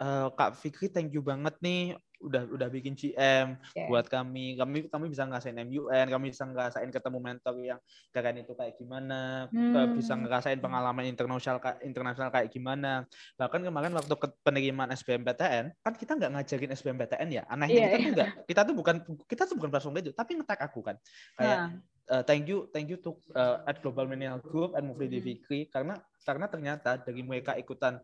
"Eh, 0.00 0.28
Kak 0.32 0.56
Fikri 0.56 0.88
thank 0.88 1.12
you 1.12 1.20
banget 1.20 1.52
nih 1.60 1.92
udah 2.20 2.44
udah 2.52 2.68
bikin 2.68 2.92
GM 2.92 3.56
Oke. 3.56 3.88
buat 3.88 4.04
kami. 4.04 4.52
Kami 4.56 4.92
kami 4.92 5.06
bisa 5.08 5.24
ngerasain 5.24 5.56
MUN, 5.56 6.06
kami 6.08 6.28
bisa 6.28 6.44
ngerasain 6.44 6.92
ketemu 6.92 7.18
mentor 7.20 7.56
yang 7.64 7.80
keren 8.12 8.36
itu 8.36 8.52
kayak 8.52 8.76
gimana, 8.76 9.48
Hmm. 9.48 9.96
bisa 9.96 10.12
ngerasain 10.20 10.60
pengalaman 10.60 11.08
internasional 11.08 11.56
internasional 11.80 12.28
kayak 12.28 12.52
gimana. 12.52 13.08
Bahkan 13.40 13.64
kemarin 13.64 13.96
waktu 13.96 14.14
ke 14.20 14.28
penerimaan 14.44 14.92
SBMPTN, 14.92 15.72
kan 15.80 15.92
kita 15.96 16.12
nggak 16.20 16.30
ngajarin 16.36 16.72
SBMPTN 16.76 17.28
ya. 17.32 17.42
Anehnya 17.48 17.72
Iya, 17.72 17.88
kita 17.88 17.96
tuh 17.96 18.04
iya. 18.04 18.12
nggak, 18.12 18.28
kita 18.44 18.60
tuh 18.68 18.74
bukan 18.76 18.96
kita 19.24 19.42
tuh 19.48 19.56
bukan 19.56 19.70
platform 19.72 19.96
itu, 20.04 20.12
tapi 20.12 20.30
ngetek 20.36 20.60
aku 20.60 20.80
kan. 20.84 20.96
Kayak 21.40 21.56
Nah, 21.60 21.66
uh, 22.10 22.22
thank 22.26 22.44
you 22.50 22.68
thank 22.74 22.92
you 22.92 23.00
to 23.00 23.16
uh, 23.32 23.64
at 23.64 23.80
Global 23.80 24.04
Millennial 24.04 24.44
Group 24.44 24.76
and 24.76 24.92
Hmm. 24.92 24.98
Fikri 24.98 25.72
karena 25.72 25.96
karena 26.20 26.46
ternyata 26.52 27.00
dari 27.00 27.24
mereka 27.24 27.56
ikutan 27.56 27.96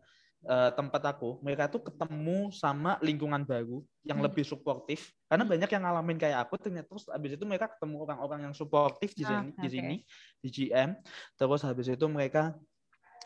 uh, 0.45 0.69
tempat 0.75 1.01
aku 1.17 1.41
mereka 1.41 1.65
tuh 1.71 1.81
ketemu 1.81 2.53
sama 2.53 3.01
lingkungan 3.01 3.41
baru 3.41 3.81
yang 4.05 4.21
Hmm. 4.21 4.27
lebih 4.29 4.43
suportif 4.45 5.09
karena 5.25 5.43
Hmm. 5.47 5.51
banyak 5.57 5.69
yang 5.73 5.83
ngalamin 5.87 6.17
kayak 6.21 6.37
aku 6.45 6.53
ternyata 6.61 6.87
terus 6.91 7.05
habis 7.09 7.31
itu 7.33 7.43
mereka 7.47 7.71
ketemu 7.73 7.95
orang-orang 8.05 8.39
yang 8.51 8.53
suportif 8.53 9.17
di 9.17 9.23
Ah, 9.25 9.41
sini 9.41 9.49
di 9.57 9.67
oke. 9.67 9.73
sini 9.73 9.95
di 10.43 10.49
GM 10.53 10.89
terus 11.39 11.61
habis 11.65 11.87
itu 11.89 12.05
mereka 12.05 12.53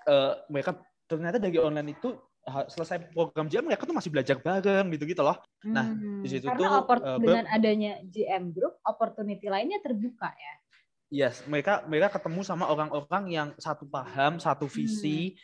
uh, 0.07 0.39
mereka 0.47 0.79
ternyata 1.09 1.41
dari 1.41 1.59
online 1.59 1.97
itu 1.97 2.15
selesai 2.41 3.13
program 3.13 3.45
GM 3.45 3.69
mereka 3.69 3.85
tuh 3.85 3.93
masih 3.93 4.09
belajar 4.09 4.41
bareng 4.41 4.89
gitu-gitu 4.97 5.21
loh 5.21 5.37
Nah, 5.61 5.93
hmm, 5.93 6.25
di 6.25 6.27
situ 6.27 6.47
karena 6.49 6.81
tuh, 6.81 6.97
eh, 6.97 7.17
dengan 7.21 7.45
adanya 7.47 7.91
GM 8.01 8.49
Group, 8.49 8.81
opportunity 8.81 9.45
lainnya 9.45 9.77
terbuka 9.79 10.33
ya. 10.33 10.53
Yes, 11.11 11.43
mereka 11.45 11.83
mereka 11.85 12.07
ketemu 12.17 12.41
sama 12.41 12.71
orang-orang 12.71 13.23
yang 13.27 13.49
satu 13.59 13.83
paham, 13.83 14.39
satu 14.39 14.63
visi, 14.65 15.35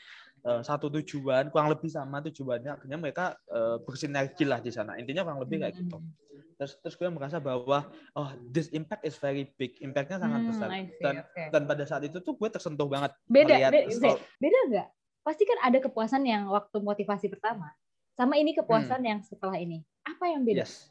eh, 0.47 0.61
satu 0.63 0.87
tujuan, 0.89 1.51
kurang 1.51 1.67
lebih 1.67 1.87
sama 1.87 2.23
tujuannya. 2.23 2.71
Akhirnya 2.73 2.97
mereka 2.97 3.25
eh, 3.47 3.77
bersinergi 3.83 4.43
lah 4.43 4.57
di 4.57 4.71
sana. 4.71 4.95
Intinya 4.95 5.21
kurang 5.21 5.43
lebih 5.43 5.59
kayak 5.59 5.75
gitu. 5.75 5.99
Hmm. 5.99 6.15
Terus 6.57 6.73
terus 6.81 6.95
gue 6.95 7.05
merasa 7.07 7.37
bahwa 7.37 7.85
oh 8.13 8.29
this 8.47 8.71
impact 8.71 9.03
is 9.03 9.13
very 9.15 9.45
big, 9.53 9.77
impactnya 9.77 10.17
sangat 10.17 10.41
Hmm, 10.41 10.49
besar. 10.49 10.69
See, 10.71 10.89
Dan 10.97 11.13
oke. 11.21 11.43
dan 11.51 11.61
pada 11.65 11.83
saat 11.83 12.01
itu 12.01 12.17
tuh 12.17 12.33
gue 12.33 12.49
tersentuh 12.49 12.87
banget. 12.87 13.11
beda 13.27 13.53
melihat 13.53 13.71
be- 13.75 13.85
be- 13.93 14.21
beda 14.39 14.59
nggak 14.67 14.87
pasti 15.21 15.43
kan 15.43 15.59
ada 15.61 15.77
kepuasan 15.77 16.23
yang 16.23 16.47
waktu 16.47 16.79
motivasi 16.79 17.27
pertama 17.27 17.67
sama 18.09 18.39
ini 18.39 18.55
kepuasan 18.55 19.03
yang 19.03 19.19
setelah 19.21 19.53
ini 19.53 19.83
apa 20.01 20.23
yang 20.25 20.41
beda 20.41 20.63
Hmm. 20.63 20.71
Yes. 20.71 20.89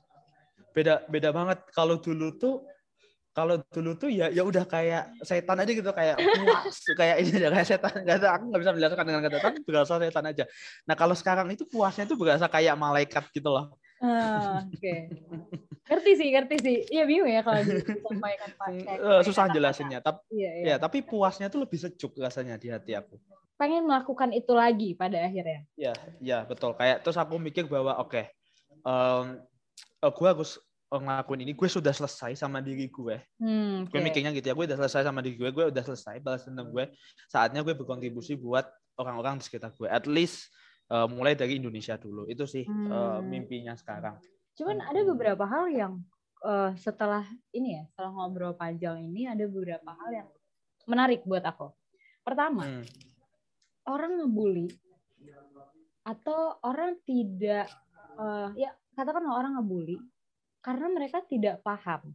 Beda 0.71 1.01
beda 1.09 1.33
banget. 1.33 1.59
Kalau 1.73 1.97
dulu 1.97 2.37
tuh 2.37 2.61
kalau 3.37 3.61
dulu 3.69 3.93
tuh 4.01 4.09
ya 4.09 4.33
ya 4.33 4.41
udah 4.41 4.65
kayak 4.65 5.13
setan 5.21 5.61
aja 5.61 5.69
gitu 5.69 5.93
kayak 5.93 6.17
puas 6.17 6.77
kayak 6.97 7.17
ini 7.21 7.37
aja 7.37 7.49
kayak 7.53 7.69
setan. 7.69 7.93
Nggak 8.01 8.17
tahu 8.25 8.33
aku 8.33 8.45
nggak 8.49 8.61
bisa 8.65 8.73
menjelaskan 8.73 9.05
dengan 9.05 9.23
kata 9.29 9.39
tapi 9.45 9.59
berasa 9.61 9.93
setan 10.01 10.25
aja. 10.25 10.45
Nah 10.89 10.97
kalau 10.97 11.13
sekarang 11.13 11.53
itu 11.53 11.69
puasnya 11.69 12.09
tuh 12.09 12.17
berasa 12.17 12.49
kayak 12.49 12.73
malaikat 12.81 13.29
gitu 13.37 13.53
loh. 13.53 13.77
Ah, 14.01 14.65
oke. 14.65 14.95
Ngerti 15.85 16.11
sih 16.17 16.29
ngerti 16.33 16.57
sih. 16.65 16.77
Iya 16.89 17.05
bingung 17.05 17.29
ya 17.29 17.45
kalau 17.45 17.61
disampaikan 17.61 18.51
pakai 18.57 18.81
Eh, 18.81 19.01
pakai 19.05 19.27
susah 19.29 19.45
jelasinnya 19.53 20.01
tapi 20.01 20.25
iya, 20.33 20.51
iya. 20.57 20.65
ya 20.73 20.77
tapi 20.81 21.05
puasnya 21.05 21.53
tuh 21.53 21.69
lebih 21.69 21.77
sejuk 21.77 22.17
rasanya 22.17 22.57
di 22.57 22.73
hati 22.73 22.97
aku. 22.97 23.21
Pengen 23.61 23.85
melakukan 23.85 24.33
itu 24.33 24.57
lagi 24.57 24.97
pada 24.97 25.29
akhirnya. 25.29 25.61
Ya 25.77 25.93
ya 26.25 26.49
betul. 26.49 26.73
Kayak 26.73 27.05
terus 27.05 27.21
aku 27.21 27.37
mikir 27.37 27.69
bahwa 27.69 28.01
oke 28.01 28.33
em, 28.81 29.25
eh, 30.01 30.13
gue 30.17 30.29
harus 30.29 30.57
ngelakuin 30.87 31.43
ini 31.43 31.53
gue 31.53 31.69
sudah 31.69 31.91
selesai 31.91 32.39
sama 32.39 32.63
diri 32.63 32.87
gue 32.87 33.19
hmm, 33.43 33.91
gue 33.91 33.99
oke. 33.99 34.05
mikirnya 34.07 34.31
gitu 34.31 34.47
ya 34.47 34.55
gue 34.55 34.67
udah 34.71 34.79
selesai 34.79 35.03
sama 35.07 35.19
diri 35.19 35.35
gue 35.35 35.51
gue 35.51 35.65
udah 35.75 35.83
selesai 35.83 36.23
balas 36.23 36.47
dendam 36.47 36.71
gue 36.71 36.87
saatnya 37.27 37.67
gue 37.67 37.75
berkontribusi 37.75 38.39
buat 38.39 38.71
orang-orang 38.97 39.43
di 39.43 39.45
sekitar 39.51 39.75
gue 39.75 39.91
at 39.91 40.07
least 40.07 40.47
eh, 40.89 41.07
mulai 41.11 41.35
dari 41.35 41.59
Indonesia 41.59 41.99
dulu 41.99 42.31
itu 42.31 42.47
sih 42.47 42.63
eh, 42.63 42.71
Hmm. 42.71 43.27
mimpinya 43.27 43.75
sekarang 43.75 44.15
cuman 44.55 44.79
ada 44.87 45.01
beberapa 45.03 45.45
hal 45.45 45.67
yang 45.75 45.93
eh, 46.47 46.71
setelah 46.79 47.27
ini 47.51 47.81
ya 47.81 47.83
setelah 47.91 48.11
ngobrol 48.15 48.55
panjang 48.55 49.03
ini 49.03 49.27
ada 49.27 49.43
beberapa 49.51 49.91
hal 49.91 50.11
yang 50.25 50.29
menarik 50.87 51.27
buat 51.27 51.43
aku 51.43 51.75
Pertama, 52.27 52.67
Hmm. 52.67 52.83
orang 53.87 54.19
ngebully 54.19 54.67
atau 56.03 56.59
orang 56.67 56.99
tidak 57.07 57.71
eh, 58.19 58.49
ya 58.67 58.71
katakan 58.99 59.31
orang 59.31 59.55
ngebully 59.55 60.03
karena 60.67 60.91
mereka 60.91 61.23
tidak 61.31 61.63
paham. 61.63 62.11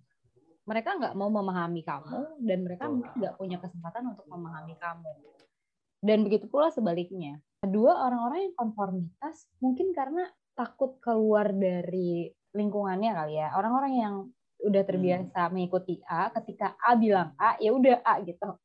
Mereka 0.67 0.99
nggak 0.99 1.15
mau 1.15 1.31
memahami 1.31 1.87
kamu 1.87 2.43
dan 2.43 2.59
mereka 2.67 2.91
mungkin 2.91 3.11
nggak 3.15 3.35
punya 3.39 3.57
kesempatan 3.63 4.11
untuk 4.11 4.27
memahami 4.27 4.75
kamu. 4.75 5.11
Dan 6.03 6.27
begitu 6.27 6.51
pula 6.51 6.67
sebaliknya. 6.67 7.39
Kedua, 7.63 8.11
orang-orang 8.11 8.51
yang 8.51 8.55
konformitas 8.59 9.47
mungkin 9.63 9.95
karena 9.95 10.27
takut 10.51 10.99
keluar 10.99 11.55
dari 11.55 12.27
lingkungannya 12.51 13.11
kali 13.15 13.39
ya. 13.39 13.55
Orang-orang 13.55 13.93
yang 13.95 14.15
udah 14.61 14.83
terbiasa 14.85 15.49
mengikuti 15.49 16.03
A, 16.05 16.29
ketika 16.35 16.75
A 16.83 16.99
bilang 16.99 17.31
A, 17.39 17.55
ya 17.57 17.71
udah 17.71 18.03
A 18.03 18.19
gitu. 18.21 18.59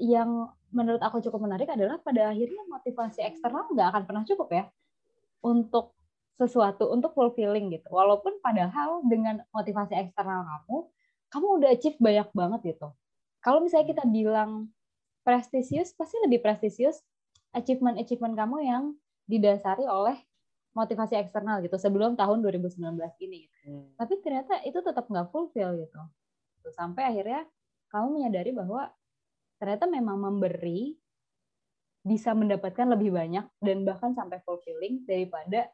Yang 0.00 0.50
menurut 0.72 1.02
aku 1.04 1.20
cukup 1.20 1.44
menarik 1.44 1.68
adalah 1.70 2.00
pada 2.00 2.32
akhirnya 2.32 2.64
motivasi 2.66 3.22
eksternal 3.22 3.68
nggak 3.70 3.88
akan 3.92 4.02
pernah 4.08 4.24
cukup 4.26 4.48
ya 4.50 4.64
untuk 5.44 5.95
sesuatu, 6.36 6.92
untuk 6.92 7.16
fulfilling 7.16 7.72
gitu. 7.72 7.88
Walaupun 7.88 8.38
padahal 8.44 9.00
dengan 9.08 9.40
motivasi 9.56 9.96
eksternal 9.96 10.44
kamu, 10.44 10.76
kamu 11.32 11.46
udah 11.60 11.68
achieve 11.72 11.98
banyak 11.98 12.28
banget 12.36 12.60
gitu. 12.76 12.88
Kalau 13.40 13.64
misalnya 13.64 13.88
kita 13.96 14.04
bilang 14.04 14.68
prestisius, 15.24 15.96
pasti 15.96 16.20
lebih 16.22 16.44
prestisius 16.44 17.00
achievement-achievement 17.56 18.36
kamu 18.36 18.56
yang 18.68 18.84
didasari 19.24 19.88
oleh 19.88 20.20
motivasi 20.76 21.16
eksternal 21.16 21.64
gitu 21.64 21.80
sebelum 21.80 22.14
tahun 22.20 22.44
2019 22.44 23.00
ini. 23.24 23.48
gitu. 23.48 23.56
Hmm. 23.72 23.88
Tapi 23.96 24.14
ternyata 24.20 24.60
itu 24.68 24.78
tetap 24.84 25.08
nggak 25.08 25.32
fulfill 25.32 25.72
gitu. 25.80 26.00
Sampai 26.76 27.08
akhirnya 27.08 27.48
kamu 27.88 28.20
menyadari 28.20 28.52
bahwa 28.52 28.92
ternyata 29.56 29.88
memang 29.88 30.20
memberi 30.20 31.00
bisa 32.06 32.36
mendapatkan 32.36 32.86
lebih 32.86 33.10
banyak 33.10 33.46
dan 33.58 33.82
bahkan 33.82 34.14
sampai 34.14 34.38
fulfilling 34.44 35.02
daripada 35.08 35.66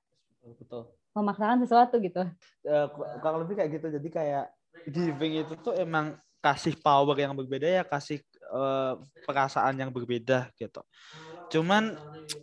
Betul, 0.42 0.82
memaksakan 1.14 1.58
sesuatu 1.62 1.94
gitu. 2.02 2.22
Ku- 2.66 3.08
kurang 3.22 3.38
lebih 3.46 3.54
kayak 3.58 3.70
gitu 3.78 3.86
jadi 4.00 4.08
kayak 4.10 4.44
giving 4.90 5.32
itu 5.46 5.54
tuh 5.62 5.74
emang 5.78 6.18
kasih 6.42 6.74
power 6.74 7.14
yang 7.14 7.30
berbeda 7.38 7.66
ya 7.70 7.82
kasih 7.86 8.18
eh, 8.50 8.92
perasaan 9.22 9.78
yang 9.78 9.94
berbeda 9.94 10.50
gitu 10.58 10.82
cuman 11.54 11.94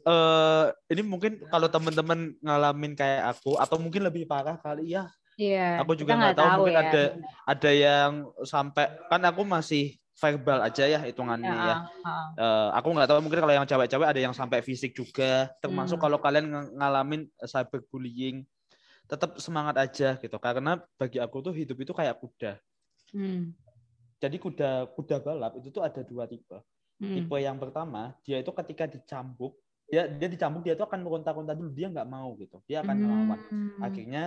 eh 0.08 0.66
ini 0.96 1.02
mungkin 1.04 1.44
kalau 1.52 1.68
teman-teman 1.68 2.32
ngalamin 2.40 2.96
kayak 2.96 3.36
aku 3.36 3.60
atau 3.60 3.76
mungkin 3.76 4.08
lebih 4.08 4.24
parah 4.24 4.56
kali 4.56 4.96
ya 4.96 5.12
Iya. 5.40 5.84
Aku 5.84 5.96
juga 5.96 6.20
nggak 6.20 6.36
tahu, 6.36 6.68
mungkin 6.68 6.76
ya. 6.76 6.84
ada- 6.84 7.16
ada 7.48 7.72
yang 7.72 8.12
sampai 8.44 8.92
kan 9.08 9.22
aku 9.24 9.48
masih 9.48 9.96
verbal 10.20 10.60
aja 10.62 10.84
ya 10.84 11.00
hitungannya 11.00 11.56
ya, 11.56 11.76
ah. 12.04 12.28
Eh, 12.40 12.70
aku 12.76 12.88
nggak 12.96 13.08
tahu 13.08 13.20
mungkin 13.24 13.40
kalau 13.40 13.56
yang 13.56 13.68
cewek-cewek 13.68 14.08
ada 14.08 14.22
yang 14.22 14.36
sampai 14.36 14.60
fisik 14.64 14.92
juga 14.96 15.52
termasuk 15.64 15.96
Hmm. 16.00 16.06
kalau 16.08 16.18
kalian 16.20 16.46
ng- 16.48 16.72
ngalamin 16.80 17.22
cyberbullying 17.44 18.44
tetap 19.10 19.36
semangat 19.42 19.76
aja 19.80 20.20
gitu 20.20 20.38
karena 20.38 20.80
bagi 21.00 21.18
aku 21.18 21.42
tuh 21.42 21.54
hidup 21.56 21.80
itu 21.82 21.92
kayak 21.96 22.20
kuda 22.20 22.60
Hmm, 23.10 23.58
jadi 24.22 24.38
kuda 24.38 24.94
kuda 24.94 25.18
balap 25.18 25.58
itu 25.58 25.74
tuh 25.74 25.82
ada 25.82 26.06
dua 26.06 26.30
tipe 26.30 26.62
hmm. 27.02 27.16
tipe 27.18 27.36
yang 27.42 27.58
pertama 27.58 28.14
dia 28.22 28.38
itu 28.38 28.54
ketika 28.54 28.86
dicambuk 28.86 29.58
dia 29.90 30.06
dia 30.06 30.30
dicambuk 30.30 30.62
dia 30.62 30.78
tuh 30.78 30.86
akan 30.86 31.02
meronta-ronta 31.02 31.58
dulu 31.58 31.74
dia 31.74 31.90
nggak 31.90 32.06
mau 32.06 32.38
gitu 32.38 32.62
dia 32.70 32.86
akan 32.86 32.96
melawan 33.02 33.40
Hmm. 33.50 33.82
akhirnya 33.82 34.24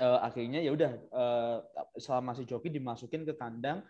eh, 0.00 0.18
akhirnya 0.24 0.60
ya 0.64 0.72
udah 0.72 0.90
eh, 0.96 1.56
selama 2.00 2.32
si 2.32 2.48
joki 2.48 2.72
dimasukin 2.72 3.28
ke 3.28 3.36
kandang 3.36 3.84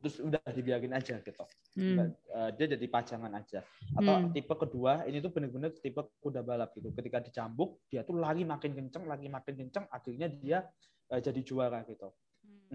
terus 0.00 0.16
udah 0.18 0.42
dibiarin 0.50 0.94
aja 0.96 1.20
gitu 1.22 1.44
Hmm. 1.70 2.10
Eh, 2.10 2.50
dia 2.58 2.66
jadi 2.74 2.86
pajangan 2.90 3.30
aja 3.30 3.62
atau 3.94 4.14
Hmm. 4.18 4.34
tipe 4.34 4.50
kedua 4.58 5.06
ini 5.06 5.22
tuh 5.22 5.30
bener-bener 5.30 5.70
tipe 5.70 6.02
kuda 6.18 6.42
balap 6.42 6.74
gitu 6.74 6.90
ketika 6.90 7.22
dicambuk 7.22 7.78
dia 7.86 8.02
tuh 8.02 8.18
lari 8.18 8.42
makin 8.42 8.74
kenceng 8.74 9.06
lagi 9.06 9.30
makin 9.30 9.54
kenceng 9.54 9.86
akhirnya 9.86 10.26
dia 10.26 10.66
eh, 11.14 11.22
jadi 11.22 11.40
juara 11.46 11.86
gitu 11.86 12.10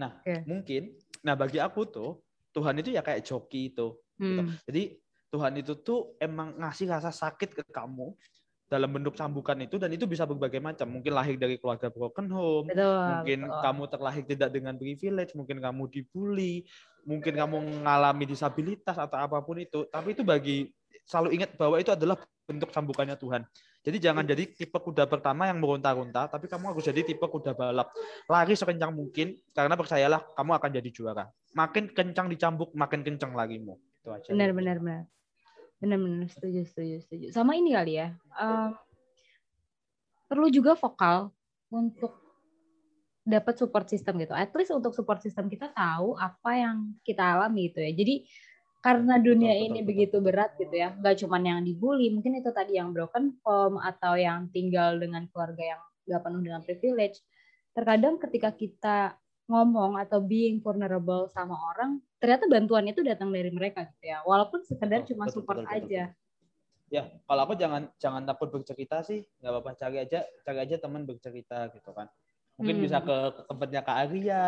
nah 0.00 0.16
Oke. 0.24 0.48
mungkin 0.48 0.96
nah 1.20 1.36
bagi 1.36 1.60
aku 1.60 1.84
tuh 1.92 2.10
Tuhan 2.56 2.80
itu 2.80 2.96
ya 2.96 3.04
kayak 3.04 3.20
joki 3.20 3.68
itu 3.68 4.00
gitu. 4.16 4.40
Hmm. 4.40 4.56
Jadi 4.64 4.96
Tuhan 5.28 5.52
itu 5.60 5.76
tuh 5.84 6.16
emang 6.16 6.56
ngasih 6.56 6.88
rasa 6.88 7.12
sakit 7.12 7.52
ke 7.52 7.62
kamu 7.68 8.16
dalam 8.66 8.90
bentuk 8.90 9.14
cambukan 9.14 9.54
itu 9.62 9.78
dan 9.78 9.90
itu 9.94 10.04
bisa 10.10 10.26
berbagai 10.26 10.58
macam. 10.58 10.90
Mungkin 10.90 11.12
lahir 11.14 11.38
dari 11.38 11.54
keluarga 11.56 11.86
broken 11.86 12.26
home, 12.30 12.66
Betul. 12.66 13.02
mungkin 13.06 13.38
betul. 13.46 13.62
kamu 13.62 13.82
terlahir 13.86 14.24
tidak 14.26 14.48
dengan 14.50 14.74
privilege, 14.74 15.32
mungkin 15.38 15.56
kamu 15.62 15.82
dibully, 15.86 16.66
mungkin 17.06 17.34
kamu 17.38 17.56
mengalami 17.62 18.24
disabilitas 18.26 18.98
atau 18.98 19.18
apa 19.22 19.38
pun 19.42 19.62
itu. 19.62 19.86
Tapi 19.86 20.18
itu 20.18 20.26
bagi 20.26 20.66
selalu 21.06 21.38
ingat 21.38 21.54
bahwa 21.54 21.78
itu 21.78 21.94
adalah 21.94 22.18
bentuk 22.46 22.70
cambukannya 22.74 23.14
Tuhan. 23.14 23.42
Jadi 23.86 23.96
jangan 24.02 24.26
jadi 24.26 24.50
tipe 24.50 24.74
kuda 24.74 25.06
pertama 25.06 25.46
yang 25.46 25.62
meronta-ronta, 25.62 26.26
tapi 26.26 26.50
kamu 26.50 26.74
harus 26.74 26.82
jadi 26.82 27.06
tipe 27.06 27.22
kuda 27.22 27.54
balap. 27.54 27.94
Lari 28.26 28.58
sekencang 28.58 28.90
mungkin, 28.90 29.38
karena 29.54 29.78
percayalah 29.78 30.26
kamu 30.34 30.50
akan 30.58 30.70
jadi 30.74 30.90
juara. 30.90 31.24
Makin 31.54 31.94
kencang 31.94 32.26
dicambuk, 32.26 32.74
makin 32.74 33.06
kencang 33.06 33.30
lagimu. 33.38 33.78
Itu 34.02 34.10
aja. 34.10 34.30
benar 34.30 34.50
benar 34.54 34.76
benar 34.78 35.02
benar 35.76 35.98
benar 36.00 36.28
setuju 36.32 36.64
setuju 36.64 36.96
setuju. 37.04 37.26
Sama 37.32 37.56
ini 37.56 37.76
kali 37.76 38.00
ya. 38.00 38.16
Eh, 38.16 38.70
perlu 40.26 40.48
juga 40.50 40.74
vokal 40.74 41.30
untuk 41.70 42.16
dapat 43.26 43.54
support 43.58 43.86
system 43.90 44.22
gitu. 44.22 44.32
At 44.32 44.54
least 44.54 44.70
untuk 44.70 44.94
support 44.94 45.18
system 45.18 45.50
kita 45.50 45.74
tahu 45.74 46.14
apa 46.14 46.50
yang 46.54 46.76
kita 47.02 47.36
alami 47.36 47.68
gitu 47.68 47.82
ya. 47.82 47.92
Jadi 47.92 48.14
karena 48.86 49.18
dunia 49.18 49.50
betul, 49.50 49.66
ini 49.66 49.78
betul. 49.82 49.88
begitu 49.90 50.16
berat 50.22 50.50
gitu 50.62 50.70
ya 50.78 50.94
nggak 50.94 51.18
cuman 51.26 51.42
yang 51.42 51.60
dibully 51.66 52.06
mungkin 52.14 52.38
itu 52.38 52.54
tadi 52.54 52.78
yang 52.78 52.94
broken 52.94 53.34
home 53.42 53.82
atau 53.82 54.14
yang 54.14 54.46
tinggal 54.54 54.94
dengan 54.94 55.26
keluarga 55.26 55.74
yang 55.74 55.82
nggak 56.06 56.22
penuh 56.22 56.40
dengan 56.46 56.62
privilege. 56.62 57.18
Terkadang 57.74 58.14
ketika 58.22 58.54
kita 58.54 58.96
ngomong 59.46 59.94
atau 59.96 60.18
being 60.18 60.58
vulnerable 60.58 61.30
sama 61.30 61.54
orang 61.72 61.98
ternyata 62.18 62.46
bantuan 62.46 62.86
itu 62.86 63.00
datang 63.02 63.30
dari 63.30 63.48
mereka 63.50 63.86
gitu 63.86 64.04
ya 64.10 64.18
walaupun 64.26 64.62
sekedar 64.62 65.02
Betul, 65.02 65.10
cuma 65.14 65.24
betul, 65.26 65.34
support 65.34 65.58
betul, 65.62 65.70
betul, 65.70 65.86
aja 65.90 66.04
Ya, 66.86 67.02
kalau 67.26 67.50
aku 67.50 67.58
jangan 67.58 67.90
jangan 67.98 68.22
takut 68.22 68.46
bercerita 68.46 69.02
sih, 69.02 69.26
nggak 69.42 69.50
apa-apa 69.50 69.74
cari 69.74 70.06
aja 70.06 70.22
cari 70.46 70.58
aja 70.62 70.78
teman 70.78 71.02
bercerita 71.02 71.66
gitu 71.74 71.90
kan. 71.90 72.06
Mungkin 72.54 72.78
Hmm. 72.78 72.84
bisa 72.86 73.02
ke, 73.02 73.16
tempatnya 73.42 73.82
Kak 73.82 73.96
Arya. 74.06 74.46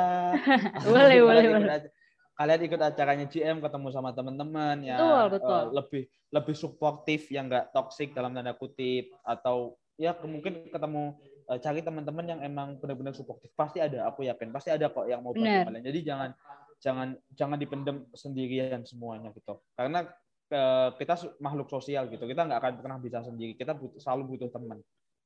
Boleh, 0.87 1.19
boleh, 1.27 1.43
kalian 1.43 1.51
ikut 1.51 1.59
boleh. 1.67 1.77
aja- 1.83 1.93
Kalian 2.39 2.61
ikut 2.71 2.79
acaranya 2.79 3.27
GM 3.27 3.59
ketemu 3.59 3.89
sama 3.91 4.15
teman-teman 4.15 4.77
ya 4.87 4.95
Betul, 5.03 5.23
betul. 5.35 5.51
eh, 5.51 5.65
lebih 5.75 6.03
lebih 6.31 6.55
suportif 6.55 7.27
yang 7.35 7.51
nggak 7.51 7.75
toksik 7.75 8.15
dalam 8.15 8.31
tanda 8.31 8.55
kutip 8.55 9.11
atau 9.27 9.75
ya 9.99 10.15
mungkin 10.23 10.71
ketemu 10.71 11.19
eh, 11.49 11.59
cari 11.59 11.81
teman-teman 11.81 12.25
yang 12.29 12.41
emang 12.45 12.77
benar-benar 12.77 13.17
suportif. 13.17 13.51
Pasti 13.57 13.81
ada 13.81 14.09
aku 14.09 14.29
yakin. 14.29 14.53
Pasti 14.53 14.69
ada 14.69 14.93
kok 14.93 15.09
yang 15.09 15.25
mau 15.25 15.33
bantu 15.33 15.73
kalian 15.73 15.85
jadi 15.85 16.01
jangan 16.05 16.31
jangan 16.79 17.09
jangan 17.35 17.59
dipendem 17.59 18.07
sendirian 18.15 18.85
semuanya 18.85 19.33
gitu. 19.33 19.59
Karena 19.75 20.05
eh, 20.53 20.89
kita 21.01 21.15
makhluk 21.41 21.73
sosial 21.73 22.07
gitu. 22.13 22.25
Kita 22.29 22.45
nggak 22.45 22.61
akan 22.61 22.73
pernah 22.85 22.99
bisa 23.01 23.25
sendiri. 23.25 23.57
Kita 23.57 23.73
butuh, 23.73 23.99
selalu 23.99 24.37
butuh 24.37 24.49
teman. 24.53 24.79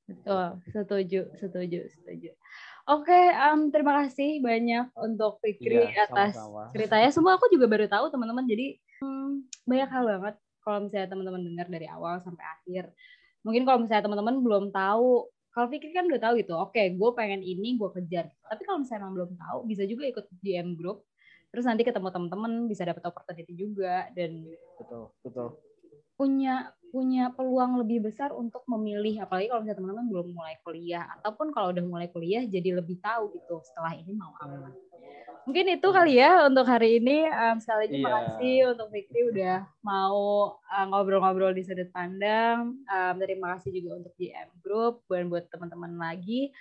Betul. 0.06 0.46
Setuju 0.70 1.20
setuju 1.38 1.80
setuju. 1.90 2.30
Oke 2.90 3.14
em, 3.14 3.70
terima 3.70 4.02
kasih 4.02 4.42
banyak 4.42 4.90
untuk 4.98 5.38
Fikri 5.38 5.87
Iya, 5.87 6.11
atas 6.11 6.35
ceritanya. 6.74 7.11
Semua 7.14 7.38
aku 7.38 7.46
juga 7.50 7.70
baru 7.70 7.87
tahu 7.87 8.11
teman-teman. 8.11 8.42
Jadi 8.46 8.78
hmm, 9.02 9.46
banyak 9.66 9.88
hal 9.90 10.04
banget 10.18 10.35
kalau 10.62 10.78
misalnya 10.87 11.08
teman-teman 11.11 11.42
dengar 11.42 11.66
dari 11.70 11.87
awal 11.87 12.18
sampai 12.22 12.42
akhir. 12.42 12.90
Mungkin 13.42 13.62
kalau 13.66 13.78
misalnya 13.82 14.06
teman-teman 14.06 14.42
belum 14.42 14.64
tahu 14.70 15.30
kalau 15.52 15.68
Fikri 15.68 15.92
kan 15.92 16.08
udah 16.08 16.20
tahu 16.20 16.40
gitu 16.40 16.56
oke 16.56 16.80
gue 16.80 17.10
pengen 17.12 17.44
ini 17.44 17.76
gue 17.76 17.90
kejar. 18.00 18.32
Tapi 18.48 18.62
kalau 18.64 18.80
misalnya 18.80 19.04
emang 19.04 19.14
belum 19.20 19.30
tahu 19.36 19.58
bisa 19.68 19.84
juga 19.84 20.08
ikut 20.08 20.24
DM 20.40 20.80
group. 20.80 21.04
Terus 21.52 21.68
nanti 21.68 21.84
ketemu 21.84 22.08
teman-teman 22.08 22.64
bisa 22.64 22.88
dapat 22.88 23.04
opportunity 23.04 23.52
juga. 23.52 24.08
Dan 24.16 24.48
betul 24.80 25.12
betul. 25.20 25.48
punya 26.16 26.72
punya 26.92 27.32
peluang 27.32 27.80
lebih 27.80 28.04
besar 28.04 28.32
untuk 28.36 28.64
memilih 28.68 29.24
apalagi 29.24 29.48
kalau 29.48 29.64
misalnya 29.64 29.80
teman-teman 29.80 30.06
belum 30.08 30.28
mulai 30.32 30.56
kuliah. 30.64 31.04
Ataupun 31.20 31.52
kalau 31.52 31.72
udah 31.76 31.84
mulai 31.84 32.08
kuliah 32.08 32.44
jadi 32.48 32.80
lebih 32.80 32.96
tahu 33.04 33.36
gitu 33.36 33.60
setelah 33.60 33.92
ini 33.92 34.16
mau 34.16 34.32
apa 34.40 34.72
mungkin 35.42 35.66
itu 35.74 35.88
kali 35.90 36.18
ya 36.22 36.46
untuk 36.46 36.66
hari 36.66 37.02
ini. 37.02 37.26
Em, 37.26 37.57
sekali 37.59 37.87
lagi 37.87 37.96
Iya. 37.98 38.05
makasih 38.07 38.56
untuk 38.75 38.88
Fikri 38.94 39.21
udah 39.35 39.56
mau 39.83 40.21
uh, 40.58 40.85
ngobrol-ngobrol 40.90 41.52
di 41.54 41.62
sudut 41.66 41.90
pandang. 41.90 42.79
Em, 42.87 43.14
terima 43.19 43.56
kasih 43.58 43.71
juga 43.75 43.90
untuk 44.02 44.12
GM 44.19 44.48
Group 44.62 45.02
dan 45.10 45.27
buat 45.27 45.44
teman-teman 45.50 45.92
lagi. 45.98 46.54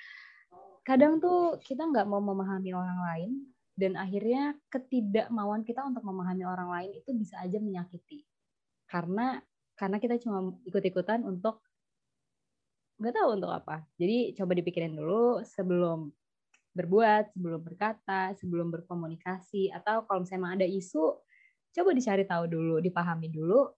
Kadang 0.82 1.22
tuh 1.22 1.62
kita 1.62 1.86
nggak 1.86 2.10
mau 2.10 2.22
memahami 2.22 2.74
orang 2.74 3.00
lain 3.06 3.32
dan 3.78 3.94
akhirnya 3.98 4.58
ketidakmauan 4.74 5.62
kita 5.62 5.86
untuk 5.86 6.02
memahami 6.02 6.44
orang 6.46 6.70
lain 6.74 6.92
itu 6.98 7.14
bisa 7.14 7.38
aja 7.38 7.62
menyakiti. 7.62 8.26
Karena 8.90 9.38
karena 9.78 9.98
kita 9.98 10.18
cuma 10.22 10.54
ikut-ikutan 10.66 11.26
untuk 11.26 11.62
nggak 13.02 13.14
tahu 13.18 13.30
untuk 13.34 13.50
apa. 13.50 13.82
Jadi 13.98 14.38
coba 14.38 14.52
dipikirin 14.54 14.94
dulu 14.94 15.42
sebelum 15.42 16.14
berbuat 16.72 17.36
sebelum 17.36 17.62
berkata 17.62 18.32
sebelum 18.40 18.72
berkomunikasi 18.72 19.72
atau 19.76 20.08
kalau 20.08 20.24
misalnya 20.24 20.64
ada 20.64 20.68
isu 20.68 21.20
coba 21.72 21.90
dicari 21.96 22.24
tahu 22.24 22.48
dulu 22.48 22.76
dipahami 22.80 23.28
dulu 23.32 23.72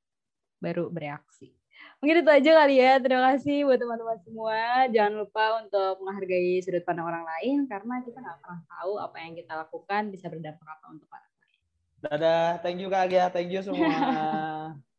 baru 0.62 0.90
bereaksi. 0.90 1.54
Mungkin 2.00 2.24
itu 2.24 2.32
aja 2.32 2.52
kali 2.64 2.76
ya. 2.80 3.00
Terima 3.00 3.22
kasih 3.34 3.68
buat 3.68 3.80
teman-teman 3.80 4.20
semua. 4.24 4.88
Jangan 4.92 5.14
lupa 5.24 5.46
untuk 5.64 5.94
menghargai 6.04 6.60
sudut 6.64 6.84
pandang 6.84 7.08
orang 7.08 7.26
lain 7.28 7.68
karena 7.68 8.04
kita 8.04 8.18
nggak 8.20 8.40
pernah 8.44 8.62
tahu 8.68 8.92
apa 9.00 9.18
yang 9.20 9.34
kita 9.36 9.54
lakukan 9.56 10.02
bisa 10.12 10.26
berdampak 10.28 10.68
apa 10.68 10.86
untuk 10.92 11.08
orang 11.12 11.32
lain. 11.32 11.60
Dadah, 12.04 12.50
thank 12.60 12.80
you 12.84 12.92
Kak 12.92 13.08
Agia, 13.08 13.32
thank 13.32 13.50
you 13.52 13.64
semua. 13.64 13.88